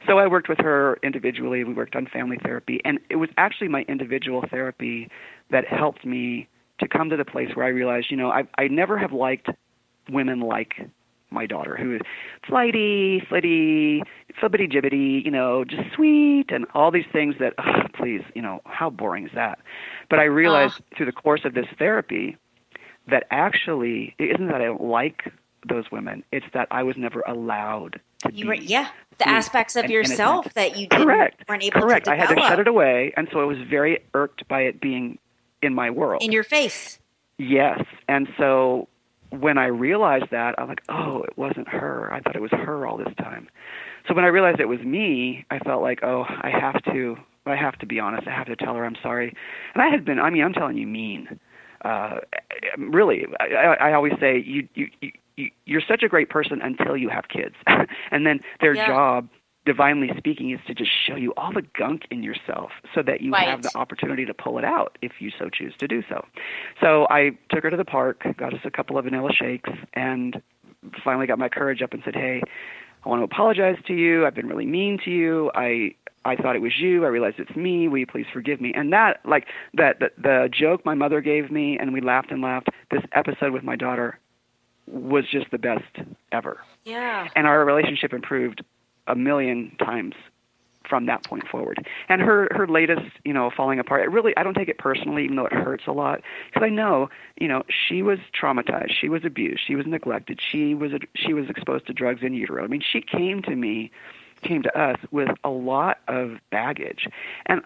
So 0.08 0.20
I 0.20 0.28
worked 0.28 0.50
with 0.50 0.60
her 0.60 1.00
individually. 1.04 1.64
We 1.64 1.74
worked 1.74 1.96
on 1.96 2.06
family 2.08 2.38
therapy, 2.44 2.82
and 2.86 3.00
it 3.10 3.18
was 3.18 3.30
actually 3.38 3.68
my 3.70 3.82
individual 3.88 4.44
therapy 4.50 5.10
that 5.52 5.66
helped 5.68 6.06
me 6.06 6.48
to 6.80 6.88
come 6.88 7.10
to 7.10 7.18
the 7.18 7.26
place 7.26 7.56
where 7.56 7.66
I 7.66 7.70
realized, 7.70 8.12
you 8.12 8.18
know, 8.18 8.32
I 8.32 8.44
I 8.58 8.68
never 8.68 8.98
have 8.98 9.14
liked 9.14 9.50
women 10.10 10.40
like 10.42 10.76
my 11.32 11.46
daughter, 11.46 11.76
who 11.76 11.96
is 11.96 12.02
flighty, 12.48 13.22
flitty, 13.28 14.04
flibbity 14.42 14.72
jibbity, 14.72 15.24
you 15.24 15.32
know, 15.32 15.66
just 15.66 15.84
sweet, 15.94 16.46
and 16.50 16.66
all 16.74 16.92
these 16.92 17.06
things 17.12 17.36
that, 17.40 17.54
ugh, 17.58 17.92
please, 17.94 18.22
you 18.34 18.42
know, 18.42 18.62
how 18.66 18.90
boring 18.90 19.26
is 19.26 19.32
that? 19.34 19.60
But 20.10 20.20
I 20.20 20.24
realized 20.24 20.76
ah. 20.80 20.96
through 20.96 21.08
the 21.08 21.12
course 21.12 21.42
of 21.46 21.54
this 21.54 21.68
therapy 21.78 22.38
that 23.08 23.26
actually 23.32 24.16
it 24.18 24.32
isn't 24.36 24.48
that 24.48 24.62
I 24.62 24.66
don't 24.66 24.84
like 24.84 25.32
those 25.68 25.92
women; 25.92 26.24
it's 26.32 26.46
that 26.54 26.68
I 26.72 26.84
was 26.84 26.96
never 26.98 27.22
allowed 27.22 28.00
to 28.20 28.34
You 28.34 28.44
be. 28.44 28.48
were, 28.48 28.54
yeah, 28.56 28.90
the 29.18 29.28
aspects 29.28 29.76
of 29.76 29.90
yourself 29.90 30.54
that 30.54 30.78
you 30.78 30.88
didn't, 30.88 31.06
Correct. 31.08 31.44
weren't 31.50 31.64
able 31.64 31.82
Correct. 31.82 32.06
to 32.06 32.12
I 32.12 32.16
had 32.16 32.30
to 32.30 32.42
shut 32.42 32.60
it 32.60 32.68
away, 32.68 33.14
and 33.18 33.28
so 33.32 33.42
I 33.42 33.46
was 33.46 33.58
very 33.70 34.00
irked 34.14 34.48
by 34.48 34.62
it 34.62 34.80
being 34.80 35.18
in 35.62 35.74
my 35.74 35.90
world. 35.90 36.22
in 36.24 36.32
your 36.32 36.44
face. 36.44 37.00
Yes. 37.38 37.82
And 38.08 38.28
so 38.38 38.88
when 39.32 39.58
I 39.58 39.66
realized 39.66 40.28
that, 40.32 40.56
I'm 40.58 40.68
like, 40.68 40.82
oh, 40.90 41.24
it 41.24 41.38
wasn't 41.38 41.68
her. 41.68 42.12
I 42.14 42.22
thought 42.22 42.36
it 42.36 42.42
was 42.42 42.52
her 42.52 42.88
all 42.88 42.98
this 42.98 43.14
time. 43.18 43.50
So 44.08 44.14
when 44.14 44.24
I 44.24 44.28
realized 44.28 44.60
it 44.60 44.68
was 44.68 44.80
me, 44.82 45.46
I 45.50 45.60
felt 45.60 45.82
like, 45.82 46.04
oh, 46.04 46.26
I 46.30 46.50
have 46.50 46.82
to, 46.94 47.18
I 47.46 47.56
have 47.56 47.78
to 47.80 47.86
be 47.86 48.00
honest. 48.00 48.28
I 48.28 48.32
have 48.32 48.48
to 48.48 48.56
tell 48.56 48.76
her 48.76 48.86
I'm 48.86 48.96
sorry. 49.02 49.36
And 49.74 49.82
I 49.82 49.88
had 49.88 50.06
been, 50.06 50.20
I 50.20 50.30
mean, 50.30 50.44
I'm 50.44 50.54
telling 50.54 50.78
you, 50.78 50.88
mean. 50.88 51.40
Uh, 51.84 52.20
really, 52.78 53.26
I, 53.40 53.76
I 53.80 53.94
always 53.94 54.14
say 54.20 54.42
you, 54.44 54.68
you, 54.74 54.88
you, 55.02 55.12
you, 55.36 55.52
you're 55.66 55.82
such 55.88 56.02
a 56.04 56.08
great 56.08 56.30
person 56.30 56.62
until 56.62 56.96
you 56.98 57.10
have 57.10 57.28
kids, 57.28 57.56
and 58.12 58.26
then 58.26 58.40
their 58.62 58.74
Yeah. 58.74 58.88
job 58.88 59.30
divinely 59.66 60.12
speaking 60.18 60.52
is 60.52 60.60
to 60.68 60.74
just 60.76 60.92
show 61.08 61.16
you 61.16 61.34
all 61.38 61.52
the 61.52 61.64
gunk 61.78 62.04
in 62.12 62.22
yourself 62.24 62.72
so 62.94 63.02
that 63.02 63.22
you 63.22 63.32
Right. 63.32 63.48
have 63.48 63.64
the 63.64 63.72
opportunity 63.76 64.26
to 64.26 64.34
pull 64.34 64.58
it 64.60 64.64
out 64.64 64.98
if 65.02 65.14
you 65.20 65.32
so 65.38 65.50
choose 65.50 65.74
to 65.80 65.88
do 65.88 66.04
so. 66.08 66.26
So 66.80 67.08
I 67.10 67.32
took 67.50 67.64
her 67.64 67.70
to 67.72 67.78
the 67.78 67.86
park, 67.86 68.24
got 68.38 68.54
us 68.54 68.60
a 68.64 68.72
couple 68.72 68.98
of 68.98 69.06
vanilla 69.06 69.32
shakes, 69.34 69.70
and 69.94 70.42
finally 71.04 71.26
got 71.28 71.40
my 71.40 71.50
courage 71.50 71.82
up 71.82 71.94
and 71.94 72.04
said, 72.06 72.16
"Hey, 72.16 72.42
I 73.04 73.10
want 73.10 73.20
to 73.22 73.24
apologize 73.24 73.78
to 73.88 73.94
you. 73.94 74.26
I've 74.26 74.36
been 74.36 74.48
really 74.48 74.66
mean 74.68 75.00
to 75.06 75.12
you. 75.12 75.52
I 75.56 75.96
I 76.28 76.36
thought 76.36 76.56
it 76.56 76.62
was 76.62 76.80
you. 76.80 77.06
I 77.06 77.10
realized 77.10 77.40
it's 77.40 77.56
me. 77.56 77.88
Will 77.88 78.00
you 78.00 78.08
please 78.08 78.26
forgive 78.32 78.62
me?" 78.62 78.72
And 78.74 78.94
that, 78.94 79.20
like 79.26 79.48
that, 79.74 80.00
the, 80.00 80.12
the 80.18 80.50
joke 80.52 80.86
my 80.86 80.94
mother 80.96 81.22
gave 81.22 81.50
me, 81.52 81.78
and 81.80 81.92
we 81.94 82.02
laughed 82.02 82.32
and 82.32 82.42
laughed. 82.42 82.70
This 82.92 83.02
episode 83.14 83.52
with 83.52 83.64
my 83.64 83.76
daughter 83.76 84.20
was 84.88 85.26
just 85.30 85.50
the 85.50 85.58
best 85.58 85.84
ever, 86.32 86.60
Yeah. 86.84 87.28
and 87.36 87.48
our 87.48 87.66
relationship 87.66 88.14
improved 88.14 88.62
a 89.08 89.16
million 89.16 89.76
times 89.80 90.16
from 90.88 91.06
that 91.08 91.24
point 91.24 91.48
forward. 91.48 91.88
And 92.10 92.22
her 92.22 92.48
her 92.52 92.68
latest, 92.68 93.06
you 93.24 93.34
know, 93.34 93.50
falling 93.56 93.80
apart. 93.80 94.04
It 94.04 94.12
really 94.12 94.36
I 94.38 94.44
don't 94.44 94.54
take 94.54 94.70
it 94.70 94.78
personally, 94.78 95.24
even 95.24 95.36
though 95.36 95.46
it 95.46 95.54
hurts 95.54 95.86
a 95.88 95.92
lot, 95.92 96.22
because 96.48 96.66
I 96.66 96.70
know, 96.70 97.10
you 97.40 97.48
know, 97.48 97.64
she 97.70 98.02
was 98.02 98.20
traumatized, 98.40 98.92
she 99.00 99.10
was 99.10 99.26
abused, 99.26 99.62
she 99.66 99.76
was 99.76 99.86
neglected, 99.86 100.40
she 100.42 100.74
was 100.74 100.92
she 101.16 101.34
was 101.34 101.50
exposed 101.50 101.88
to 101.88 101.94
drugs 101.94 102.22
in 102.22 102.34
utero. 102.34 102.64
I 102.64 102.68
mean, 102.68 102.82
she 102.82 103.02
came 103.02 103.42
to 103.44 103.56
me, 103.56 103.92
came 104.42 104.64
to 104.64 104.80
us 104.80 104.98
with 105.12 105.30
a 105.44 105.50
lot 105.50 106.00
of 106.08 106.38
baggage, 106.52 107.08
and 107.48 107.62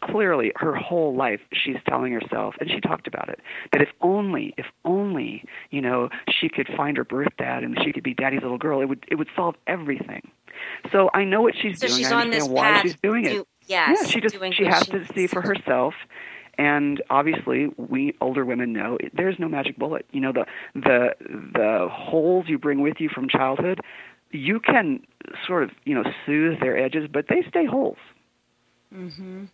clearly 0.00 0.52
her 0.54 0.76
whole 0.76 1.16
life 1.16 1.40
she's 1.52 1.76
telling 1.88 2.12
herself 2.12 2.54
and 2.60 2.70
she 2.70 2.80
talked 2.80 3.08
about 3.08 3.28
it 3.28 3.40
that 3.72 3.82
if 3.82 3.88
only 4.00 4.54
if 4.56 4.66
only 4.84 5.42
you 5.70 5.80
know 5.80 6.08
she 6.30 6.48
could 6.48 6.68
find 6.76 6.96
her 6.96 7.04
birth 7.04 7.32
dad 7.36 7.64
and 7.64 7.76
she 7.82 7.92
could 7.92 8.04
be 8.04 8.14
daddy's 8.14 8.40
little 8.42 8.58
girl 8.58 8.80
it 8.80 8.84
would 8.84 9.04
it 9.08 9.16
would 9.16 9.26
solve 9.34 9.56
everything 9.66 10.22
so 10.92 11.10
i 11.14 11.24
know 11.24 11.40
what 11.42 11.54
she's 11.60 11.78
So 11.80 11.86
doing. 11.86 11.98
she's 11.98 12.12
i 12.12 12.20
on 12.22 12.30
this 12.30 12.46
why 12.48 12.62
path 12.62 12.82
she's 12.82 12.96
doing 13.02 13.24
to- 13.24 13.40
it 13.40 13.46
yes, 13.66 13.98
yeah 14.00 14.06
she 14.08 14.20
just 14.20 14.34
she 14.54 14.64
has 14.64 14.84
she 14.84 14.92
to 14.92 15.06
see 15.14 15.26
for 15.26 15.40
herself. 15.42 15.94
And 16.60 17.00
obviously 17.08 17.68
we 17.76 18.16
older 18.20 18.44
women 18.44 18.72
know 18.72 18.96
it- 18.98 19.12
there's 19.14 19.38
no 19.38 19.48
magic 19.48 19.76
bullet. 19.78 20.06
You 20.10 20.20
know 20.20 20.32
the 20.32 20.44
the 20.74 21.14
the 21.54 21.88
holes 21.88 22.46
you 22.48 22.58
bring 22.58 22.80
with 22.80 22.96
you 23.00 23.08
from 23.08 23.28
childhood 23.28 23.80
you 24.32 24.58
can 24.60 25.00
sort 25.46 25.62
of 25.62 25.70
you 25.84 25.94
know 25.94 26.02
soothe 26.26 26.58
their 26.60 26.76
edges 26.76 27.08
but 27.12 27.26
they 27.28 27.42
stay 27.48 27.64
holes. 27.64 27.96
Mhm. 28.94 29.48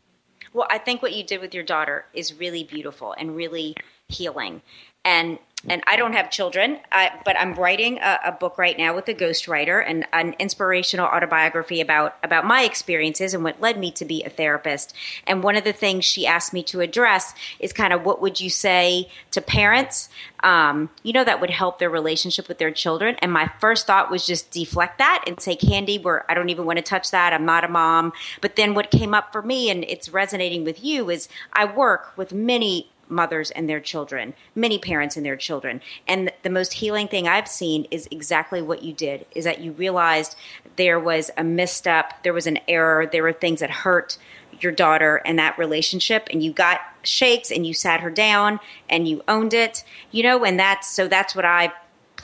Well, 0.52 0.66
I 0.70 0.78
think 0.78 1.02
what 1.02 1.12
you 1.12 1.24
did 1.24 1.40
with 1.40 1.54
your 1.54 1.64
daughter 1.64 2.06
is 2.14 2.34
really 2.38 2.64
beautiful 2.64 3.12
and 3.18 3.34
really 3.36 3.74
healing. 4.14 4.62
And 5.04 5.38
and 5.66 5.82
I 5.86 5.96
don't 5.96 6.12
have 6.12 6.30
children, 6.30 6.78
I, 6.92 7.10
but 7.24 7.38
I'm 7.38 7.54
writing 7.54 7.98
a, 7.98 8.18
a 8.26 8.32
book 8.32 8.58
right 8.58 8.76
now 8.76 8.94
with 8.94 9.08
a 9.08 9.14
ghostwriter 9.14 9.82
and 9.86 10.06
an 10.12 10.34
inspirational 10.38 11.06
autobiography 11.06 11.80
about 11.80 12.16
about 12.22 12.44
my 12.44 12.62
experiences 12.62 13.32
and 13.32 13.42
what 13.42 13.60
led 13.60 13.78
me 13.78 13.90
to 13.92 14.04
be 14.04 14.22
a 14.24 14.28
therapist. 14.28 14.94
And 15.26 15.42
one 15.42 15.56
of 15.56 15.64
the 15.64 15.72
things 15.72 16.04
she 16.04 16.26
asked 16.26 16.52
me 16.52 16.62
to 16.64 16.80
address 16.80 17.34
is 17.58 17.72
kind 17.72 17.92
of 17.92 18.04
what 18.04 18.20
would 18.20 18.40
you 18.40 18.50
say 18.50 19.08
to 19.30 19.40
parents, 19.40 20.10
um, 20.42 20.90
you 21.02 21.12
know, 21.12 21.24
that 21.24 21.40
would 21.40 21.50
help 21.50 21.78
their 21.78 21.90
relationship 21.90 22.46
with 22.46 22.58
their 22.58 22.70
children. 22.70 23.16
And 23.20 23.32
my 23.32 23.50
first 23.58 23.86
thought 23.86 24.10
was 24.10 24.26
just 24.26 24.50
deflect 24.50 24.98
that 24.98 25.24
and 25.26 25.40
say, 25.40 25.56
Candy, 25.56 25.98
where 25.98 26.30
I 26.30 26.34
don't 26.34 26.50
even 26.50 26.66
want 26.66 26.76
to 26.76 26.82
touch 26.82 27.10
that. 27.12 27.32
I'm 27.32 27.46
not 27.46 27.64
a 27.64 27.68
mom. 27.68 28.12
But 28.42 28.56
then 28.56 28.74
what 28.74 28.90
came 28.90 29.14
up 29.14 29.32
for 29.32 29.40
me, 29.40 29.70
and 29.70 29.84
it's 29.84 30.10
resonating 30.10 30.62
with 30.64 30.84
you, 30.84 31.08
is 31.08 31.28
I 31.54 31.64
work 31.64 32.12
with 32.18 32.34
many 32.34 32.90
mothers 33.08 33.50
and 33.50 33.68
their 33.68 33.80
children, 33.80 34.34
many 34.54 34.78
parents 34.78 35.16
and 35.16 35.24
their 35.24 35.36
children. 35.36 35.80
And 36.06 36.30
the 36.42 36.50
most 36.50 36.74
healing 36.74 37.08
thing 37.08 37.28
I've 37.28 37.48
seen 37.48 37.86
is 37.90 38.08
exactly 38.10 38.62
what 38.62 38.82
you 38.82 38.92
did 38.92 39.26
is 39.34 39.44
that 39.44 39.60
you 39.60 39.72
realized 39.72 40.36
there 40.76 40.98
was 40.98 41.30
a 41.36 41.44
misstep, 41.44 42.22
there 42.22 42.32
was 42.32 42.46
an 42.46 42.58
error, 42.68 43.06
there 43.06 43.22
were 43.22 43.32
things 43.32 43.60
that 43.60 43.70
hurt 43.70 44.18
your 44.60 44.72
daughter 44.72 45.20
and 45.24 45.38
that 45.38 45.58
relationship 45.58 46.28
and 46.30 46.42
you 46.42 46.52
got 46.52 46.80
shakes 47.02 47.50
and 47.50 47.66
you 47.66 47.74
sat 47.74 48.00
her 48.00 48.10
down 48.10 48.60
and 48.88 49.08
you 49.08 49.22
owned 49.28 49.52
it, 49.52 49.84
you 50.10 50.22
know, 50.22 50.44
and 50.44 50.58
that's 50.58 50.88
so 50.88 51.08
that's 51.08 51.34
what 51.34 51.44
I 51.44 51.72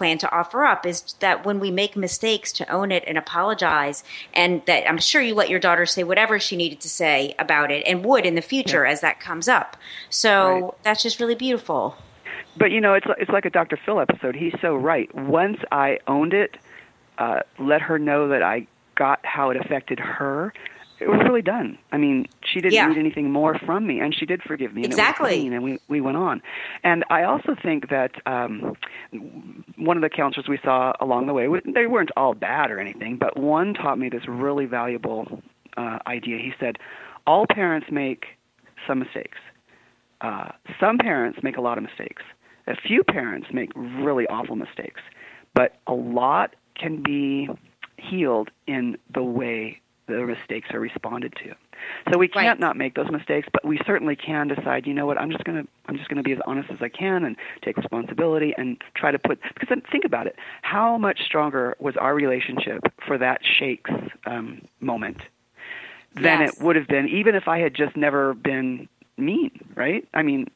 plan 0.01 0.17
to 0.17 0.33
offer 0.35 0.65
up 0.65 0.87
is 0.87 1.15
that 1.21 1.45
when 1.45 1.61
we 1.61 1.71
make 1.71 1.95
mistakes 1.95 2.53
to 2.53 2.67
own 2.73 2.91
it 2.91 3.05
and 3.07 3.19
apologize 3.19 4.03
and 4.33 4.65
that 4.65 4.89
I'm 4.89 4.97
sure 4.97 5.21
you 5.21 5.35
let 5.35 5.51
your 5.51 5.61
daughter 5.61 5.85
say 5.85 6.05
whatever 6.05 6.41
she 6.41 6.57
needed 6.57 6.81
to 6.81 6.89
say 6.89 7.35
about 7.39 7.71
it 7.71 7.83
and 7.87 8.03
would 8.03 8.25
in 8.25 8.35
the 8.35 8.41
future 8.41 8.87
as 8.87 9.03
that 9.03 9.21
comes 9.21 9.47
up. 9.47 9.77
So 10.09 10.31
Right. 10.33 10.73
that's 10.85 11.03
just 11.03 11.21
really 11.21 11.35
beautiful. 11.35 11.97
But 12.57 12.71
you 12.71 12.81
know, 12.81 12.95
it's 12.95 13.05
it's 13.19 13.31
like 13.31 13.45
a 13.45 13.51
Dr. 13.51 13.77
Phil 13.85 14.01
episode. 14.01 14.35
He's 14.35 14.55
so 14.63 14.75
right. 14.75 15.15
Once 15.15 15.59
I 15.71 15.99
owned 16.07 16.33
it, 16.33 16.57
uh, 17.19 17.41
let 17.59 17.83
her 17.83 17.99
know 17.99 18.29
that 18.29 18.43
I 18.43 18.67
got 18.95 19.21
how 19.23 19.51
it 19.51 19.59
affected 19.59 20.01
her. 20.01 20.55
It 21.01 21.09
was 21.09 21.21
really 21.25 21.43
done. 21.43 21.79
I 21.93 21.97
mean, 21.97 22.27
she 22.45 22.61
didn't 22.61 22.75
Yeah. 22.75 22.89
need 22.89 22.99
anything 22.99 23.31
more 23.31 23.59
from 23.59 23.87
me, 23.87 24.01
and 24.01 24.15
she 24.15 24.27
did 24.27 24.43
forgive 24.43 24.75
me. 24.75 24.83
And 24.85 24.93
Exactly. 24.93 25.47
And 25.47 25.63
we 25.63 25.79
we 25.89 26.01
went 26.01 26.17
on. 26.17 26.43
And 26.85 27.05
I 27.11 27.23
also 27.23 27.55
think 27.55 27.89
that 27.89 28.13
um, 28.27 28.77
one 29.77 29.97
of 29.97 30.03
the 30.03 30.11
counselors 30.11 30.47
we 30.49 30.59
saw 30.63 30.93
along 31.01 31.27
the 31.27 31.33
way, 31.33 31.49
they 31.65 31.87
weren't 31.87 32.11
all 32.17 32.35
bad 32.35 32.71
or 32.71 32.79
anything, 32.79 33.17
but 33.17 33.39
one 33.39 33.73
taught 33.75 33.99
me 33.99 34.09
this 34.09 34.29
really 34.29 34.67
valuable 34.67 35.43
uh, 35.77 35.99
idea. 36.07 36.39
He 36.39 36.53
said, 36.61 36.79
"All 37.27 37.47
parents 37.47 37.91
make 37.91 38.27
some 38.87 38.99
mistakes." 38.99 39.39
uh, 40.21 40.51
some 40.79 40.99
parents 40.99 41.39
make 41.43 41.57
a 41.57 41.61
lot 41.61 41.79
of 41.79 41.85
mistakes. 41.85 42.23
A 42.67 42.77
few 42.77 43.03
parents 43.03 43.47
make 43.53 43.71
really 43.75 44.27
awful 44.27 44.55
mistakes, 44.57 45.01
but 45.55 45.77
a 45.87 45.95
lot 45.95 46.55
can 46.75 47.03
be 47.03 47.49
healed 47.97 48.51
in 48.67 48.99
the 49.13 49.23
way 49.23 49.81
the 50.17 50.25
mistakes 50.27 50.69
are 50.73 50.81
responded 50.81 51.35
to. 51.45 51.55
So 52.13 52.19
we 52.19 52.29
can't 52.29 52.47
Right. 52.47 52.61
not 52.61 52.77
make 52.77 52.95
those 52.95 53.11
mistakes, 53.11 53.49
but 53.53 53.65
we 53.65 53.79
certainly 53.87 54.15
can 54.17 54.49
decide. 54.49 54.87
You 54.87 54.95
know 54.95 55.07
what? 55.07 55.19
I'm 55.19 55.31
just 55.31 55.45
gonna 55.45 55.65
I'm 55.87 55.97
just 55.97 56.09
gonna 56.09 56.23
be 56.23 56.33
as 56.33 56.41
honest 56.47 56.71
as 56.71 56.83
I 56.83 56.89
can 56.89 57.25
and 57.25 57.37
take 57.63 57.77
responsibility 57.77 58.55
and 58.57 58.83
try 58.95 59.11
to 59.11 59.19
put. 59.19 59.41
Because 59.55 59.69
then 59.69 59.83
think 59.91 60.05
about 60.05 60.27
it. 60.27 60.37
How 60.63 60.99
much 60.99 61.23
stronger 61.23 61.77
was 61.79 61.97
our 61.97 62.15
relationship 62.15 62.83
for 63.07 63.17
that 63.19 63.41
shakes 63.45 63.91
um, 64.27 64.63
moment 64.81 65.19
than 66.15 66.41
Yes. 66.41 66.53
it 66.55 66.63
would 66.63 66.77
have 66.77 66.89
been, 66.89 67.09
even 67.09 67.35
if 67.35 67.49
I 67.49 67.59
had 67.59 67.75
just 67.75 67.97
never 67.97 68.35
been 68.35 68.89
mean, 69.17 69.51
right? 69.75 70.07
I 70.15 70.23
mean, 70.23 70.49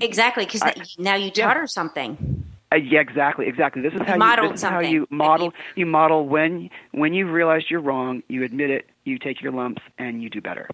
Exactly, 0.00 0.44
because 0.44 0.62
now 0.98 1.14
you 1.14 1.30
yeah. 1.34 1.46
taught 1.46 1.56
her 1.56 1.66
something. 1.66 2.41
Uh, 2.72 2.76
yeah, 2.76 3.00
exactly, 3.00 3.46
exactly. 3.46 3.82
This 3.82 3.92
is 3.94 4.00
how 4.00 4.14
you, 4.14 4.18
modeled 4.18 4.52
this 4.54 4.60
is 4.62 4.68
how 4.68 4.80
you 4.80 5.06
model. 5.10 5.46
you- 5.46 5.52
You 5.76 5.86
model 5.86 6.26
when 6.26 6.70
when 6.92 7.14
you 7.14 7.30
realize 7.30 7.70
you're 7.70 7.80
wrong, 7.80 8.22
you 8.28 8.42
admit 8.44 8.70
it, 8.70 8.86
you 9.04 9.18
take 9.18 9.40
your 9.42 9.52
lumps, 9.52 9.82
and 9.98 10.22
you 10.22 10.28
do 10.30 10.40
better. 10.40 10.68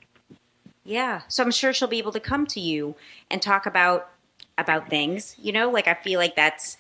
Yeah. 0.85 1.23
So 1.29 1.43
I'm 1.43 1.51
sure 1.51 1.73
she'll 1.73 1.89
be 1.89 1.99
able 1.99 2.13
to 2.13 2.21
come 2.21 2.47
to 2.47 2.61
you 2.61 2.95
and 3.31 3.43
talk 3.43 3.67
about 3.67 4.09
about 4.57 4.89
things, 4.89 5.37
you 5.41 5.53
know, 5.53 5.71
like 5.71 5.87
I 5.87 5.95
feel 5.95 6.19
like 6.19 6.35
that's 6.37 6.77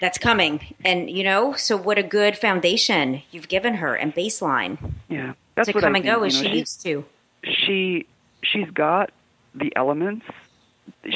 that's 0.00 0.16
coming. 0.18 0.74
And 0.84 1.10
you 1.10 1.24
know, 1.24 1.54
so 1.54 1.76
what 1.76 1.98
a 1.98 2.02
good 2.02 2.36
foundation 2.38 3.22
you've 3.30 3.48
given 3.48 3.74
her 3.74 3.94
and 3.94 4.14
baseline 4.14 4.78
Yeah, 5.08 5.34
that's 5.54 5.66
to 5.66 5.72
come 5.72 5.84
I 5.84 5.86
and 5.98 6.04
think. 6.04 6.06
go 6.06 6.22
as 6.24 6.36
you 6.36 6.44
know, 6.44 6.48
she 6.50 6.54
needs 6.56 6.76
to. 6.84 7.04
she 7.44 8.06
she's 8.42 8.70
got 8.70 9.10
the 9.54 9.72
elements. 9.76 10.24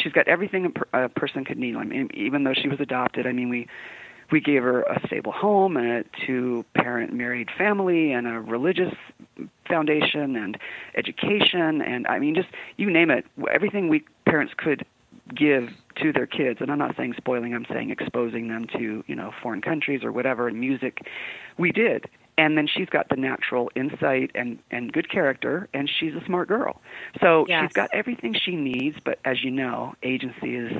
She's 0.03 0.13
got 0.13 0.29
everything 0.29 0.67
a, 0.67 0.71
per, 0.71 1.05
a 1.05 1.09
person 1.09 1.45
could 1.45 1.59
need. 1.59 1.77
I 1.77 1.85
mean, 1.85 2.11
even 2.15 2.45
though 2.45 2.55
she 2.55 2.69
was 2.69 2.81
adopted, 2.81 3.27
I 3.27 3.33
mean, 3.33 3.49
we 3.49 3.67
we 4.33 4.41
gave 4.41 4.63
her 4.63 4.83
a 4.83 5.01
stable 5.07 5.31
home 5.31 5.77
and 5.77 5.87
a 5.87 6.05
two-parent 6.27 7.13
married 7.13 7.49
family 7.57 8.11
and 8.11 8.27
a 8.27 8.41
religious 8.41 8.93
foundation 9.69 10.35
and 10.35 10.59
education 10.97 11.81
and 11.81 12.09
I 12.09 12.19
mean, 12.19 12.35
just 12.35 12.49
you 12.77 12.91
name 12.91 13.11
it, 13.11 13.25
everything 13.53 13.89
we 13.89 14.05
parents 14.25 14.53
could 14.57 14.85
give 15.35 15.69
to 15.97 16.13
their 16.13 16.27
kids, 16.27 16.61
and 16.61 16.71
I'm 16.71 16.79
not 16.79 16.97
saying 16.97 17.15
spoiling, 17.17 17.55
I'm 17.55 17.67
saying 17.71 17.91
exposing 17.91 18.49
them 18.49 18.67
to, 18.77 19.03
you 19.07 19.15
know, 19.15 19.33
foreign 19.43 19.61
countries 19.61 20.05
or 20.05 20.13
whatever 20.13 20.49
and 20.49 20.61
music. 20.61 21.01
We 21.59 21.73
did. 21.73 22.07
And 22.39 22.59
then 22.59 22.67
she's 22.67 22.89
got 22.91 23.09
the 23.09 23.17
natural 23.17 23.71
insight 23.75 24.31
and, 24.35 24.59
and 24.71 24.93
good 24.93 25.09
character, 25.11 25.69
and 25.73 25.89
she's 25.89 26.15
a 26.15 26.25
smart 26.27 26.49
girl. 26.49 26.81
So 27.21 27.47
Yes. 27.49 27.65
she's 27.65 27.73
got 27.73 27.89
everything 27.95 28.35
she 28.35 28.57
needs, 28.57 28.99
but 29.03 29.19
as 29.25 29.43
you 29.43 29.51
know, 29.51 29.95
agency 30.03 30.57
is 30.57 30.73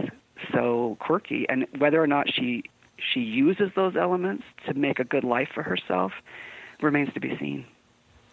so 0.53 0.97
quirky, 1.01 1.47
and 1.49 1.67
whether 1.79 2.03
or 2.03 2.07
not 2.07 2.27
she 2.33 2.65
she 3.13 3.21
uses 3.21 3.71
those 3.75 3.95
elements 3.97 4.43
to 4.67 4.73
make 4.75 4.99
a 4.99 5.05
good 5.05 5.25
life 5.25 5.49
for 5.55 5.63
herself 5.63 6.13
remains 6.81 7.13
to 7.15 7.21
be 7.21 7.37
seen. 7.39 7.65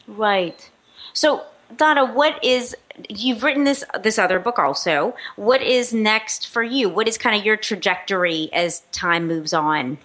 Right. 0.07 0.69
So, 1.13 1.43
Donna, 1.76 2.05
what 2.05 2.43
is 2.43 2.76
you've 3.09 3.43
written 3.43 3.63
this 3.63 3.84
this 4.03 4.19
other 4.19 4.39
book 4.39 4.59
also? 4.59 5.15
What 5.36 5.61
is 5.61 5.93
next 5.93 6.47
for 6.47 6.63
you? 6.63 6.89
What 6.89 7.07
is 7.07 7.17
kind 7.17 7.36
of 7.38 7.45
your 7.45 7.57
trajectory 7.57 8.49
as 8.53 8.82
time 8.91 9.28
moves 9.28 9.53
on? 9.53 9.97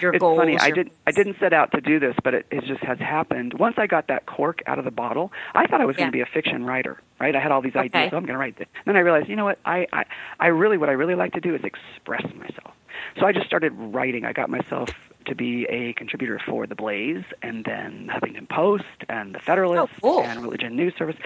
Your 0.00 0.12
it's 0.12 0.20
goals. 0.20 0.38
funny. 0.38 0.58
I 0.58 0.70
didn't. 0.70 0.92
I 1.06 1.12
didn't 1.12 1.36
set 1.40 1.52
out 1.52 1.72
to 1.72 1.80
do 1.80 1.98
this, 1.98 2.14
but 2.22 2.34
it, 2.34 2.46
it 2.50 2.64
just 2.64 2.82
has 2.84 2.98
happened. 2.98 3.54
Once 3.54 3.76
I 3.78 3.86
got 3.86 4.08
that 4.08 4.26
cork 4.26 4.60
out 4.66 4.78
of 4.78 4.84
the 4.84 4.90
bottle, 4.90 5.32
I 5.54 5.66
thought 5.66 5.80
I 5.80 5.84
was 5.84 5.94
Yeah. 5.96 6.02
going 6.02 6.12
to 6.12 6.16
be 6.16 6.20
a 6.20 6.26
fiction 6.26 6.64
writer. 6.64 7.00
Right? 7.20 7.34
I 7.34 7.40
had 7.40 7.50
all 7.50 7.60
these 7.60 7.74
Okay. 7.74 7.86
ideas. 7.86 8.10
Oh, 8.12 8.16
I'm 8.16 8.22
going 8.24 8.34
to 8.34 8.38
write 8.38 8.58
this. 8.58 8.68
Then 8.86 8.96
I 8.96 9.00
realized, 9.00 9.28
you 9.28 9.34
know 9.36 9.44
what? 9.44 9.58
I, 9.64 9.86
I, 9.92 10.04
I 10.38 10.46
really, 10.48 10.78
what 10.78 10.88
I 10.88 10.92
really 10.92 11.16
like 11.16 11.32
to 11.32 11.40
do 11.40 11.54
is 11.54 11.62
express 11.64 12.22
myself. 12.36 12.74
So 13.18 13.26
I 13.26 13.32
just 13.32 13.46
started 13.46 13.72
writing. 13.74 14.24
I 14.24 14.32
got 14.32 14.48
myself 14.50 14.88
to 15.26 15.34
be 15.34 15.64
a 15.68 15.92
contributor 15.94 16.40
for 16.46 16.66
The 16.66 16.74
Blaze, 16.76 17.24
and 17.42 17.64
then 17.64 18.08
Huffington 18.10 18.48
Post, 18.48 18.84
and 19.08 19.34
The 19.34 19.40
Federalist, 19.40 19.92
Oh, 19.96 20.00
cool. 20.00 20.22
and 20.22 20.40
Religion 20.42 20.74
News 20.76 20.94
Service. 20.96 21.16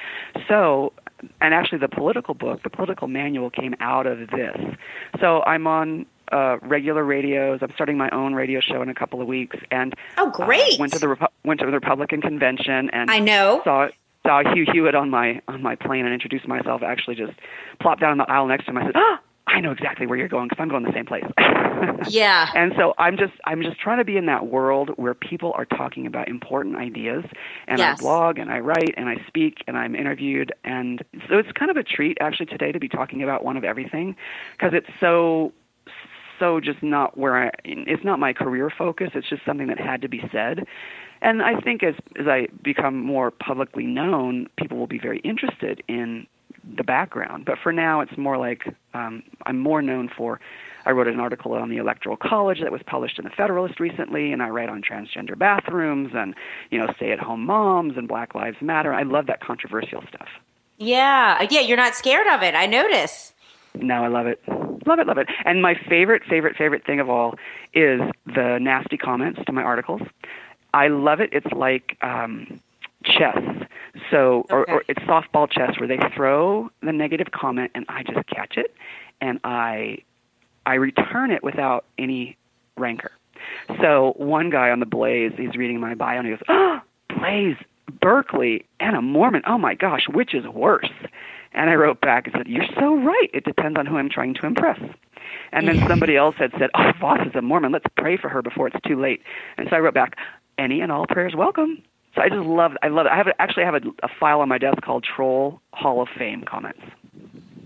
So, 0.49 0.93
and 1.41 1.55
actually, 1.55 1.79
the 1.79 1.89
political 1.89 2.35
book, 2.35 2.63
the 2.63 2.71
political 2.71 3.07
manual, 3.07 3.51
came 3.51 3.75
out 3.81 4.07
of 4.07 4.31
this. 4.31 4.57
So 5.21 5.43
I'm 5.45 5.67
on 5.67 6.07
uh, 6.33 6.59
regular 6.63 7.05
radios. 7.05 7.61
I'm 7.63 7.73
starting 7.75 7.97
my 7.97 8.11
own 8.11 8.35
radio 8.35 8.61
show 8.61 8.83
in 8.83 8.89
a 8.89 8.95
couple 8.95 9.21
of 9.21 9.29
weeks, 9.29 9.57
and 9.71 9.95
Oh, 10.19 10.29
uh, 10.29 10.31
great. 10.47 10.79
went 10.81 10.93
to 10.95 10.99
the 10.99 11.07
Repu- 11.07 11.29
went 11.45 11.61
to 11.61 11.67
the 11.67 11.73
Republican 11.73 12.21
convention 12.23 12.91
and 12.91 13.11
I 13.11 13.19
know. 13.19 13.61
saw 13.65 13.89
saw 14.25 14.43
Hugh 14.55 14.67
Hewitt 14.73 14.95
on 14.95 15.11
my 15.11 15.41
on 15.49 15.63
my 15.63 15.75
plane 15.77 16.05
and 16.05 16.15
introduced 16.15 16.47
myself. 16.49 16.83
Actually, 16.83 17.17
just 17.17 17.33
plopped 17.81 18.01
down 18.01 18.11
on 18.13 18.19
the 18.19 18.31
aisle 18.31 18.47
next 18.47 18.65
to 18.65 18.71
him. 18.71 18.79
I 18.79 18.85
said, 18.87 18.93
"Ah, 18.97 19.21
I 19.47 19.61
know 19.61 19.73
exactly 19.73 20.07
where 20.07 20.17
you're 20.17 20.29
going 20.29 20.49
because 20.49 20.63
I'm 20.63 20.69
going 20.69 20.85
the 20.85 20.93
same 20.93 21.07
place." 21.07 21.25
Yeah. 22.09 22.49
And 22.55 22.73
so 22.77 22.95
I'm 22.99 23.17
just 23.17 23.33
I'm 23.45 23.63
just 23.63 23.81
trying 23.81 23.99
to 23.99 24.05
be 24.05 24.17
in 24.17 24.27
that 24.27 24.47
world 24.47 24.91
where 24.97 25.15
people 25.15 25.53
are 25.57 25.65
talking 25.65 26.07
about 26.07 26.29
important 26.29 26.77
ideas, 26.77 27.25
and 27.67 27.79
Yes. 27.79 27.99
I 27.99 28.03
blog 28.03 28.39
and 28.39 28.53
I 28.53 28.61
write 28.61 28.95
and 28.97 29.09
I 29.09 29.17
speak 29.27 29.65
and 29.67 29.77
I'm 29.77 29.97
interviewed, 29.97 30.53
and 30.65 31.03
so 31.29 31.39
it's 31.39 31.51
kind 31.53 31.71
of 31.73 31.77
a 31.77 31.83
treat 31.83 32.19
actually 32.21 32.47
today 32.47 32.71
to 32.71 32.79
be 32.79 32.89
talking 32.89 33.23
about 33.23 33.45
one 33.45 33.57
of 33.57 33.65
everything 33.65 34.15
because 34.53 34.75
it's 34.75 34.89
so 35.01 35.53
so 36.43 36.59
just 36.59 36.83
not 36.83 37.17
where 37.17 37.37
I 37.37 37.51
it's 37.65 38.05
not 38.05 38.19
my 38.19 38.33
career 38.33 38.69
focus. 38.69 39.11
It's 39.15 39.29
just 39.29 39.45
something 39.45 39.69
that 39.69 39.79
had 39.79 40.03
to 40.03 40.09
be 40.09 40.21
said. 40.33 40.67
And 41.21 41.41
I 41.41 41.61
think 41.61 41.85
as 41.85 41.95
as 42.19 42.27
I 42.27 42.49
become 42.65 43.01
more 43.01 43.31
publicly 43.31 43.87
known, 43.87 44.49
people 44.57 44.77
will 44.77 44.89
be 44.89 44.99
very 44.99 45.21
interested 45.21 45.85
in 45.87 46.27
the 46.77 46.83
background. 46.83 47.45
But 47.45 47.59
for 47.63 47.73
now, 47.73 48.01
it's 48.01 48.19
more 48.19 48.39
like 48.39 48.65
um, 48.93 49.23
I'm 49.47 49.59
more 49.59 49.83
known 49.83 50.11
for. 50.17 50.41
I 50.85 50.91
wrote 50.91 51.07
an 51.07 51.21
article 51.21 51.53
on 51.53 51.71
the 51.71 51.77
Electoral 51.77 52.17
College 52.17 52.61
that 52.61 52.73
was 52.73 52.81
published 52.85 53.21
in 53.21 53.25
the 53.25 53.31
Federalist 53.31 53.79
recently, 53.79 54.33
and 54.33 54.43
I 54.43 54.49
write 54.49 54.69
on 54.69 54.83
transgender 54.83 55.39
bathrooms 55.39 56.11
and 56.13 56.35
you 56.73 56.79
know 56.81 56.93
stay-at-home 56.97 57.47
moms 57.47 57.97
and 57.97 58.09
Black 58.09 58.35
Lives 58.35 58.57
Matter. 58.61 58.93
I 58.93 59.05
love 59.05 59.27
that 59.27 59.41
controversial 59.41 60.03
stuff. 60.09 60.29
Yeah. 60.79 61.47
Yeah. 61.49 61.61
You're 61.61 61.77
not 61.77 61.95
scared 61.95 62.27
of 62.27 62.43
it. 62.43 62.57
I 62.57 62.67
notice. 62.67 63.32
No, 63.75 64.05
I 64.05 64.09
love 64.09 64.27
it. 64.27 64.41
Love 64.87 64.99
it, 64.99 65.07
love 65.07 65.19
it. 65.19 65.29
And 65.45 65.63
my 65.63 65.75
favorite, 65.89 66.23
favorite, 66.29 66.57
favorite 66.57 66.85
thing 66.85 67.01
of 67.01 67.09
all 67.09 67.35
is 67.73 68.01
the 68.27 68.59
nasty 68.61 68.97
comments 68.97 69.41
to 69.47 69.53
my 69.53 69.63
articles. 69.63 70.03
I 70.75 70.89
love 70.89 71.21
it. 71.21 71.31
It's 71.33 71.51
like 71.53 71.97
um, 72.03 72.61
chess. 73.05 73.39
So, 74.11 74.47
or, 74.51 74.69
or 74.69 74.85
it's 74.89 75.01
softball 75.01 75.51
chess 75.51 75.79
where 75.79 75.89
they 75.89 75.99
throw 76.15 76.71
the 76.83 76.93
negative 76.93 77.29
comment 77.33 77.71
and 77.75 77.85
I 77.89 78.03
just 78.03 78.27
catch 78.27 78.57
it 78.57 78.75
and 79.21 79.39
I, 79.45 79.99
I 80.67 80.75
return 80.75 81.31
it 81.31 81.43
without 81.43 81.85
any 81.99 82.37
rancor. 82.77 83.13
So 83.81 84.15
one 84.17 84.51
guy 84.51 84.71
on 84.71 84.81
the 84.81 84.87
Blaze, 84.87 85.33
he's 85.37 85.55
reading 85.57 85.81
my 85.81 85.95
bio 85.95 86.19
and 86.19 86.27
he 86.27 86.33
goes, 86.33 86.43
"Oh, 86.49 86.81
Blaze, 87.19 87.57
Berkeley, 88.01 88.65
and 88.81 88.97
a 88.97 89.03
Mormon. 89.03 89.43
Oh 89.47 89.59
my 89.59 89.75
gosh, 89.75 90.07
which 90.09 90.35
is 90.35 90.47
worse?" 90.47 90.91
And 91.55 91.71
I 91.71 91.75
wrote 91.75 92.01
back 92.01 92.27
and 92.27 92.35
said, 92.37 92.47
"You're 92.47 92.67
so 92.79 92.97
right. 92.97 93.29
It 93.33 93.45
depends 93.45 93.79
on 93.79 93.87
who 93.87 93.97
I'm 93.97 94.09
trying 94.09 94.35
to 94.35 94.47
impress." 94.47 94.81
And 95.53 95.69
then 95.69 95.87
somebody 95.87 96.17
else 96.17 96.37
had 96.39 96.53
said, 96.59 96.71
"Oh, 96.75 96.93
Voss 97.01 97.27
is 97.27 97.35
a 97.35 97.43
Mormon. 97.43 97.73
Let's 97.73 97.87
pray 97.97 98.17
for 98.17 98.29
her 98.29 98.43
before 98.43 98.69
it's 98.69 98.81
too 98.87 99.01
late." 99.01 99.23
And 99.57 99.69
so 99.69 99.77
I 99.77 99.81
wrote 99.81 99.95
back, 99.95 100.17
"Any 100.59 100.81
and 100.81 100.91
all 100.91 101.07
prayers 101.07 101.35
welcome." 101.35 101.83
So 102.15 102.23
I 102.23 102.29
just 102.29 102.47
love. 102.47 102.73
I 102.83 102.89
love 102.89 103.07
it. 103.07 103.13
I 103.13 103.17
have 103.17 103.27
a, 103.27 103.41
actually 103.41 103.65
have 103.65 103.75
a, 103.75 103.83
a 104.03 104.09
file 104.21 104.41
on 104.41 104.49
my 104.49 104.59
desk 104.59 104.81
called 104.83 105.05
Troll 105.05 105.61
Hall 105.73 106.03
of 106.03 106.09
Fame 106.09 106.43
comments. 106.43 106.81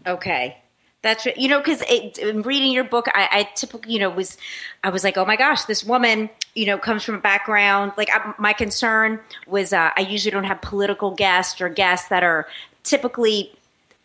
Okay. 0.06 0.56
That's 1.02 1.24
right. 1.24 1.36
You 1.36 1.46
know, 1.46 1.58
because 1.58 1.82
in 2.18 2.42
reading 2.42 2.72
your 2.72 2.82
book, 2.82 3.06
I, 3.14 3.28
I 3.30 3.42
typically, 3.54 3.92
you 3.92 4.00
know, 4.00 4.10
was 4.10 4.36
I 4.82 4.90
was 4.90 5.04
like, 5.04 5.16
oh 5.16 5.24
my 5.24 5.36
gosh, 5.36 5.64
this 5.66 5.84
woman, 5.84 6.30
you 6.54 6.66
know, 6.66 6.78
comes 6.78 7.04
from 7.04 7.14
a 7.14 7.20
background. 7.20 7.92
Like 7.96 8.08
I, 8.12 8.34
my 8.38 8.52
concern 8.52 9.20
was, 9.46 9.72
uh, 9.72 9.90
I 9.96 10.00
usually 10.00 10.32
don't 10.32 10.44
have 10.44 10.60
political 10.62 11.12
guests 11.12 11.60
or 11.60 11.68
guests 11.68 12.08
that 12.08 12.24
are 12.24 12.48
typically, 12.82 13.52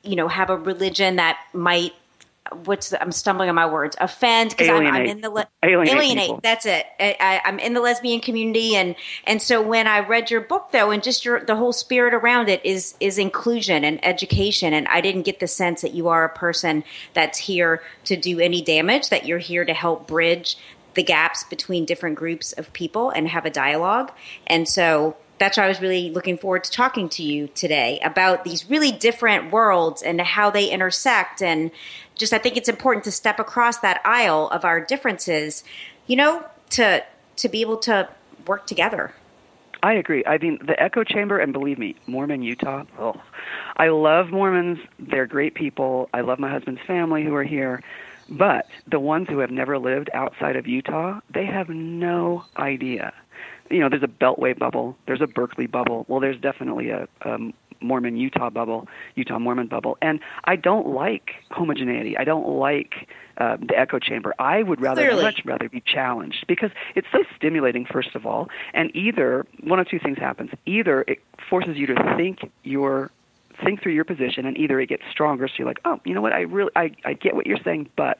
you 0.03 0.15
know, 0.15 0.27
have 0.27 0.49
a 0.49 0.57
religion 0.57 1.17
that 1.17 1.39
might. 1.53 1.93
What's 2.65 2.89
the, 2.89 3.01
I'm 3.01 3.13
stumbling 3.13 3.47
on 3.47 3.55
my 3.55 3.67
words. 3.67 3.95
Offend 4.01 4.49
because 4.49 4.67
I'm, 4.67 4.77
I'm 4.77 4.87
Alienate. 4.87 5.09
in 5.09 5.21
the 5.21 5.29
le- 5.29 5.47
Alienate 5.63 6.17
people. 6.17 6.39
That's 6.43 6.65
it. 6.65 6.85
I, 6.99 7.15
I, 7.19 7.41
I'm 7.45 7.59
in 7.59 7.73
the 7.73 7.79
lesbian 7.79 8.19
community, 8.19 8.75
and 8.75 8.95
and 9.25 9.41
so 9.41 9.61
when 9.61 9.87
I 9.87 9.99
read 9.99 10.31
your 10.31 10.41
book, 10.41 10.71
though, 10.71 10.91
and 10.91 11.01
just 11.01 11.23
your 11.23 11.45
the 11.45 11.55
whole 11.55 11.71
spirit 11.71 12.13
around 12.13 12.49
it 12.49 12.65
is 12.65 12.95
is 12.99 13.17
inclusion 13.17 13.85
and 13.85 14.03
education, 14.03 14.73
and 14.73 14.87
I 14.89 14.99
didn't 14.99 15.21
get 15.21 15.39
the 15.39 15.47
sense 15.47 15.81
that 15.81 15.93
you 15.93 16.09
are 16.09 16.25
a 16.25 16.29
person 16.29 16.83
that's 17.13 17.37
here 17.37 17.83
to 18.05 18.17
do 18.17 18.39
any 18.39 18.61
damage. 18.61 19.09
That 19.09 19.25
you're 19.25 19.39
here 19.39 19.63
to 19.63 19.73
help 19.73 20.07
bridge 20.07 20.57
the 20.93 21.03
gaps 21.03 21.43
between 21.43 21.85
different 21.85 22.17
groups 22.17 22.51
of 22.53 22.73
people 22.73 23.11
and 23.11 23.27
have 23.27 23.45
a 23.45 23.49
dialogue. 23.49 24.11
And 24.47 24.67
so 24.67 25.15
that's 25.41 25.57
why 25.57 25.65
I 25.65 25.67
was 25.67 25.81
really 25.81 26.11
looking 26.11 26.37
forward 26.37 26.63
to 26.65 26.71
talking 26.71 27.09
to 27.09 27.23
you 27.23 27.47
today 27.47 27.99
about 28.03 28.43
these 28.43 28.69
really 28.69 28.91
different 28.91 29.51
worlds 29.51 30.03
and 30.03 30.21
how 30.21 30.51
they 30.51 30.69
intersect. 30.69 31.41
And 31.41 31.71
just, 32.13 32.31
I 32.31 32.37
think 32.37 32.57
it's 32.57 32.69
important 32.69 33.03
to 33.05 33.11
step 33.11 33.39
across 33.39 33.79
that 33.79 34.01
aisle 34.05 34.49
of 34.49 34.63
our 34.63 34.79
differences, 34.79 35.63
you 36.05 36.15
know, 36.15 36.45
to 36.71 37.03
to 37.37 37.49
be 37.49 37.61
able 37.61 37.77
to 37.77 38.07
work 38.45 38.67
together. 38.67 39.13
I 39.81 39.93
agree. 39.93 40.23
I 40.27 40.37
mean, 40.37 40.59
the 40.63 40.79
echo 40.79 41.03
chamber, 41.03 41.39
and 41.39 41.51
believe 41.51 41.79
me, 41.79 41.95
Mormon 42.05 42.43
Utah. 42.43 42.83
Oh, 42.99 43.19
I 43.77 43.87
love 43.87 44.29
Mormons. 44.29 44.77
They're 44.99 45.25
great 45.25 45.55
people. 45.55 46.07
I 46.13 46.21
love 46.21 46.37
my 46.37 46.51
husband's 46.51 46.81
family 46.85 47.23
who 47.23 47.33
are 47.33 47.43
here. 47.43 47.81
But 48.29 48.67
the 48.87 48.99
ones 48.99 49.27
who 49.27 49.39
have 49.39 49.49
never 49.49 49.79
lived 49.79 50.11
outside 50.13 50.55
of 50.55 50.67
Utah, 50.67 51.19
they 51.33 51.45
have 51.45 51.67
no 51.69 52.45
idea. 52.57 53.11
You 53.72 53.80
know, 53.80 53.89
there's 53.89 54.03
a 54.03 54.07
Beltway 54.07 54.57
bubble. 54.57 54.97
There's 55.07 55.22
a 55.22 55.28
Berkeley 55.28 55.67
bubble. 55.67 56.05
Well, 56.07 56.19
there's 56.19 56.39
definitely 56.39 56.89
a, 56.89 57.07
a 57.22 57.38
Mormon 57.82 58.15
Utah 58.17 58.49
bubble, 58.49 58.88
Utah 59.15 59.39
Mormon 59.39 59.67
bubble. 59.67 59.97
And 60.01 60.19
I 60.45 60.55
don't 60.55 60.88
like 60.89 61.32
homogeneity. 61.49 62.17
I 62.17 62.24
don't 62.24 62.47
like 62.47 63.07
uh, 63.38 63.57
the 63.57 63.78
echo 63.78 63.99
chamber. 63.99 64.34
I 64.39 64.61
would 64.61 64.82
rather 64.82 65.01
Clearly. 65.01 65.24
much 65.24 65.41
rather 65.45 65.67
be 65.67 65.82
challenged 65.82 66.45
because 66.47 66.69
it's 66.95 67.07
so 67.11 67.24
stimulating 67.36 67.86
first 67.86 68.15
of 68.15 68.26
all 68.26 68.49
and 68.74 68.95
either 68.95 69.45
one 69.63 69.80
of 69.80 69.88
two 69.88 69.99
things 69.99 70.17
happens 70.17 70.51
either 70.65 71.03
it 71.07 71.19
forces 71.49 71.76
you 71.78 71.88
to 71.88 72.15
think 72.17 72.51
your 72.63 73.09
think 73.63 73.82
through 73.82 73.93
your 73.93 74.03
position 74.05 74.45
and 74.45 74.57
either 74.57 74.80
it 74.80 74.88
gets 74.88 75.03
stronger 75.09 75.47
so 75.47 75.53
you're 75.59 75.67
like 75.67 75.80
oh 75.86 75.99
you 76.05 76.13
know 76.13 76.22
what 76.22 76.34
i 76.34 76.41
really 76.41 76.72
i, 76.76 76.91
I 77.05 77.13
get 77.13 77.36
what 77.36 77.47
you're 77.47 77.59
saying 77.63 77.89
but 77.95 78.17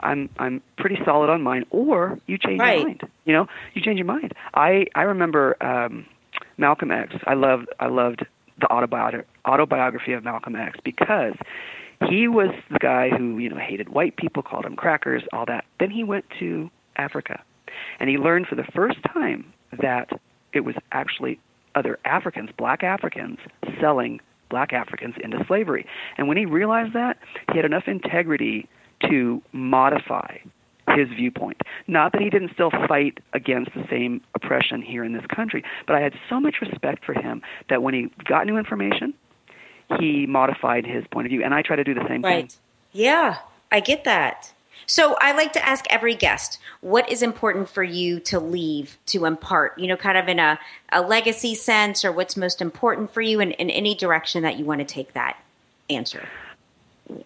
i'm 0.00 0.28
i'm 0.38 0.62
pretty 0.78 0.98
solid 1.04 1.30
on 1.30 1.42
mine 1.42 1.64
or 1.70 2.18
you 2.26 2.36
change 2.38 2.60
Right. 2.60 2.78
your 2.78 2.86
mind 2.86 3.02
you 3.24 3.32
know? 3.32 3.46
You 3.74 3.82
change 3.82 3.98
your 3.98 4.06
mind. 4.06 4.34
I 4.54 4.86
i 4.94 5.02
remember 5.02 5.56
um 5.62 6.06
malcolm 6.58 6.90
x. 6.90 7.14
I 7.26 7.34
loved 7.34 7.68
i 7.80 7.86
loved 7.86 8.24
the 8.60 8.70
autobiography 8.72 9.26
autobiography 9.46 10.12
of 10.12 10.24
malcolm 10.24 10.56
x 10.56 10.78
because 10.84 11.34
he 12.08 12.28
was 12.28 12.50
the 12.70 12.78
guy 12.78 13.08
who 13.10 13.38
you 13.38 13.48
know 13.48 13.56
hated 13.58 13.88
white 13.90 14.16
people 14.16 14.42
called 14.42 14.64
them 14.64 14.76
crackers 14.76 15.22
all 15.32 15.46
that. 15.46 15.64
Then 15.78 15.90
he 15.90 16.02
went 16.04 16.24
to 16.40 16.70
africa 16.96 17.42
and 18.00 18.10
he 18.10 18.16
learned 18.18 18.46
for 18.46 18.56
the 18.56 18.64
first 18.74 18.98
time 19.12 19.52
that 19.80 20.10
it 20.52 20.60
was 20.60 20.74
actually 20.92 21.38
other 21.74 21.98
africans 22.04 22.50
black 22.58 22.82
africans 22.82 23.38
selling 23.80 24.18
black 24.48 24.72
africans 24.72 25.14
into 25.22 25.44
slavery. 25.46 25.86
And 26.18 26.26
when 26.26 26.36
he 26.36 26.44
realized 26.44 26.92
that 26.94 27.16
he 27.52 27.56
had 27.56 27.64
enough 27.64 27.84
integrity 27.86 28.68
to 29.08 29.42
modify 29.52 30.38
his 30.94 31.08
viewpoint. 31.08 31.60
Not 31.86 32.12
that 32.12 32.20
he 32.20 32.30
didn't 32.30 32.52
still 32.52 32.70
fight 32.70 33.18
against 33.32 33.72
the 33.74 33.86
same 33.88 34.20
oppression 34.34 34.82
here 34.82 35.04
in 35.04 35.12
this 35.12 35.26
country, 35.26 35.64
but 35.86 35.96
I 35.96 36.00
had 36.00 36.14
so 36.28 36.40
much 36.40 36.56
respect 36.60 37.04
for 37.04 37.14
him 37.14 37.42
that 37.68 37.82
when 37.82 37.94
he 37.94 38.10
got 38.24 38.46
new 38.46 38.56
information, 38.56 39.14
he 39.98 40.26
modified 40.26 40.86
his 40.86 41.04
point 41.08 41.26
of 41.26 41.30
view, 41.30 41.42
and 41.44 41.54
I 41.54 41.62
try 41.62 41.76
to 41.76 41.84
do 41.84 41.94
the 41.94 42.00
same 42.02 42.22
thing. 42.22 42.22
Right. 42.22 42.52
thing. 42.52 42.60
Yeah. 42.92 43.38
I 43.72 43.80
get 43.80 44.04
that. 44.04 44.52
So 44.86 45.14
I 45.20 45.32
like 45.32 45.52
to 45.52 45.64
ask 45.64 45.84
every 45.88 46.14
guest, 46.14 46.58
what 46.80 47.08
is 47.10 47.22
important 47.22 47.68
for 47.68 47.84
you 47.84 48.18
to 48.20 48.40
leave, 48.40 48.98
to 49.06 49.24
impart, 49.24 49.78
you 49.78 49.86
know, 49.86 49.96
kind 49.96 50.18
of 50.18 50.26
in 50.26 50.40
a, 50.40 50.58
a 50.90 51.00
legacy 51.00 51.54
sense, 51.54 52.04
or 52.04 52.10
what's 52.10 52.36
most 52.36 52.60
important 52.60 53.12
for 53.12 53.20
you 53.20 53.40
in, 53.40 53.52
in 53.52 53.70
any 53.70 53.94
direction 53.94 54.42
that 54.42 54.58
you 54.58 54.64
want 54.64 54.80
to 54.80 54.84
take 54.84 55.12
that 55.12 55.36
answer? 55.88 56.28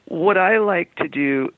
What 0.06 0.36
I 0.36 0.58
like 0.58 0.94
to 0.96 1.08
do 1.08 1.54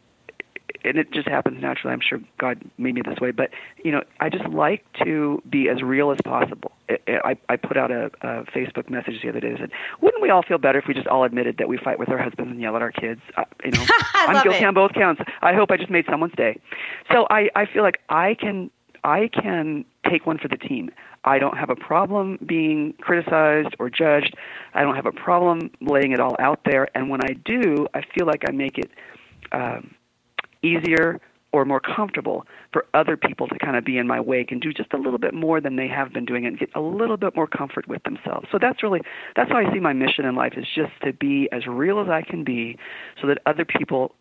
and 0.87 0.99
it 0.99 1.11
just 1.13 1.29
happens 1.29 1.61
naturally. 1.61 1.93
I'm 1.93 2.01
sure 2.01 2.21
God 2.39 2.63
made 2.79 2.95
me 2.95 3.03
this 3.05 3.19
way, 3.21 3.31
but 3.31 3.51
you 3.83 3.93
know, 3.93 4.03
I 4.21 4.29
just 4.29 4.49
like 4.49 4.85
to 5.05 5.43
be 5.49 5.69
as 5.69 5.83
real 5.83 6.11
as 6.11 6.19
possible. 6.25 6.73
I, 6.89 7.37
I 7.49 7.57
put 7.57 7.77
out 7.77 7.91
a, 7.91 8.07
a 8.23 8.45
Facebook 8.45 8.89
message 8.89 9.21
the 9.23 9.29
other 9.29 9.41
day 9.41 9.51
that 9.51 9.59
said, 9.59 9.71
"Wouldn't 10.01 10.23
we 10.23 10.31
all 10.31 10.43
feel 10.43 10.59
better 10.59 10.79
if 10.79 10.87
we 10.87 10.95
just 10.95 11.09
all 11.09 11.25
admitted 11.25 11.59
that 11.59 11.69
we 11.69 11.77
fight 11.79 11.99
with 11.99 12.09
our 12.09 12.19
husbands 12.19 12.53
and 12.53 12.61
yell 12.61 12.77
at 12.77 12.83
our 12.83 12.93
kids?" 12.93 13.21
Uh, 13.37 13.45
you 13.65 13.73
know, 13.73 13.85
I'm 14.15 14.43
guilty 14.43 14.61
it. 14.61 14.65
on 14.65 14.75
both 14.75 14.93
counts. 14.93 15.21
I 15.43 15.55
hope 15.55 15.71
I 15.71 15.77
just 15.77 15.91
made 15.91 16.07
someone's 16.09 16.35
day. 16.35 16.61
So 17.13 17.27
I, 17.31 17.51
I 17.57 17.67
feel 17.67 17.83
like 17.83 18.01
I 18.09 18.35
can, 18.35 18.71
I 19.05 19.29
can 19.29 19.85
take 20.09 20.27
one 20.27 20.39
for 20.39 20.49
the 20.49 20.57
team. 20.57 20.91
I 21.25 21.41
don't 21.41 21.59
have 21.59 21.71
a 21.71 21.77
problem 21.77 22.39
being 22.47 22.95
criticized 23.01 23.75
or 23.81 23.91
judged. 23.91 24.37
I 24.75 24.83
don't 24.83 24.95
have 24.95 25.07
a 25.07 25.13
problem 25.13 25.71
laying 25.81 26.13
it 26.13 26.21
all 26.21 26.37
out 26.39 26.61
there. 26.65 26.89
And 26.95 27.11
when 27.11 27.21
I 27.23 27.33
do, 27.45 27.89
I 27.95 28.03
feel 28.17 28.27
like 28.27 28.45
I 28.49 28.53
make 28.53 28.79
it. 28.79 28.91
Um, 29.51 29.96
easier 30.63 31.21
or 31.53 31.65
more 31.65 31.81
comfortable 31.81 32.45
for 32.73 32.85
other 32.93 33.17
people 33.17 33.49
to 33.49 33.59
kind 33.59 33.77
of 33.77 33.85
be 33.85 33.97
in 33.97 34.07
my 34.07 34.21
wake 34.21 34.53
and 34.53 34.61
do 34.61 34.73
just 34.73 34.93
a 34.93 34.99
little 34.99 35.19
bit 35.19 35.33
more 35.33 35.61
than 35.61 35.77
they 35.77 35.89
have 35.89 36.13
been 36.13 36.25
doing 36.25 36.45
and 36.45 36.59
get 36.59 36.69
a 36.75 36.81
little 36.81 37.17
bit 37.17 37.35
more 37.35 37.47
comfort 37.47 37.89
with 37.89 38.03
themselves. 38.03 38.47
So 38.53 38.59
that's 38.61 38.83
really 38.83 39.01
that's 39.35 39.51
how 39.51 39.59
I 39.59 39.73
see 39.73 39.81
my 39.81 39.93
mission 39.93 40.25
in 40.27 40.35
life 40.35 40.55
is 40.57 40.67
just 40.75 40.93
to 41.03 41.13
be 41.13 41.49
as 41.53 41.67
real 41.67 42.01
as 42.01 42.09
I 42.09 42.23
can 42.23 42.45
be 42.45 42.79
so 43.21 43.29
that 43.29 43.39
other 43.47 43.65
people 43.65 44.15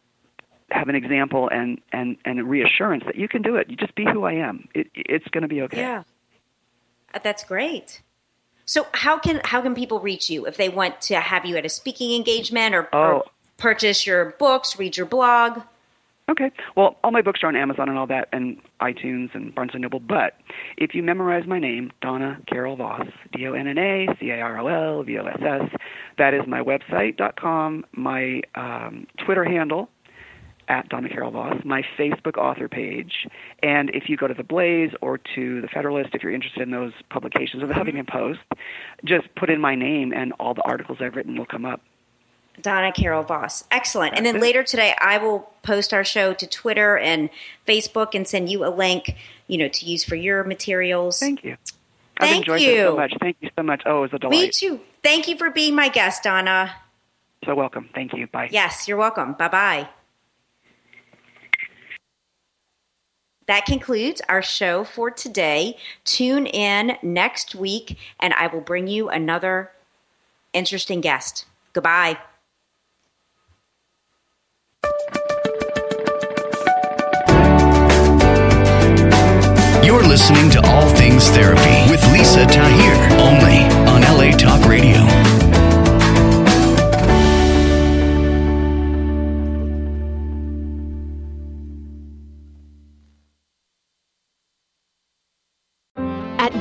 have 0.72 0.88
an 0.88 0.96
example 0.96 1.50
and 1.52 1.80
and 1.92 2.16
and 2.26 2.50
reassurance 2.50 3.04
that 3.06 3.16
you 3.16 3.28
can 3.28 3.42
do 3.42 3.56
it. 3.56 3.70
You 3.70 3.76
just 3.76 3.96
be 3.96 4.06
who 4.06 4.24
I 4.24 4.34
am. 4.34 4.68
It, 4.74 4.88
it's 4.96 5.28
going 5.28 5.44
to 5.44 5.48
be 5.48 5.62
okay. 5.64 5.80
Yeah. 5.80 6.04
Uh, 7.14 7.20
that's 7.22 7.44
great. 7.44 8.02
So 8.66 8.88
how 8.94 9.20
can 9.20 9.42
how 9.44 9.62
can 9.62 9.76
people 9.76 10.00
reach 10.00 10.30
you 10.30 10.46
if 10.46 10.58
they 10.58 10.70
want 10.70 11.02
to 11.02 11.20
have 11.20 11.46
you 11.46 11.58
at 11.58 11.66
a 11.66 11.70
speaking 11.70 12.14
engagement 12.16 12.74
or, 12.74 12.88
oh. 12.94 13.00
or 13.00 13.24
purchase 13.58 14.08
your 14.08 14.36
books, 14.40 14.80
read 14.80 14.98
your 14.98 15.06
blog? 15.06 15.62
Okay. 16.28 16.52
Well, 16.76 16.98
all 17.04 17.12
my 17.12 17.22
books 17.22 17.42
are 17.44 17.48
on 17.48 17.56
Amazon 17.56 17.88
and 17.88 18.00
all 18.00 18.08
that, 18.08 18.30
and 18.32 18.58
iTunes 18.82 19.36
and 19.36 19.54
Barnes 19.54 19.72
and 19.74 19.84
Noble. 19.84 20.00
But 20.00 20.34
if 20.76 20.96
you 20.96 21.04
memorize 21.04 21.46
my 21.46 21.60
name, 21.60 21.92
Donna 22.02 22.40
Carol 22.48 22.76
Voss, 22.76 23.06
D 23.32 23.48
O 23.48 23.54
N 23.54 23.68
N 23.68 23.78
A 23.78 24.08
C 24.20 24.32
A 24.32 24.40
R 24.40 24.60
O 24.60 24.68
L 24.68 25.04
V 25.04 25.20
O 25.20 25.26
S 25.26 25.40
S, 25.40 25.70
that 26.18 26.34
is 26.34 26.42
my 26.48 26.62
website 26.62 27.18
dot 27.18 27.40
com, 27.40 27.86
my 27.94 28.42
um, 28.56 29.06
Twitter 29.24 29.44
handle 29.44 29.90
at 30.68 30.90
Donna 30.90 31.10
Carol 31.10 31.30
Voss, 31.30 31.62
my 31.64 31.84
Facebook 31.98 32.38
author 32.38 32.68
page, 32.68 33.28
and 33.62 33.92
if 33.92 34.10
you 34.10 34.18
go 34.18 34.28
to 34.28 34.34
the 34.34 34.44
Blaze 34.44 34.90
or 35.00 35.20
to 35.36 35.62
the 35.62 35.68
Federalist, 35.68 36.10
if 36.16 36.24
you're 36.24 36.34
interested 36.34 36.64
in 36.64 36.72
those 36.72 36.94
publications, 37.12 37.62
or 37.62 37.68
the 37.68 37.74
Huffington 37.76 38.08
Post, 38.08 38.40
just 39.04 39.28
put 39.36 39.52
in 39.52 39.62
my 39.62 39.76
name, 39.76 40.12
and 40.12 40.34
all 40.40 40.56
the 40.56 40.64
articles 40.64 40.98
I've 41.02 41.16
written 41.16 41.38
will 41.38 41.46
come 41.46 41.66
up. 41.66 41.82
Donna 42.62 42.92
Carol 42.92 43.24
Voss. 43.24 43.64
Excellent. 43.72 44.16
And 44.16 44.26
then 44.26 44.40
later 44.40 44.64
today, 44.64 44.96
I 45.00 45.18
will 45.18 45.50
post 45.64 45.94
our 45.94 46.04
show 46.04 46.34
to 46.34 46.48
Twitter 46.48 46.98
and 46.98 47.30
Facebook 47.68 48.14
and 48.14 48.28
send 48.28 48.50
you 48.50 48.66
a 48.66 48.70
link, 48.70 49.16
you 49.48 49.58
know, 49.58 49.68
to 49.68 49.86
use 49.86 50.04
for 50.04 50.16
your 50.16 50.44
materials. 50.44 51.20
Thank 51.20 51.44
you. 51.44 51.58
Thank 52.20 52.32
I've 52.32 52.38
enjoyed 52.38 52.62
you. 52.62 52.68
this 52.68 52.86
so 52.86 52.96
much. 52.96 53.14
Thank 53.20 53.38
you 53.42 53.50
so 53.58 53.64
much. 53.64 53.82
Oh, 53.86 54.00
it 54.00 54.02
was 54.02 54.14
a 54.14 54.20
delight. 54.20 54.32
Me 54.32 54.50
too. 54.50 54.80
Thank 55.04 55.28
you 55.28 55.38
for 55.38 55.50
being 55.50 55.76
my 55.76 55.90
guest, 55.90 56.24
Donna. 56.24 56.74
So 57.46 57.54
welcome. 57.54 57.90
Thank 57.94 58.14
you. 58.14 58.28
Bye. 58.28 58.50
Yes, 58.52 58.88
you're 58.88 58.98
welcome. 58.98 59.34
Bye 59.34 59.50
bye. 59.50 59.90
That 63.48 63.66
concludes 63.66 64.22
our 64.28 64.42
show 64.42 64.84
for 64.84 65.12
today. 65.12 65.78
Tune 66.04 66.48
in 66.48 66.98
next 67.04 67.54
week, 67.54 67.98
and 68.20 68.34
I 68.34 68.48
will 68.48 68.62
bring 68.62 68.88
you 68.88 69.10
another 69.10 69.72
interesting 70.54 71.02
guest. 71.02 71.46
Goodbye. 71.74 72.18
You're 79.84 80.04
listening 80.04 80.50
to 80.52 80.62
All 80.66 80.90
Things 80.90 81.30
Therapy 81.30 81.92
with 81.92 82.04
Lisa 82.12 82.46
Tahir, 82.46 82.96
only 83.20 83.64
on 83.90 84.02
LA 84.02 84.36
Talk 84.38 84.68
Radio. 84.68 85.25